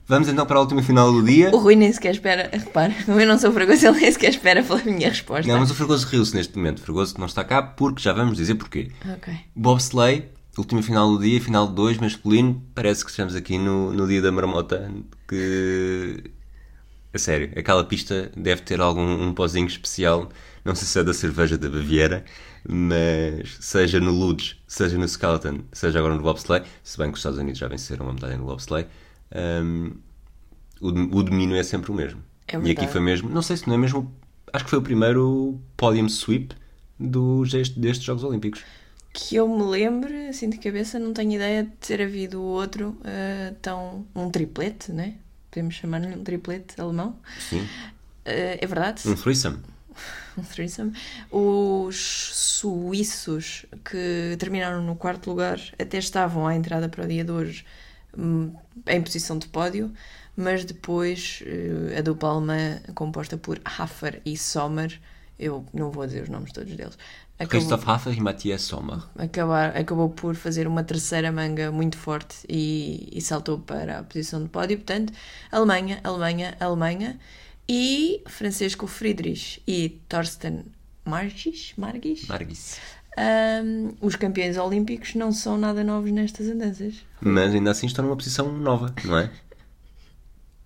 Vamos 0.07 0.27
então 0.27 0.45
para 0.45 0.57
a 0.57 0.59
última 0.59 0.83
final 0.83 1.11
do 1.11 1.23
dia. 1.23 1.49
O 1.51 1.57
Rui 1.57 1.75
nem 1.75 1.91
sequer 1.91 2.11
espera, 2.11 2.49
repara, 2.51 2.93
eu 3.07 3.27
não 3.27 3.39
sou 3.39 3.51
fregoso, 3.51 3.87
ele 3.87 4.01
nem 4.01 4.11
sequer 4.11 4.31
espera 4.31 4.61
pela 4.61 4.83
minha 4.83 5.07
resposta. 5.07 5.49
Não, 5.49 5.59
mas 5.59 5.71
o 5.71 5.73
Fregoso 5.73 6.05
riu-se 6.07 6.35
neste 6.35 6.57
momento. 6.57 6.79
O 6.79 6.81
Fregoso 6.81 7.15
não 7.17 7.27
está 7.27 7.43
cá 7.43 7.61
porque 7.63 8.01
já 8.01 8.11
vamos 8.11 8.35
dizer 8.35 8.55
porquê. 8.55 8.91
Ok. 9.09 9.33
Bobsleigh, 9.55 10.25
última 10.57 10.83
final 10.83 11.09
do 11.15 11.23
dia, 11.23 11.39
final 11.39 11.67
de 11.67 11.75
2, 11.75 11.99
masculino. 11.99 12.61
Parece 12.75 13.05
que 13.05 13.11
estamos 13.11 13.35
aqui 13.35 13.57
no, 13.57 13.93
no 13.93 14.07
dia 14.07 14.21
da 14.21 14.31
marmota. 14.31 14.91
Que. 15.27 16.23
A 17.13 17.17
sério, 17.17 17.51
aquela 17.57 17.83
pista 17.83 18.31
deve 18.35 18.61
ter 18.61 18.81
algum 18.81 19.27
um 19.27 19.33
pozinho 19.33 19.67
especial. 19.67 20.29
Não 20.63 20.75
sei 20.75 20.87
se 20.87 20.99
é 20.99 21.03
da 21.03 21.13
cerveja 21.13 21.57
da 21.57 21.69
Baviera, 21.69 22.23
mas 22.67 23.57
seja 23.59 23.99
no 23.99 24.11
Ludes, 24.11 24.57
seja 24.67 24.97
no 24.97 25.05
Skeleton, 25.05 25.61
seja 25.73 25.99
agora 25.99 26.15
no 26.15 26.21
Bobsleigh, 26.21 26.65
se 26.83 26.97
bem 26.97 27.07
que 27.07 27.13
os 27.13 27.19
Estados 27.19 27.39
Unidos 27.39 27.59
já 27.59 27.67
venceram 27.67 28.05
uma 28.05 28.13
medalha 28.13 28.37
no 28.37 28.45
Bobsleigh, 28.45 28.87
hum, 29.63 29.93
o, 30.79 30.87
o 30.89 31.23
domínio 31.23 31.55
é 31.55 31.63
sempre 31.63 31.91
o 31.91 31.93
mesmo. 31.93 32.21
É 32.47 32.57
e 32.57 32.71
aqui 32.71 32.87
foi 32.87 33.01
mesmo, 33.01 33.29
não 33.29 33.41
sei 33.41 33.57
se 33.57 33.67
não 33.67 33.75
é 33.75 33.77
mesmo, 33.77 34.13
acho 34.53 34.65
que 34.65 34.69
foi 34.69 34.79
o 34.79 34.81
primeiro 34.81 35.59
podium 35.77 36.07
sweep 36.09 36.55
dos, 36.99 37.51
deste- 37.51 37.79
destes 37.79 38.05
Jogos 38.05 38.23
Olímpicos. 38.23 38.63
Que 39.13 39.35
eu 39.35 39.47
me 39.47 39.63
lembre, 39.63 40.27
assim 40.29 40.49
de 40.49 40.57
cabeça, 40.57 40.97
não 40.97 41.13
tenho 41.13 41.33
ideia 41.33 41.63
de 41.65 41.71
ter 41.71 42.01
havido 42.01 42.41
outro 42.41 42.97
ah, 43.03 43.53
tão. 43.61 44.05
um 44.15 44.29
triplete, 44.31 44.91
né? 44.91 45.17
Podemos 45.49 45.75
chamar-lhe 45.75 46.15
um 46.15 46.23
triplete 46.23 46.79
alemão. 46.79 47.19
Sim. 47.37 47.69
Ah, 48.25 48.57
é 48.61 48.65
verdade? 48.67 49.03
Um 49.05 49.15
threesome. 49.15 49.59
Um 50.37 50.43
threesome. 50.43 50.93
Os 51.29 52.31
suíços 52.33 53.65
que 53.83 54.35
terminaram 54.39 54.81
no 54.81 54.95
quarto 54.95 55.29
lugar 55.29 55.59
até 55.79 55.97
estavam 55.97 56.47
à 56.47 56.55
entrada 56.55 56.89
para 56.89 57.03
o 57.03 57.07
dia 57.07 57.23
de 57.23 57.31
hoje 57.31 57.65
hum, 58.17 58.53
em 58.87 59.01
posição 59.01 59.37
de 59.37 59.47
pódio, 59.47 59.91
mas 60.35 60.65
depois 60.65 61.43
eh, 61.45 61.97
a 61.97 62.01
dupla 62.01 62.29
alemã 62.29 62.79
composta 62.95 63.37
por 63.37 63.59
Hafer 63.65 64.21
e 64.25 64.37
Sommer, 64.37 64.99
eu 65.37 65.65
não 65.73 65.91
vou 65.91 66.05
dizer 66.05 66.23
os 66.23 66.29
nomes 66.29 66.51
todos 66.51 66.75
deles, 66.75 66.97
acabou, 67.37 67.59
Christoph 67.59 67.87
Hafer 67.87 68.13
e 68.13 68.21
Matthias 68.21 68.61
Sommer. 68.61 68.99
acabar, 69.17 69.75
acabou 69.75 70.09
por 70.09 70.35
fazer 70.35 70.67
uma 70.67 70.83
terceira 70.83 71.31
manga 71.31 71.71
muito 71.71 71.97
forte 71.97 72.37
e, 72.47 73.09
e 73.11 73.21
saltou 73.21 73.59
para 73.59 73.99
a 73.99 74.03
posição 74.03 74.41
de 74.41 74.49
pódio. 74.49 74.77
Portanto, 74.77 75.11
Alemanha, 75.51 75.99
Alemanha, 76.03 76.55
Alemanha 76.59 77.19
e 77.73 78.21
Francisco 78.27 78.85
Friedrich 78.85 79.61
e 79.65 79.97
Thorsten 80.09 80.65
Margis, 81.05 81.71
Margis 81.77 82.27
Margis. 82.27 82.77
Ahm, 83.17 83.91
os 84.01 84.17
campeões 84.17 84.57
olímpicos 84.57 85.15
não 85.15 85.31
são 85.31 85.57
nada 85.57 85.81
novos 85.81 86.11
nestas 86.11 86.47
andanças. 86.47 86.95
Mas 87.21 87.53
ainda 87.53 87.71
assim 87.71 87.87
estão 87.87 88.03
numa 88.03 88.17
posição 88.17 88.51
nova, 88.51 88.93
não 89.05 89.17
é? 89.17 89.29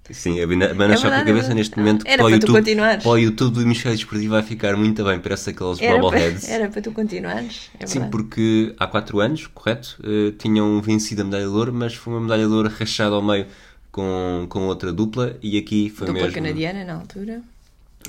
Sim, 0.10 0.40
a 0.42 0.48
Bana 0.48 0.94
É 0.94 0.98
choca 0.98 1.18
a 1.18 1.26
cabeça 1.26 1.52
é 1.52 1.56
neste 1.56 1.78
momento. 1.78 2.06
Era 2.08 2.24
para 2.24 2.38
para 2.38 2.40
tu 2.40 2.58
YouTube, 2.58 3.02
para 3.02 3.10
o 3.10 3.18
YouTube 3.18 3.54
do 3.56 3.62
Hemisfério 3.62 3.98
Desportivo 3.98 4.34
vai 4.34 4.44
ficar 4.44 4.76
muito 4.76 5.04
bem. 5.04 5.20
Parece 5.20 5.50
aqueles 5.52 5.80
Era 5.80 5.94
para, 5.94 6.02
bobbleheads. 6.02 6.50
era 6.50 6.70
para 6.70 6.82
tu 6.82 6.92
continuares. 6.92 7.70
É 7.80 7.86
Sim, 7.88 8.00
verdade. 8.00 8.12
porque 8.12 8.76
há 8.80 8.86
4 8.88 9.20
anos, 9.20 9.48
correto? 9.48 9.98
eh, 10.04 10.32
tinham 10.38 10.80
vencido 10.82 11.22
a 11.22 11.26
medalha 11.26 11.46
de 11.46 11.50
ouro, 11.50 11.74
mas 11.74 11.94
foi 11.96 12.14
uma 12.14 12.22
medalha 12.22 12.48
de 12.48 12.54
ouro 12.54 12.70
rachada 12.70 13.16
ao 13.16 13.22
meio 13.24 13.48
com, 13.96 14.46
com 14.50 14.68
outra 14.68 14.92
dupla 14.92 15.38
e 15.42 15.58
aqui 15.58 15.90
foi 15.90 16.08
Dupla 16.08 16.24
mesmo. 16.24 16.36
canadiana 16.36 16.84
na 16.84 16.96
altura. 16.96 17.42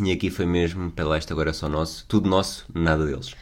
E 0.02 0.10
aqui 0.10 0.30
foi 0.30 0.44
mesmo, 0.44 0.90
pela 0.90 1.16
esta 1.16 1.32
agora 1.32 1.50
é 1.50 1.52
só 1.52 1.68
nosso, 1.68 2.04
tudo 2.08 2.28
nosso, 2.28 2.66
nada 2.74 3.06
deles. 3.06 3.36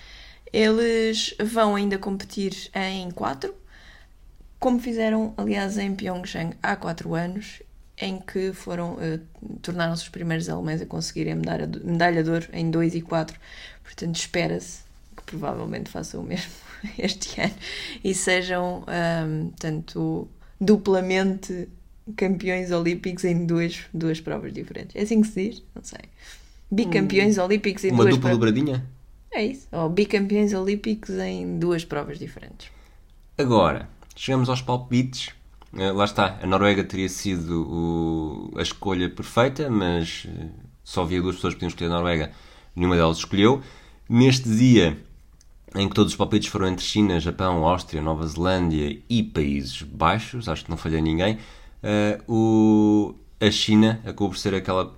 Eles 0.52 1.34
vão 1.42 1.74
ainda 1.74 1.96
competir 1.96 2.54
em 2.74 3.10
4, 3.10 3.52
como 4.60 4.78
fizeram, 4.78 5.32
aliás, 5.38 5.78
em 5.78 5.94
Pyeongchang 5.94 6.54
há 6.62 6.76
4 6.76 7.14
anos, 7.14 7.62
em 7.96 8.20
que 8.20 8.52
foram 8.52 8.98
eh, 9.00 9.20
tornaram-se 9.62 10.02
os 10.02 10.08
primeiros 10.10 10.46
alemães 10.50 10.82
a 10.82 10.86
conseguirem 10.86 11.32
a 11.32 11.36
medalha, 11.36 11.66
medalha 11.82 12.22
de 12.22 12.28
ouro 12.28 12.46
em 12.52 12.70
2 12.70 12.96
e 12.96 13.00
4. 13.00 13.40
Portanto, 13.82 14.16
espera-se 14.16 14.80
que 15.16 15.22
provavelmente 15.24 15.90
façam 15.90 16.20
o 16.20 16.24
mesmo 16.24 16.52
este 16.98 17.40
ano 17.40 17.54
e 18.04 18.14
sejam, 18.14 18.84
ahm, 18.86 19.48
tanto 19.58 20.28
duplamente 20.60 21.68
campeões 22.16 22.70
olímpicos 22.70 23.24
em 23.24 23.46
duas, 23.46 23.80
duas 23.92 24.20
provas 24.20 24.52
diferentes. 24.52 24.94
É 24.96 25.02
assim 25.02 25.20
que 25.22 25.28
se 25.28 25.48
diz? 25.50 25.62
Não 25.74 25.82
sei. 25.82 26.00
Bicampeões 26.70 27.38
olímpicos 27.38 27.84
em 27.84 27.90
Uma 27.90 28.04
duas 28.04 28.14
dupla 28.16 28.30
provas. 28.30 28.52
dobradinha? 28.54 28.84
É 29.32 29.44
isso. 29.44 29.66
Ou 29.72 29.88
bicampeões 29.88 30.52
olímpicos 30.52 31.10
em 31.16 31.58
duas 31.58 31.84
provas 31.84 32.18
diferentes. 32.18 32.68
Agora, 33.36 33.88
chegamos 34.16 34.48
aos 34.48 34.62
palpites. 34.62 35.30
Eh, 35.76 35.90
lá 35.90 36.04
está, 36.04 36.38
a 36.40 36.46
Noruega 36.46 36.84
teria 36.84 37.08
sido 37.08 37.66
o- 37.68 38.58
a 38.58 38.62
escolha 38.62 39.10
perfeita, 39.10 39.68
mas 39.68 40.26
eh, 40.28 40.46
só 40.84 41.02
havia 41.02 41.20
duas 41.20 41.36
pessoas 41.36 41.54
que 41.54 41.58
podiam 41.58 41.68
escolher 41.68 41.90
a 41.90 41.94
Noruega, 41.94 42.32
nenhuma 42.76 42.94
delas 42.96 43.18
escolheu. 43.18 43.60
Neste 44.08 44.48
dia 44.48 44.96
em 45.74 45.88
que 45.88 45.94
todos 45.94 46.12
os 46.12 46.16
palpites 46.16 46.48
foram 46.48 46.68
entre 46.68 46.84
China, 46.84 47.18
Japão, 47.18 47.66
Áustria, 47.66 48.00
Nova 48.00 48.24
Zelândia 48.26 49.00
e 49.08 49.22
Países 49.24 49.82
Baixos, 49.82 50.48
acho 50.48 50.64
que 50.64 50.70
não 50.70 50.76
falhei 50.76 51.00
ninguém, 51.00 51.38
eh, 51.84 52.20
o- 52.26 53.14
a 53.40 53.50
China 53.50 54.00
acabou 54.04 54.30
por 54.30 54.38
ser 54.38 54.54
aquela 54.54 54.92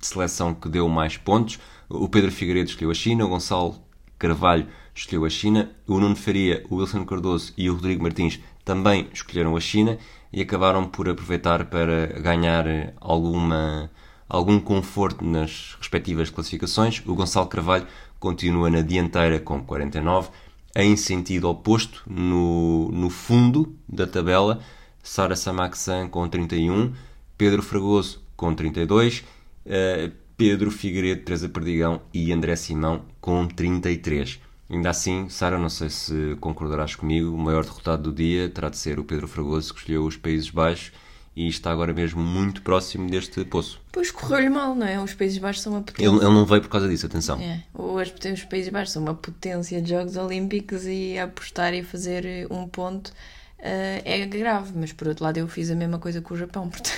seleção 0.00 0.54
que 0.54 0.68
deu 0.68 0.88
mais 0.88 1.16
pontos. 1.16 1.58
O 1.88 2.08
Pedro 2.08 2.30
Figueiredo 2.30 2.70
escolheu 2.70 2.90
a 2.90 2.94
China, 2.94 3.24
o 3.24 3.28
Gonçalo 3.28 3.76
Carvalho 4.18 4.66
escolheu 4.94 5.24
a 5.24 5.30
China, 5.30 5.70
o 5.86 5.98
Nuno 5.98 6.16
Faria, 6.16 6.64
o 6.70 6.76
Wilson 6.76 7.04
Cardoso 7.04 7.52
e 7.56 7.68
o 7.68 7.74
Rodrigo 7.74 8.02
Martins 8.02 8.40
também 8.64 9.08
escolheram 9.12 9.56
a 9.56 9.60
China 9.60 9.98
e 10.32 10.40
acabaram 10.42 10.84
por 10.86 11.08
aproveitar 11.08 11.64
para 11.66 12.06
ganhar 12.20 12.66
eh, 12.66 12.94
alguma, 13.00 13.90
algum 14.28 14.60
conforto 14.60 15.24
nas 15.24 15.76
respectivas 15.80 16.30
classificações. 16.30 17.02
O 17.06 17.14
Gonçalo 17.14 17.46
Carvalho 17.48 17.86
continua 18.20 18.68
na 18.70 18.80
dianteira 18.82 19.40
com 19.40 19.62
49, 19.62 20.28
em 20.76 20.96
sentido 20.96 21.48
oposto, 21.48 22.02
no, 22.06 22.88
no 22.92 23.08
fundo 23.10 23.74
da 23.88 24.06
tabela, 24.06 24.60
Sara 25.08 25.34
Samaxan 25.34 26.06
com 26.06 26.28
31, 26.28 26.92
Pedro 27.38 27.62
Fragoso 27.62 28.22
com 28.36 28.54
32, 28.54 29.24
eh, 29.64 30.10
Pedro 30.36 30.70
Figueiredo, 30.70 31.22
Teresa 31.22 31.48
Perdigão 31.48 32.02
e 32.12 32.30
André 32.30 32.54
Simão 32.56 33.02
com 33.18 33.48
33. 33.48 34.38
Ainda 34.68 34.90
assim, 34.90 35.26
Sara, 35.30 35.58
não 35.58 35.70
sei 35.70 35.88
se 35.88 36.36
concordarás 36.40 36.94
comigo, 36.94 37.34
o 37.34 37.38
maior 37.38 37.64
derrotado 37.64 38.02
do 38.02 38.12
dia 38.12 38.50
terá 38.50 38.68
de 38.68 38.76
ser 38.76 39.00
o 39.00 39.04
Pedro 39.04 39.26
Fragoso, 39.26 39.72
que 39.72 39.80
escolheu 39.80 40.04
os 40.04 40.18
Países 40.18 40.50
Baixos 40.50 40.92
e 41.34 41.48
está 41.48 41.72
agora 41.72 41.94
mesmo 41.94 42.22
muito 42.22 42.60
próximo 42.60 43.08
deste 43.08 43.42
poço. 43.46 43.80
Pois 43.90 44.10
correu-lhe 44.10 44.50
mal, 44.50 44.74
não 44.74 44.86
é? 44.86 45.00
Os 45.00 45.14
Países 45.14 45.38
Baixos 45.38 45.62
são 45.62 45.72
uma 45.72 45.82
potência. 45.82 46.06
Ele, 46.06 46.16
ele 46.18 46.34
não 46.34 46.44
veio 46.44 46.60
por 46.60 46.68
causa 46.68 46.86
disso, 46.86 47.06
atenção. 47.06 47.40
É, 47.40 47.64
os, 47.72 48.12
os 48.30 48.44
Países 48.44 48.68
Baixos 48.68 48.92
são 48.92 49.00
uma 49.02 49.14
potência 49.14 49.80
de 49.80 49.88
Jogos 49.88 50.18
Olímpicos 50.18 50.84
e 50.84 51.18
apostar 51.18 51.72
e 51.72 51.82
fazer 51.82 52.46
um 52.50 52.68
ponto 52.68 53.10
eh, 53.58 54.02
é 54.04 54.26
grave, 54.26 54.72
mas 54.74 54.92
por 54.92 55.08
outro 55.08 55.24
lado 55.24 55.38
eu 55.38 55.48
fiz 55.48 55.70
a 55.70 55.74
mesma 55.74 55.98
coisa 55.98 56.20
com 56.20 56.34
o 56.34 56.36
Japão, 56.36 56.68
portanto 56.70 56.94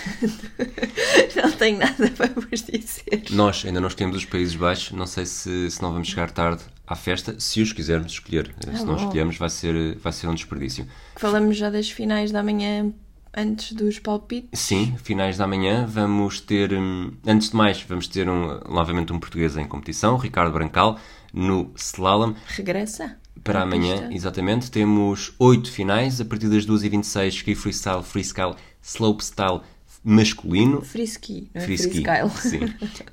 não 1.36 1.52
tenho 1.52 1.78
nada 1.78 2.10
para 2.16 2.28
vos 2.28 2.62
dizer. 2.62 3.24
Nós 3.30 3.64
ainda 3.64 3.80
não 3.80 3.88
escolhemos 3.88 4.16
os 4.16 4.24
Países 4.24 4.54
Baixos, 4.54 4.92
não 4.92 5.06
sei 5.06 5.24
se, 5.24 5.70
se 5.70 5.82
não 5.82 5.92
vamos 5.92 6.08
chegar 6.08 6.30
tarde 6.30 6.62
à 6.86 6.94
festa, 6.94 7.34
se 7.38 7.62
os 7.62 7.72
quisermos 7.72 8.12
escolher. 8.12 8.54
se 8.60 8.84
não 8.84 8.96
escolhermos, 8.96 9.36
vai 9.36 9.48
ser, 9.48 9.96
vai 9.96 10.12
ser 10.12 10.28
um 10.28 10.34
desperdício. 10.34 10.86
Falamos 11.16 11.56
já 11.56 11.70
das 11.70 11.90
finais 11.90 12.30
da 12.30 12.42
manhã 12.42 12.92
antes 13.34 13.72
dos 13.72 13.98
palpites. 13.98 14.58
Sim, 14.58 14.96
finais 15.02 15.36
da 15.36 15.46
manhã 15.46 15.86
vamos 15.86 16.40
ter, 16.40 16.72
hum, 16.72 17.12
antes 17.26 17.50
de 17.50 17.56
mais, 17.56 17.80
vamos 17.82 18.06
ter 18.08 18.28
um, 18.28 18.60
novamente 18.68 19.12
um 19.12 19.18
português 19.18 19.56
em 19.56 19.66
competição, 19.66 20.16
Ricardo 20.16 20.52
Brancal, 20.52 20.98
no 21.32 21.72
slalom. 21.76 22.34
Regressa? 22.48 23.16
Para 23.52 23.62
amanhã, 23.62 23.98
pista. 23.98 24.14
exatamente, 24.14 24.70
temos 24.70 25.32
oito 25.38 25.70
finais, 25.70 26.20
a 26.20 26.24
partir 26.24 26.48
das 26.48 26.66
2h26, 26.66 27.28
ski 27.28 27.54
freestyle, 27.54 28.02
freestyle, 28.02 28.54
slopestyle 28.82 29.60
masculino, 30.02 30.82
Frisky, 30.82 31.50
não 31.54 31.60
é? 31.60 31.64
Freeski, 31.64 32.02
Freestyle. 32.02 32.30
sim. 32.30 32.60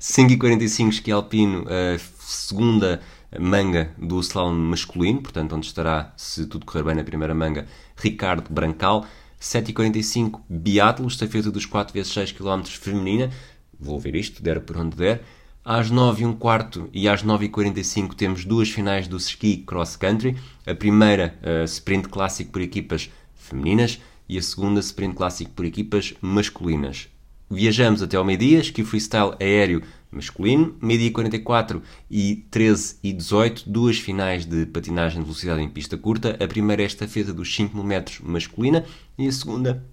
5h45 0.00 0.88
esqui 0.88 1.12
alpino, 1.12 1.64
a 1.68 1.98
segunda 2.18 3.00
manga 3.38 3.90
do 3.98 4.18
slalom 4.20 4.54
masculino, 4.54 5.20
portanto, 5.20 5.54
onde 5.54 5.66
estará, 5.66 6.12
se 6.16 6.46
tudo 6.46 6.64
correr 6.64 6.82
bem 6.84 6.94
na 6.94 7.04
primeira 7.04 7.34
manga, 7.34 7.66
Ricardo 7.96 8.50
Brancal. 8.50 9.04
7h45 9.40 10.40
biatlo, 10.48 11.06
estafeta 11.06 11.50
dos 11.50 11.64
4 11.64 11.94
vezes 11.94 12.12
6 12.12 12.32
km 12.32 12.62
feminina. 12.64 13.30
Vou 13.78 14.00
ver 14.00 14.16
isto, 14.16 14.42
der 14.42 14.60
por 14.60 14.76
onde 14.76 14.96
der. 14.96 15.22
Às 15.70 15.90
9h15 15.90 16.88
e 16.94 17.06
às 17.06 17.22
9h45 17.22 18.14
temos 18.14 18.46
duas 18.46 18.70
finais 18.70 19.06
do 19.06 19.18
ski 19.18 19.58
cross 19.58 19.96
country. 19.96 20.34
A 20.66 20.74
primeira, 20.74 21.38
eh, 21.42 21.64
sprint 21.64 22.08
clássico 22.08 22.52
por 22.52 22.62
equipas 22.62 23.10
femininas 23.34 24.00
e 24.26 24.38
a 24.38 24.42
segunda, 24.42 24.80
sprint 24.80 25.14
clássico 25.14 25.50
por 25.50 25.66
equipas 25.66 26.14
masculinas. 26.22 27.10
Viajamos 27.50 28.00
até 28.00 28.16
ao 28.16 28.24
meio-dia, 28.24 28.60
ski 28.60 28.82
freestyle 28.82 29.34
aéreo 29.38 29.82
masculino, 30.10 30.74
meio-dia 30.80 31.12
44 31.12 31.82
e 32.10 32.46
13 32.50 32.96
e 33.02 33.12
18, 33.12 33.68
duas 33.68 33.98
finais 33.98 34.46
de 34.46 34.64
patinagem 34.64 35.18
de 35.18 35.26
velocidade 35.26 35.60
em 35.60 35.68
pista 35.68 35.98
curta. 35.98 36.34
A 36.42 36.48
primeira 36.48 36.80
é 36.80 36.86
esta 36.86 37.06
feita 37.06 37.30
dos 37.30 37.54
5 37.54 37.76
metros 37.84 38.20
masculina 38.20 38.86
e 39.18 39.28
a 39.28 39.32
segunda, 39.32 39.84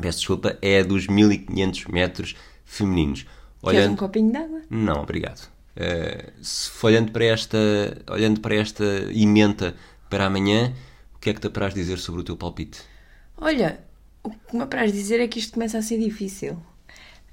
peço 0.00 0.18
desculpa, 0.18 0.58
é 0.60 0.80
a 0.80 0.82
dos 0.82 1.06
1500 1.06 1.84
metros 1.86 2.34
femininos. 2.64 3.24
Queres 3.70 3.88
um 3.88 3.94
copinho 3.94 4.32
de 4.32 4.36
água? 4.36 4.61
Não, 4.72 5.02
obrigado. 5.02 5.50
Eh, 5.76 6.32
se 6.40 6.70
olhando 6.84 7.12
para 7.12 7.26
esta, 7.26 7.58
olhando 8.10 8.40
para 8.40 8.54
esta 8.54 8.84
emenda 9.12 9.76
para 10.08 10.26
amanhã, 10.26 10.72
o 11.14 11.18
que 11.18 11.30
é 11.30 11.34
que 11.34 11.40
te 11.40 11.46
apraz 11.46 11.74
dizer 11.74 11.98
sobre 11.98 12.22
o 12.22 12.24
teu 12.24 12.36
palpite? 12.38 12.80
Olha, 13.36 13.80
o 14.22 14.30
que 14.30 14.56
me 14.56 14.62
apraz 14.62 14.90
dizer 14.92 15.20
é 15.20 15.28
que 15.28 15.38
isto 15.38 15.52
começa 15.52 15.76
a 15.76 15.82
ser 15.82 15.98
difícil. 15.98 16.58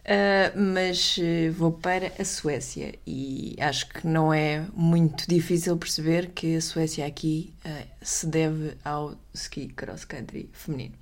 Ah, 0.05 0.51
mas 0.55 1.17
eh, 1.21 1.49
vou 1.51 1.71
para 1.71 2.11
a 2.19 2.25
Suécia 2.25 2.95
e 3.05 3.55
acho 3.59 3.87
que 3.89 4.07
não 4.07 4.33
é 4.33 4.65
muito 4.73 5.27
difícil 5.27 5.77
perceber 5.77 6.31
que 6.31 6.55
a 6.55 6.61
Suécia 6.61 7.05
aqui 7.05 7.53
ah, 7.63 7.83
se 8.01 8.25
deve 8.27 8.75
ao 8.83 9.15
ski 9.33 9.67
cross 9.67 10.05
country 10.05 10.49
feminino. 10.51 10.95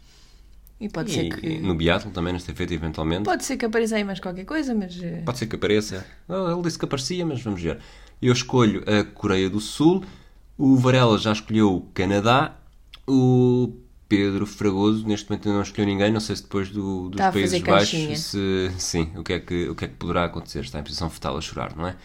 E 0.79 0.87
pode 0.89 1.11
ser 1.11 1.23
E 1.25 1.29
que 1.29 1.59
no 1.59 1.73
biatlo 1.73 2.11
também, 2.11 2.33
nesta 2.33 2.53
feita, 2.53 2.73
eventualmente. 2.73 3.23
pode 3.23 3.43
ser 3.43 3.57
que 3.57 3.65
apareça 3.65 3.95
aí 3.95 4.03
mais 4.03 4.19
qualquer 4.19 4.45
coisa, 4.45 4.75
mas 4.75 5.01
eh, 5.01 5.23
Pode 5.25 5.37
ser 5.39 5.47
que 5.47 5.55
apareça. 5.55 6.05
Ele 6.29 6.61
disse 6.61 6.77
que 6.77 6.85
aparecia, 6.85 7.25
mas 7.25 7.41
vamos 7.41 7.61
ver. 7.61 7.79
Eu 8.21 8.31
escolho 8.33 8.83
a 8.87 9.03
Coreia 9.03 9.49
do 9.49 9.59
Sul. 9.59 10.03
O 10.57 10.75
Varela 10.77 11.17
já 11.17 11.31
escolheu 11.31 11.75
o 11.75 11.81
Canadá. 11.93 12.55
O 13.07 13.73
Pedro 14.07 14.45
Fragoso, 14.45 15.07
neste 15.07 15.29
momento 15.29 15.49
não 15.49 15.61
escolheu 15.63 15.87
ninguém. 15.87 16.11
Não 16.11 16.19
sei 16.19 16.35
se 16.35 16.43
depois 16.43 16.69
do- 16.69 17.09
dos 17.09 17.19
fazer 17.19 17.31
Países. 17.61 17.61
Baixos, 17.63 18.19
se, 18.19 18.71
sim, 18.77 19.11
o 19.15 19.23
que, 19.23 19.33
é 19.33 19.39
que, 19.39 19.67
o 19.69 19.75
que 19.75 19.85
é 19.85 19.87
que 19.87 19.95
poderá 19.95 20.25
acontecer. 20.25 20.59
Está 20.61 20.79
em 20.79 20.83
posição 20.83 21.09
fetal 21.09 21.37
a 21.37 21.41
chorar, 21.41 21.75
não 21.75 21.87
é? 21.87 21.95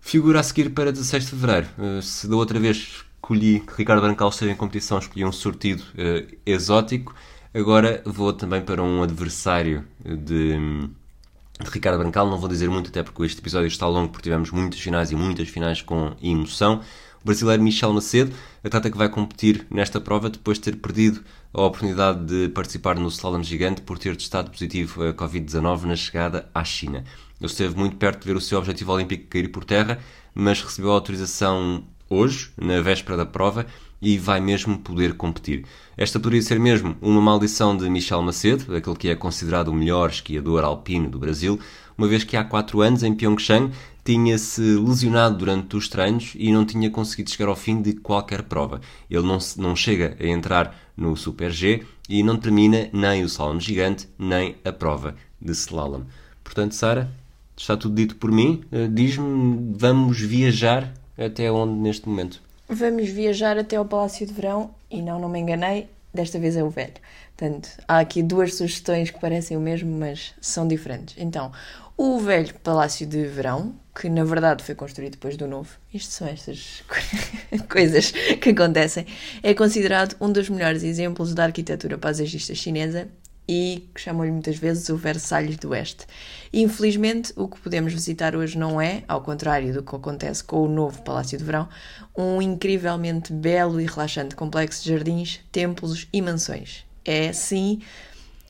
Figura 0.00 0.40
a 0.40 0.42
seguir 0.42 0.70
para 0.70 0.90
16 0.92 1.24
de 1.24 1.30
Fevereiro. 1.30 1.68
Uh, 1.78 2.00
se 2.02 2.26
da 2.28 2.36
outra 2.36 2.58
vez 2.58 3.04
escolhi 3.22 3.60
que 3.60 3.74
Ricardo 3.76 4.00
Brancal 4.00 4.28
esteve 4.28 4.52
em 4.52 4.56
competição, 4.56 4.98
escolhi 4.98 5.24
um 5.24 5.32
sortido 5.32 5.82
uh, 5.82 6.36
exótico. 6.46 7.14
Agora 7.52 8.02
vou 8.04 8.32
também 8.32 8.62
para 8.62 8.82
um 8.82 9.02
adversário 9.02 9.84
de, 10.04 10.56
de 10.56 11.70
Ricardo 11.70 11.98
Brancal. 11.98 12.28
Não 12.28 12.38
vou 12.38 12.48
dizer 12.48 12.70
muito, 12.70 12.88
até 12.88 13.02
porque 13.02 13.22
este 13.24 13.40
episódio 13.40 13.66
está 13.66 13.86
longo, 13.86 14.08
porque 14.08 14.24
tivemos 14.24 14.50
muitas 14.50 14.80
finais 14.80 15.10
e 15.10 15.16
muitas 15.16 15.48
finais 15.48 15.82
com 15.82 16.14
emoção. 16.22 16.80
O 17.20 17.26
brasileiro 17.26 17.62
Michel 17.62 17.92
Macedo, 17.92 18.32
atleta 18.62 18.90
que 18.90 18.96
vai 18.96 19.08
competir 19.08 19.66
nesta 19.70 20.00
prova 20.00 20.30
depois 20.30 20.56
de 20.58 20.64
ter 20.64 20.76
perdido 20.76 21.22
a 21.52 21.62
oportunidade 21.62 22.24
de 22.24 22.48
participar 22.50 22.94
no 22.96 23.08
slalom 23.08 23.42
gigante 23.42 23.82
por 23.82 23.98
ter 23.98 24.16
testado 24.16 24.50
positivo 24.50 25.02
a 25.02 25.12
Covid-19 25.12 25.82
na 25.82 25.96
chegada 25.96 26.48
à 26.54 26.62
China. 26.62 27.04
Ele 27.40 27.50
esteve 27.50 27.76
muito 27.76 27.96
perto 27.96 28.20
de 28.20 28.26
ver 28.26 28.36
o 28.36 28.40
seu 28.40 28.58
objetivo 28.58 28.92
olímpico 28.92 29.26
cair 29.28 29.48
por 29.48 29.64
terra, 29.64 29.98
mas 30.34 30.62
recebeu 30.62 30.92
autorização 30.92 31.84
hoje, 32.08 32.50
na 32.56 32.80
véspera 32.80 33.16
da 33.16 33.26
prova, 33.26 33.66
e 34.00 34.16
vai 34.16 34.40
mesmo 34.40 34.78
poder 34.78 35.14
competir. 35.14 35.64
Esta 35.96 36.20
poderia 36.20 36.42
ser 36.42 36.58
mesmo 36.58 36.96
uma 37.00 37.20
maldição 37.20 37.76
de 37.76 37.88
Michel 37.90 38.22
Macedo, 38.22 38.74
aquele 38.74 38.96
que 38.96 39.08
é 39.08 39.14
considerado 39.14 39.68
o 39.68 39.74
melhor 39.74 40.10
esquiador 40.10 40.64
alpino 40.64 41.10
do 41.10 41.18
Brasil, 41.18 41.58
uma 41.96 42.06
vez 42.06 42.22
que 42.22 42.36
há 42.36 42.44
4 42.44 42.80
anos, 42.80 43.02
em 43.02 43.12
Pyeongchang, 43.12 43.72
tinha-se 44.04 44.62
lesionado 44.62 45.36
durante 45.36 45.76
os 45.76 45.88
treinos 45.88 46.32
e 46.36 46.52
não 46.52 46.64
tinha 46.64 46.88
conseguido 46.88 47.28
chegar 47.30 47.48
ao 47.48 47.56
fim 47.56 47.82
de 47.82 47.94
qualquer 47.94 48.44
prova. 48.44 48.80
Ele 49.10 49.26
não, 49.26 49.38
não 49.56 49.74
chega 49.74 50.16
a 50.18 50.26
entrar 50.26 50.74
no 50.96 51.16
Super 51.16 51.50
G 51.50 51.82
e 52.08 52.22
não 52.22 52.36
termina 52.36 52.88
nem 52.92 53.22
o 53.22 53.26
slalom 53.26 53.58
gigante, 53.58 54.08
nem 54.18 54.56
a 54.64 54.72
prova 54.72 55.16
de 55.40 55.50
slalom. 55.52 56.04
Portanto, 56.42 56.74
Sara, 56.74 57.10
está 57.56 57.76
tudo 57.76 57.96
dito 57.96 58.16
por 58.16 58.30
mim. 58.30 58.62
Eh, 58.70 58.88
diz-me, 58.88 59.74
vamos 59.76 60.20
viajar 60.20 60.94
até 61.18 61.50
onde 61.50 61.74
neste 61.74 62.08
momento? 62.08 62.40
Vamos 62.68 63.08
viajar 63.08 63.58
até 63.58 63.76
ao 63.76 63.84
Palácio 63.84 64.26
de 64.26 64.32
Verão 64.32 64.70
e 64.90 65.02
não, 65.02 65.18
não 65.18 65.28
me 65.28 65.38
enganei, 65.38 65.88
desta 66.12 66.38
vez 66.38 66.56
é 66.56 66.62
o 66.62 66.70
velho. 66.70 66.94
Portanto, 67.36 67.70
há 67.86 67.98
aqui 67.98 68.22
duas 68.22 68.54
sugestões 68.54 69.10
que 69.10 69.20
parecem 69.20 69.56
o 69.56 69.60
mesmo, 69.60 69.90
mas 69.98 70.34
são 70.40 70.66
diferentes. 70.66 71.14
Então, 71.18 71.52
o 71.96 72.18
velho 72.18 72.54
Palácio 72.62 73.06
de 73.06 73.26
Verão, 73.26 73.74
que 73.98 74.08
na 74.08 74.22
verdade 74.22 74.62
foi 74.62 74.74
construído 74.74 75.12
depois 75.12 75.36
do 75.36 75.48
novo, 75.48 75.70
isto 75.92 76.12
são 76.12 76.28
estas 76.28 76.82
coisas 77.68 78.12
que 78.40 78.50
acontecem, 78.50 79.06
é 79.42 79.52
considerado 79.54 80.14
um 80.20 80.30
dos 80.30 80.48
melhores 80.48 80.82
exemplos 80.84 81.34
da 81.34 81.44
arquitetura 81.44 81.98
paisagista 81.98 82.54
chinesa 82.54 83.08
e 83.48 83.88
chamam-lhe 83.96 84.30
muitas 84.30 84.56
vezes 84.56 84.88
o 84.90 84.96
Versalhes 84.96 85.56
do 85.56 85.70
Oeste. 85.70 86.06
Infelizmente, 86.52 87.32
o 87.34 87.48
que 87.48 87.58
podemos 87.58 87.92
visitar 87.92 88.36
hoje 88.36 88.58
não 88.58 88.80
é, 88.80 89.02
ao 89.08 89.22
contrário 89.22 89.72
do 89.72 89.82
que 89.82 89.96
acontece 89.96 90.44
com 90.44 90.62
o 90.62 90.68
novo 90.68 91.02
Palácio 91.02 91.38
de 91.38 91.44
Verão, 91.44 91.68
um 92.16 92.42
incrivelmente 92.42 93.32
belo 93.32 93.80
e 93.80 93.86
relaxante 93.86 94.36
complexo 94.36 94.84
de 94.84 94.90
jardins, 94.90 95.40
templos 95.50 96.06
e 96.12 96.20
mansões. 96.20 96.84
É, 97.04 97.32
sim, 97.32 97.80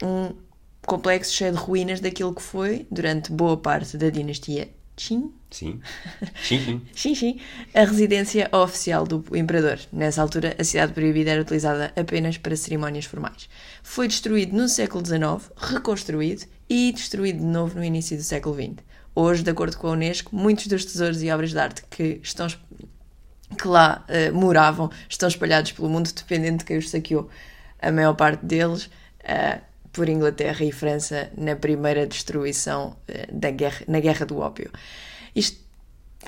um 0.03 0.35
complexo 0.85 1.33
cheio 1.33 1.53
de 1.53 1.59
ruínas 1.59 2.01
daquilo 2.01 2.35
que 2.35 2.43
foi, 2.43 2.87
durante 2.91 3.31
boa 3.31 3.57
parte 3.57 3.97
da 3.97 4.11
dinastia 4.11 4.69
Qin. 4.97 5.33
Sim. 5.51 5.81
Sim, 6.95 7.15
sim. 7.15 7.41
A 7.75 7.81
residência 7.81 8.49
oficial 8.53 9.07
do 9.07 9.25
imperador. 9.35 9.79
Nessa 9.93 10.21
altura, 10.21 10.55
a 10.59 10.65
cidade 10.65 10.93
proibida 10.93 11.31
era 11.31 11.41
utilizada 11.41 11.93
apenas 11.97 12.37
para 12.37 12.55
cerimónias 12.55 13.07
formais. 13.07 13.49
Foi 13.83 14.07
destruído 14.07 14.55
no 14.55 14.69
século 14.69 15.05
XIX, 15.05 15.51
reconstruído 15.57 16.45
e 16.69 16.93
destruído 16.93 17.39
de 17.39 17.47
novo 17.47 17.77
no 17.77 17.85
início 17.85 18.17
do 18.17 18.23
século 18.23 18.55
XX. 18.55 18.85
Hoje, 19.15 19.43
de 19.43 19.51
acordo 19.51 19.77
com 19.77 19.89
a 19.89 19.93
Unesco, 19.93 20.37
muitos 20.37 20.67
dos 20.67 20.85
tesouros 20.85 21.23
e 21.23 21.31
obras 21.31 21.51
de 21.51 21.59
arte 21.59 21.83
que 21.91 22.21
estão 22.23 22.47
que 23.57 23.67
lá 23.67 24.05
uh, 24.09 24.35
moravam 24.35 24.91
estão 25.09 25.29
espalhados 25.29 25.73
pelo 25.73 25.89
mundo, 25.89 26.11
dependendo 26.13 26.59
de 26.59 26.65
quem 26.65 26.79
os 26.79 26.91
saqueou. 26.91 27.29
A 27.81 27.91
maior 27.91 28.15
parte 28.15 28.45
deles 28.45 28.85
uh, 28.85 29.61
por 29.93 30.09
Inglaterra 30.09 30.65
e 30.65 30.71
França 30.71 31.31
na 31.37 31.57
primeira 31.57 32.07
destruição 32.07 32.97
uh, 33.09 33.35
da 33.35 33.51
guerra, 33.51 33.85
na 33.89 34.01
Guerra 34.01 34.27
do 34.27 34.39
Ópio. 34.39 34.71
Isto, 35.39 35.57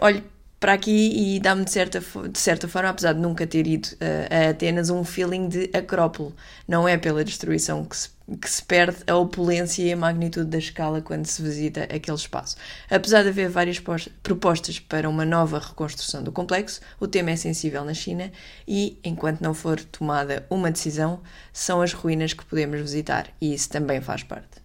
olho 0.01 0.23
para 0.61 0.75
aqui 0.75 1.35
e 1.37 1.41
dá-me 1.41 1.65
de 1.65 1.71
certa, 1.73 2.01
de 2.01 2.39
certa 2.39 2.69
forma, 2.69 2.91
apesar 2.91 3.15
de 3.15 3.21
nunca 3.21 3.47
ter 3.47 3.67
ido 3.67 3.87
uh, 3.87 4.47
a 4.47 4.51
Atenas, 4.51 4.91
um 4.91 5.03
feeling 5.03 5.49
de 5.49 5.71
Acrópole. 5.73 6.35
Não 6.69 6.87
é 6.87 6.97
pela 6.99 7.25
destruição 7.25 7.83
que 7.85 7.97
se, 7.97 8.11
que 8.41 8.49
se 8.49 8.63
perde 8.63 8.99
a 9.07 9.17
opulência 9.17 9.83
e 9.83 9.91
a 9.91 9.97
magnitude 9.97 10.51
da 10.51 10.59
escala 10.59 11.01
quando 11.01 11.25
se 11.25 11.43
visita 11.43 11.85
aquele 11.85 12.17
espaço. 12.17 12.57
Apesar 12.91 13.23
de 13.23 13.31
haver 13.31 13.49
várias 13.49 13.83
propostas 14.23 14.79
para 14.79 15.09
uma 15.09 15.25
nova 15.25 15.59
reconstrução 15.59 16.23
do 16.23 16.31
complexo, 16.31 16.81
o 17.01 17.09
tema 17.09 17.31
é 17.31 17.37
sensível 17.37 17.83
na 17.83 17.95
China 17.95 18.31
e, 18.69 18.99
enquanto 19.03 19.41
não 19.41 19.55
for 19.55 19.81
tomada 19.81 20.47
uma 20.51 20.71
decisão, 20.71 21.21
são 21.53 21.81
as 21.81 21.95
ruínas 21.95 22.35
que 22.35 22.45
podemos 22.45 22.79
visitar 22.79 23.29
e 23.41 23.55
isso 23.55 23.71
também 23.71 24.03
faz 24.03 24.23
parte. 24.23 24.61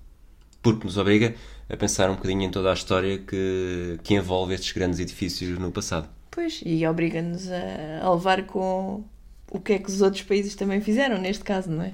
Porque 0.62 0.86
nos 0.86 0.98
obriga 0.98 1.34
a 1.70 1.78
pensar 1.78 2.10
um 2.10 2.16
bocadinho 2.16 2.44
em 2.44 2.52
toda 2.52 2.70
a 2.70 2.74
história 2.74 3.18
que, 3.18 4.00
que 4.04 4.14
envolve 4.14 4.54
estes 4.54 4.72
grandes 4.72 5.00
edifícios 5.00 5.58
no 5.58 5.72
passado. 5.72 6.08
Pois, 6.30 6.62
e 6.66 6.86
obriga-nos 6.86 7.50
a, 7.50 8.06
a 8.06 8.14
levar 8.14 8.44
com 8.46 9.04
o 9.50 9.60
que 9.60 9.74
é 9.74 9.80
que 9.80 9.90
os 9.90 10.02
outros 10.02 10.24
países 10.24 10.56
também 10.56 10.82
fizeram, 10.82 11.18
neste 11.18 11.44
caso, 11.44 11.72
não 11.72 11.84
é? 11.84 11.94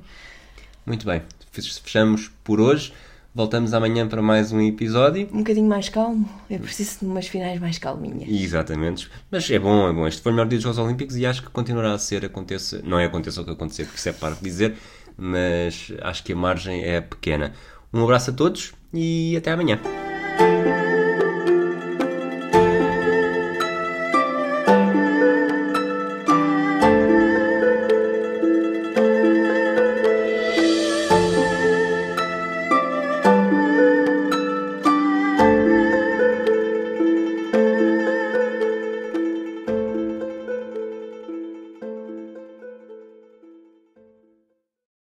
Muito 0.86 1.05
bem, 1.05 1.22
fechamos 1.51 2.32
por 2.43 2.59
hoje. 2.59 2.93
Voltamos 3.34 3.74
amanhã 3.74 4.05
para 4.09 4.22
mais 4.22 4.51
um 4.51 4.59
episódio. 4.59 5.30
Um 5.32 5.38
bocadinho 5.38 5.69
mais 5.69 5.88
calmo. 5.88 6.30
Eu 6.49 6.59
preciso 6.59 6.99
de 6.99 7.05
umas 7.05 7.28
finais 7.28 7.61
mais 7.61 7.78
calminhas. 7.78 8.30
Exatamente. 8.30 9.09
Mas 9.32 9.49
é 9.49 9.57
bom, 9.57 9.88
é 9.88 9.93
bom. 9.93 10.05
Este 10.05 10.22
foi 10.22 10.34
o 10.34 10.36
melhor 10.36 10.49
dia 10.49 10.57
dos 10.57 10.63
Jogos 10.63 10.80
Olímpicos 10.80 11.15
e 11.15 11.26
acho 11.26 11.41
que 11.41 11.49
continuará 11.49 11.93
a 11.93 11.97
ser, 11.97 12.26
aconteça. 12.26 12.82
Não 12.84 12.99
é 12.99 13.05
aconteça 13.05 13.41
o 13.41 13.45
que 13.45 13.51
acontecer, 13.51 13.86
porque 13.86 13.99
isso 13.99 14.09
é 14.09 14.11
para 14.11 14.36
dizer, 14.36 14.76
mas 15.15 15.93
acho 16.01 16.26
que 16.26 16.34
a 16.34 16.36
margem 16.36 16.84
é 16.84 16.99
pequena. 16.99 17.53
Um 17.93 18.03
abraço 18.03 18.32
a 18.32 18.34
todos 18.34 18.74
e 18.94 19.36
até 19.38 19.52
amanhã. 19.52 19.80